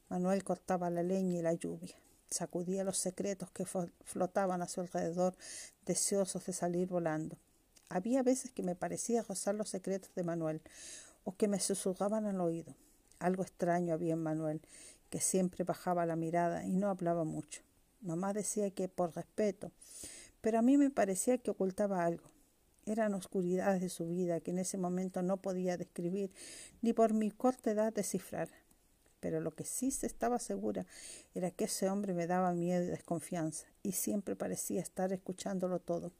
Manuel 0.09 0.43
cortaba 0.43 0.89
la 0.89 1.03
leña 1.03 1.39
y 1.39 1.41
la 1.41 1.53
lluvia, 1.53 1.95
sacudía 2.30 2.84
los 2.84 2.97
secretos 2.97 3.49
que 3.51 3.65
flotaban 3.65 4.61
a 4.61 4.67
su 4.67 4.82
alrededor, 4.82 5.38
deseosos 5.86 6.45
de 6.45 6.53
salir 6.53 6.88
volando. 6.88 7.38
Había 7.94 8.24
veces 8.24 8.50
que 8.50 8.64
me 8.64 8.74
parecía 8.74 9.22
rozar 9.22 9.54
los 9.54 9.70
secretos 9.70 10.10
de 10.16 10.24
Manuel 10.24 10.62
o 11.26 11.36
que 11.36 11.48
me 11.48 11.60
susurraban 11.60 12.26
al 12.26 12.41
oído. 12.41 12.74
Algo 13.20 13.44
extraño 13.44 13.94
había 13.94 14.14
en 14.14 14.24
Manuel, 14.24 14.62
que 15.12 15.22
siempre 15.22 15.64
bajaba 15.64 16.08
la 16.08 16.16
mirada 16.16 16.66
y 16.66 16.72
no 16.72 16.89
hablaba 16.89 17.24
mucho. 17.24 17.62
Mamá 18.02 18.34
decía 18.34 18.72
que 18.72 18.88
por 18.88 19.16
respeto, 19.16 19.72
pero 20.41 20.58
a 20.58 20.64
mí 20.64 20.76
me 20.76 20.89
parecía 20.89 21.38
que 21.38 21.52
ocultaba 21.52 22.04
algo. 22.04 22.24
Eran 22.88 23.14
oscuridades 23.14 23.80
de 23.84 23.89
su 23.89 24.08
vida 24.08 24.39
que 24.39 24.50
en 24.50 24.58
ese 24.58 24.80
momento 24.80 25.22
no 25.22 25.38
podía 25.38 25.78
describir 25.78 26.32
ni 26.82 26.94
por 26.94 27.14
mi 27.14 27.30
corta 27.30 27.70
edad 27.70 27.94
descifrar. 27.94 28.50
Pero 29.20 29.39
lo 29.39 29.52
que 29.52 29.66
sí 29.66 29.91
se 29.91 30.08
estaba 30.08 30.39
segura 30.39 30.88
era 31.36 31.52
que 31.52 31.66
ese 31.66 31.91
hombre 31.91 32.16
me 32.16 32.26
daba 32.26 32.54
miedo 32.54 32.86
y 32.86 32.88
desconfianza, 32.88 33.68
y 33.84 33.91
siempre 33.91 34.36
parecía 34.36 34.82
estar 34.82 35.14
escuchándolo 35.14 35.78
todo. 35.78 36.12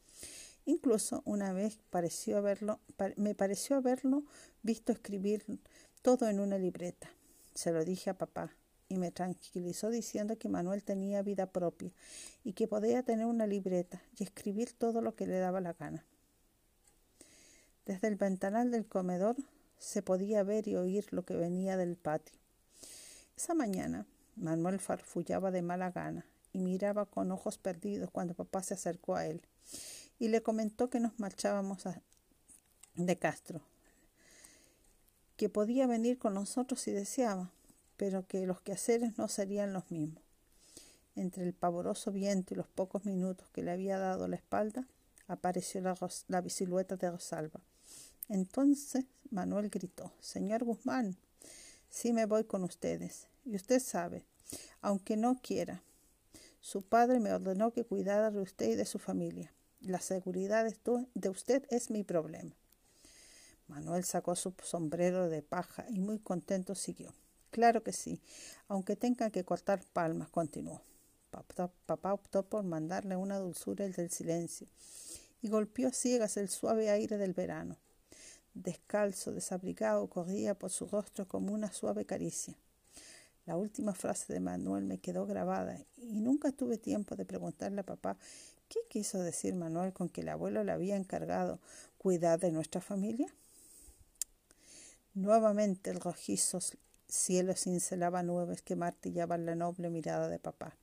Incluso 0.66 1.22
una 1.26 1.51
vez 1.51 1.80
pareció 1.89 2.38
haberlo, 2.38 2.80
me 3.18 3.36
pareció 3.36 3.76
haberlo 3.76 4.24
visto 4.61 4.91
escribir 4.91 5.43
todo 6.01 6.30
en 6.30 6.39
una 6.39 6.57
libreta. 6.57 7.09
Se 7.53 7.72
lo 7.72 7.84
dije 7.84 8.09
a 8.09 8.18
papá 8.18 8.51
y 8.88 8.97
me 8.97 9.11
tranquilizó 9.11 9.89
diciendo 9.89 10.38
que 10.38 10.47
Manuel 10.47 10.84
tenía 10.84 11.22
vida 11.22 11.47
propia 11.47 11.91
y 12.43 12.53
que 12.53 12.68
podía 12.68 13.03
tener 13.03 13.26
una 13.26 13.45
libreta 13.45 14.01
y 14.18 14.24
escribir 14.24 14.72
todo 14.74 15.01
lo 15.01 15.16
que 15.16 15.28
le 15.28 15.38
daba 15.39 15.59
la 15.59 15.74
gana. 15.74 16.05
Desde 17.86 18.07
el 18.07 18.16
ventanal 18.16 18.72
del 18.72 18.86
comedor 18.86 19.36
se 19.78 20.01
podía 20.01 20.43
ver 20.43 20.70
y 20.70 20.78
oír 20.78 21.11
lo 21.11 21.26
que 21.26 21.36
venía 21.36 21.76
del 21.76 21.97
patio. 21.97 22.39
Esa 23.36 23.53
mañana 23.53 24.05
Manuel 24.38 24.80
farfullaba 24.80 25.51
de 25.51 25.61
mala 25.61 25.91
gana 25.91 26.26
y 26.53 26.59
miraba 26.59 27.05
con 27.05 27.32
ojos 27.32 27.57
perdidos 27.57 28.09
cuando 28.11 28.34
papá 28.34 28.64
se 28.64 28.76
acercó 28.76 29.16
a 29.16 29.26
él 29.26 29.41
y 30.24 30.30
le 30.30 30.41
comentó 30.41 30.89
que 30.89 31.01
nos 31.01 31.19
marchábamos 31.19 31.84
de 32.95 33.19
Castro, 33.19 33.61
que 35.36 35.49
podía 35.49 35.86
venir 35.86 36.17
con 36.17 36.34
nosotros 36.34 36.80
si 36.80 36.91
deseaba, 36.91 37.51
pero 37.97 38.26
que 38.26 38.47
los 38.47 38.61
quehaceres 38.61 39.17
no 39.17 39.28
serían 39.28 39.74
los 39.74 39.91
mismos. 39.91 40.24
Entre 41.17 41.43
el 41.43 41.51
pavoroso 41.51 42.13
viento 42.13 42.53
y 42.53 42.57
los 42.57 42.69
pocos 42.69 43.03
minutos 43.03 43.49
que 43.49 43.63
le 43.63 43.71
había 43.71 43.97
dado 43.97 44.30
la 44.30 44.38
espalda, 44.38 44.88
apareció 45.28 45.82
la, 45.82 45.97
la 46.30 46.49
silueta 46.49 46.95
de 46.95 47.11
Rosalba. 47.11 47.59
Entonces 48.30 49.03
Manuel 49.30 49.69
gritó, 49.69 50.13
Señor 50.21 50.63
Guzmán, 50.63 51.17
sí 51.89 52.13
me 52.13 52.28
voy 52.28 52.45
con 52.45 52.63
ustedes. 52.63 53.28
Y 53.43 53.57
usted 53.57 53.82
sabe, 53.82 54.24
aunque 54.80 55.17
no 55.17 55.41
quiera, 55.43 55.84
su 56.61 56.82
padre 56.82 57.19
me 57.19 57.34
ordenó 57.34 57.74
que 57.74 57.84
cuidara 57.84 58.32
de 58.32 58.39
usted 58.39 58.69
y 58.69 58.76
de 58.76 58.86
su 58.86 58.99
familia. 58.99 59.51
La 59.84 59.99
seguridad 59.99 60.65
de 61.13 61.29
usted 61.29 61.65
es 61.69 61.89
mi 61.89 62.05
problema. 62.05 62.55
Manuel 63.67 64.05
sacó 64.05 64.34
su 64.34 64.53
sombrero 64.63 65.27
de 65.27 65.41
paja 65.41 65.86
y 65.89 65.99
muy 65.99 66.19
contento 66.19 66.73
siguió. 66.73 67.13
Claro 67.51 67.84
que 67.84 67.91
sí, 67.91 68.21
aunque 68.69 68.95
tenga 68.95 69.29
que 69.29 69.43
cortar 69.43 69.84
palmas, 69.91 70.29
continuó. 70.29 70.81
Papá, 71.31 72.13
optó 72.13 72.43
por 72.43 72.63
mandarle 72.63 73.17
una 73.17 73.39
dulzura 73.39 73.84
el 73.84 73.91
del 73.91 74.09
silencio 74.09 74.67
y 75.41 75.49
golpeó 75.49 75.89
a 75.89 75.91
ciegas 75.91 76.38
el 76.38 76.47
suave 76.47 76.89
aire 76.89 77.17
del 77.17 77.34
verano. 77.34 77.75
Descalzo, 78.53 79.34
desabrigado, 79.34 80.07
corría 80.07 80.57
por 80.57 80.71
su 80.71 80.88
rostro 80.88 81.27
como 81.27 81.53
una 81.53 81.73
suave 81.73 82.05
caricia. 82.05 82.55
La 83.45 83.57
última 83.57 83.93
frase 83.93 84.31
de 84.31 84.39
Manuel 84.39 84.86
me 84.86 84.99
quedó 84.99 85.25
grabada 85.25 85.77
y 85.97 86.21
nunca 86.21 86.53
tuve 86.53 86.77
tiempo 86.77 87.17
de 87.17 87.25
preguntarle 87.25 87.81
a 87.81 87.86
papá 87.86 88.17
¿Qué 88.74 88.80
quiso 88.89 89.21
decir 89.21 89.53
Manuel 89.53 89.93
con 89.93 90.09
que 90.09 90.21
el 90.21 90.30
abuelo 90.30 90.63
le 90.63 90.71
había 90.71 90.95
encargado 90.95 91.59
cuidar 91.99 92.39
de 92.39 92.51
nuestra 92.51 92.82
familia? 92.82 93.32
Nuevamente 95.13 95.91
el 95.91 95.99
rojizo 95.99 96.57
cielo 97.07 97.53
cincelaba 97.53 98.24
nubes 98.24 98.63
que 98.63 98.76
martillaban 98.76 99.45
la 99.45 99.53
noble 99.53 99.91
mirada 99.91 100.28
de 100.28 100.39
papá. 100.39 100.76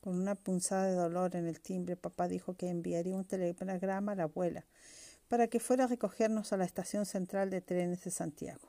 Con 0.00 0.18
una 0.18 0.34
punzada 0.34 0.88
de 0.88 0.94
dolor 0.94 1.36
en 1.36 1.46
el 1.46 1.60
timbre, 1.60 1.94
papá 1.94 2.26
dijo 2.26 2.54
que 2.54 2.68
enviaría 2.68 3.14
un 3.14 3.24
telegrama 3.24 4.12
a 4.12 4.16
la 4.16 4.24
abuela 4.24 4.64
para 5.28 5.46
que 5.46 5.60
fuera 5.60 5.84
a 5.84 5.86
recogernos 5.86 6.52
a 6.52 6.56
la 6.56 6.64
estación 6.64 7.06
central 7.06 7.48
de 7.48 7.60
trenes 7.60 8.02
de 8.02 8.10
Santiago. 8.10 8.66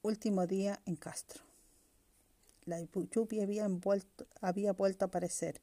Último 0.00 0.46
día 0.46 0.80
en 0.86 0.96
Castro. 0.96 1.47
La 2.68 2.82
lluvia 2.82 3.44
había, 3.44 3.66
vuelto 4.72 5.04
a 5.04 5.08
aparecer, 5.08 5.62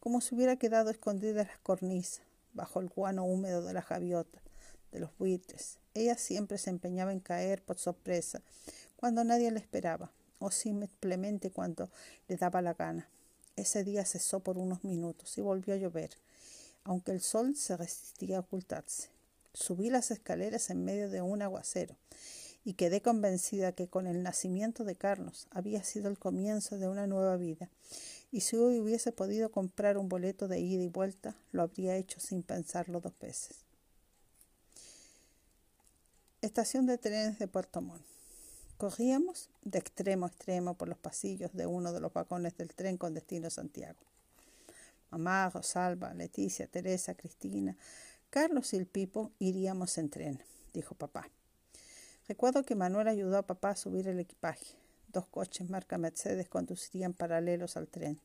como 0.00 0.20
si 0.20 0.34
hubiera 0.34 0.56
quedado 0.56 0.90
escondida 0.90 1.42
en 1.42 1.46
las 1.46 1.58
cornisas, 1.60 2.22
bajo 2.52 2.80
el 2.80 2.88
guano 2.88 3.24
húmedo 3.24 3.62
de 3.62 3.72
la 3.72 3.86
gaviota, 3.88 4.42
de 4.90 4.98
los 4.98 5.16
buitres. 5.18 5.78
Ella 5.94 6.16
siempre 6.16 6.58
se 6.58 6.70
empeñaba 6.70 7.12
en 7.12 7.20
caer 7.20 7.62
por 7.62 7.78
sorpresa, 7.78 8.42
cuando 8.96 9.22
nadie 9.22 9.52
la 9.52 9.60
esperaba, 9.60 10.10
o 10.40 10.50
simplemente 10.50 11.52
cuando 11.52 11.90
le 12.26 12.36
daba 12.36 12.60
la 12.60 12.74
gana. 12.74 13.08
Ese 13.54 13.84
día 13.84 14.04
cesó 14.04 14.40
por 14.40 14.58
unos 14.58 14.82
minutos 14.82 15.38
y 15.38 15.42
volvió 15.42 15.74
a 15.74 15.76
llover, 15.76 16.10
aunque 16.82 17.12
el 17.12 17.20
sol 17.20 17.54
se 17.54 17.76
resistía 17.76 18.38
a 18.38 18.40
ocultarse. 18.40 19.10
Subí 19.54 19.90
las 19.90 20.10
escaleras 20.10 20.70
en 20.70 20.84
medio 20.84 21.08
de 21.08 21.22
un 21.22 21.40
aguacero 21.40 21.94
y 22.64 22.74
quedé 22.74 23.02
convencida 23.02 23.72
que 23.72 23.88
con 23.88 24.06
el 24.06 24.22
nacimiento 24.22 24.84
de 24.84 24.96
Carlos 24.96 25.48
había 25.50 25.82
sido 25.82 26.08
el 26.08 26.18
comienzo 26.18 26.78
de 26.78 26.88
una 26.88 27.06
nueva 27.06 27.36
vida, 27.36 27.68
y 28.30 28.40
si 28.40 28.56
hoy 28.56 28.78
hubiese 28.78 29.12
podido 29.12 29.50
comprar 29.50 29.98
un 29.98 30.08
boleto 30.08 30.48
de 30.48 30.60
ida 30.60 30.82
y 30.82 30.88
vuelta, 30.88 31.36
lo 31.50 31.62
habría 31.62 31.96
hecho 31.96 32.20
sin 32.20 32.42
pensarlo 32.42 33.00
dos 33.00 33.12
veces. 33.20 33.64
Estación 36.40 36.86
de 36.86 36.98
trenes 36.98 37.38
de 37.38 37.46
Puerto 37.46 37.80
Montt. 37.80 38.02
Corríamos 38.78 39.48
de 39.62 39.78
extremo 39.78 40.26
a 40.26 40.28
extremo 40.28 40.74
por 40.74 40.88
los 40.88 40.98
pasillos 40.98 41.52
de 41.52 41.66
uno 41.66 41.92
de 41.92 42.00
los 42.00 42.12
vagones 42.12 42.56
del 42.56 42.74
tren 42.74 42.96
con 42.96 43.14
destino 43.14 43.46
a 43.46 43.50
Santiago. 43.50 44.00
Mamá, 45.10 45.50
Rosalba, 45.50 46.14
Leticia, 46.14 46.66
Teresa, 46.66 47.14
Cristina, 47.14 47.76
Carlos 48.30 48.72
y 48.72 48.76
el 48.78 48.86
Pipo 48.86 49.30
iríamos 49.38 49.98
en 49.98 50.08
tren, 50.08 50.42
dijo 50.72 50.94
papá. 50.94 51.28
Recuerdo 52.28 52.64
que 52.64 52.74
Manuel 52.74 53.08
ayudó 53.08 53.38
a 53.38 53.46
papá 53.46 53.70
a 53.70 53.76
subir 53.76 54.08
el 54.08 54.20
equipaje. 54.20 54.76
Dos 55.08 55.26
coches 55.26 55.68
marca 55.68 55.98
Mercedes 55.98 56.48
conducirían 56.48 57.12
paralelos 57.12 57.76
al 57.76 57.88
tren. 57.88 58.20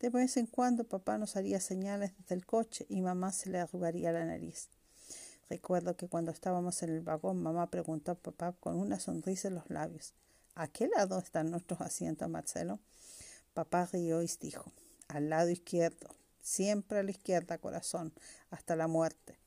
De 0.00 0.10
vez 0.10 0.36
en 0.36 0.46
cuando 0.46 0.84
papá 0.84 1.18
nos 1.18 1.36
haría 1.36 1.60
señales 1.60 2.12
desde 2.18 2.34
el 2.34 2.46
coche 2.46 2.86
y 2.88 3.00
mamá 3.00 3.32
se 3.32 3.50
le 3.50 3.58
arrugaría 3.58 4.12
la 4.12 4.24
nariz. 4.24 4.68
Recuerdo 5.48 5.96
que 5.96 6.08
cuando 6.08 6.30
estábamos 6.30 6.82
en 6.82 6.90
el 6.90 7.00
vagón, 7.00 7.42
mamá 7.42 7.70
preguntó 7.70 8.12
a 8.12 8.14
papá 8.14 8.52
con 8.52 8.76
una 8.76 8.98
sonrisa 8.98 9.48
en 9.48 9.54
los 9.54 9.70
labios, 9.70 10.12
¿A 10.58 10.68
qué 10.68 10.88
lado 10.88 11.18
están 11.18 11.50
nuestros 11.50 11.82
asientos, 11.82 12.30
Marcelo? 12.30 12.80
Papá 13.52 13.86
rió 13.92 14.22
y 14.22 14.30
dijo, 14.40 14.72
al 15.06 15.28
lado 15.28 15.50
izquierdo, 15.50 16.08
siempre 16.40 16.98
a 16.98 17.02
la 17.02 17.10
izquierda, 17.10 17.58
corazón, 17.58 18.14
hasta 18.50 18.74
la 18.74 18.86
muerte. 18.86 19.38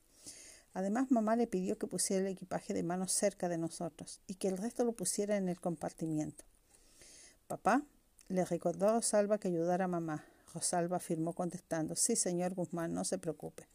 Además, 0.74 1.12
mamá 1.12 1.36
le 1.36 1.48
pidió 1.48 1.78
que 1.78 1.88
pusiera 1.88 2.26
el 2.26 2.34
equipaje 2.34 2.74
de 2.74 2.84
mano 2.84 3.08
cerca 3.08 3.50
de 3.50 3.58
nosotros 3.58 4.20
y 4.28 4.36
que 4.36 4.48
el 4.48 4.58
resto 4.58 4.84
lo 4.84 4.94
pusiera 4.94 5.38
en 5.38 5.50
el 5.50 5.60
compartimiento. 5.60 6.44
Papá 7.48 7.84
le 8.28 8.46
recordó 8.46 8.88
a 8.88 8.94
Rosalba 8.94 9.40
que 9.40 9.48
ayudara 9.48 9.86
a 9.86 9.88
mamá. 9.88 10.24
Rosalba 10.54 10.98
afirmó 10.98 11.34
contestando, 11.34 11.96
sí, 11.96 12.16
señor 12.16 12.54
Guzmán, 12.54 12.94
no 12.94 13.04
se 13.04 13.18
preocupe. 13.18 13.68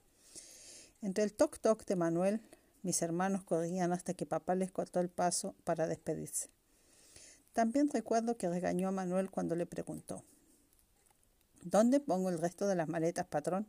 Entre 1.03 1.24
el 1.24 1.32
toc 1.32 1.59
toc 1.59 1.84
de 1.84 1.97
Manuel, 1.97 2.40
mis 2.82 3.03
hermanos 3.03 3.42
corrían 3.45 3.92
hasta 3.92 4.14
que 4.14 4.26
papá 4.26 4.55
les 4.55 4.70
cortó 4.70 5.01
el 5.01 5.09
paso 5.09 5.55
para 5.64 5.86
despedirse. 5.86 6.49
También 7.53 7.88
recuerdo 7.88 8.36
que 8.36 8.49
regañó 8.49 8.88
a 8.88 8.92
Manuel 8.92 9.30
cuando 9.30 9.55
le 9.55 9.66
preguntó, 9.66 10.24
¿Dónde 11.62 11.99
pongo 11.99 12.28
el 12.28 12.38
resto 12.38 12.66
de 12.66 12.74
las 12.74 12.88
maletas, 12.88 13.26
patrón? 13.26 13.66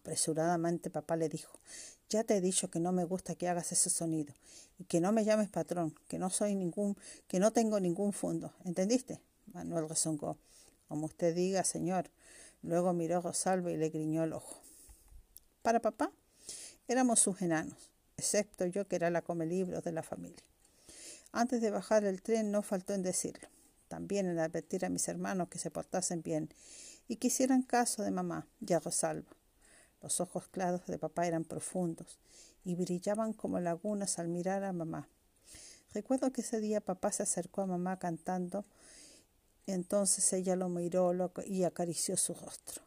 Apresuradamente 0.00 0.88
papá 0.88 1.14
le 1.16 1.28
dijo, 1.28 1.60
ya 2.08 2.24
te 2.24 2.34
he 2.34 2.40
dicho 2.40 2.70
que 2.70 2.80
no 2.80 2.90
me 2.90 3.04
gusta 3.04 3.34
que 3.34 3.48
hagas 3.48 3.70
ese 3.70 3.90
sonido 3.90 4.34
y 4.78 4.84
que 4.84 4.98
no 4.98 5.12
me 5.12 5.26
llames 5.26 5.50
patrón, 5.50 5.94
que 6.08 6.18
no 6.18 6.30
soy 6.30 6.54
ningún, 6.54 6.96
que 7.28 7.38
no 7.38 7.52
tengo 7.52 7.78
ningún 7.80 8.14
fondo. 8.14 8.54
¿Entendiste? 8.64 9.20
Manuel 9.52 9.90
rezongó. 9.90 10.38
Como 10.88 11.04
usted 11.04 11.34
diga, 11.34 11.64
señor. 11.64 12.10
Luego 12.62 12.94
miró 12.94 13.18
a 13.18 13.20
Rosalba 13.20 13.70
y 13.72 13.76
le 13.76 13.90
griñó 13.90 14.24
el 14.24 14.32
ojo. 14.32 14.62
Para 15.60 15.80
papá 15.80 16.10
éramos 16.88 17.20
sus 17.20 17.42
enanos, 17.42 17.90
excepto 18.16 18.64
yo 18.64 18.88
que 18.88 18.96
era 18.96 19.10
la 19.10 19.20
come 19.20 19.44
libros 19.44 19.84
de 19.84 19.92
la 19.92 20.02
familia. 20.02 20.42
Antes 21.30 21.60
de 21.60 21.70
bajar 21.70 22.04
el 22.04 22.22
tren 22.22 22.50
no 22.50 22.62
faltó 22.62 22.94
en 22.94 23.02
decirlo, 23.02 23.48
también 23.88 24.26
en 24.26 24.38
advertir 24.38 24.86
a 24.86 24.88
mis 24.88 25.06
hermanos 25.08 25.50
que 25.50 25.58
se 25.58 25.70
portasen 25.70 26.22
bien 26.22 26.48
y 27.06 27.16
que 27.16 27.26
hicieran 27.26 27.62
caso 27.62 28.02
de 28.02 28.10
mamá 28.10 28.46
y 28.66 28.72
a 28.72 28.80
Rosalba. 28.80 29.30
Los 30.02 30.20
ojos 30.20 30.48
claros 30.48 30.86
de 30.86 30.98
papá 30.98 31.26
eran 31.26 31.44
profundos 31.44 32.18
y 32.64 32.74
brillaban 32.74 33.32
como 33.32 33.60
lagunas 33.60 34.18
al 34.18 34.28
mirar 34.28 34.64
a 34.64 34.72
mamá. 34.72 35.08
Recuerdo 35.92 36.32
que 36.32 36.40
ese 36.40 36.60
día 36.60 36.80
papá 36.80 37.12
se 37.12 37.22
acercó 37.22 37.62
a 37.62 37.66
mamá 37.66 37.98
cantando 37.98 38.64
entonces 39.72 40.32
ella 40.32 40.56
lo 40.56 40.68
miró 40.68 41.12
y 41.46 41.64
acarició 41.64 42.16
su 42.16 42.34
rostro. 42.34 42.82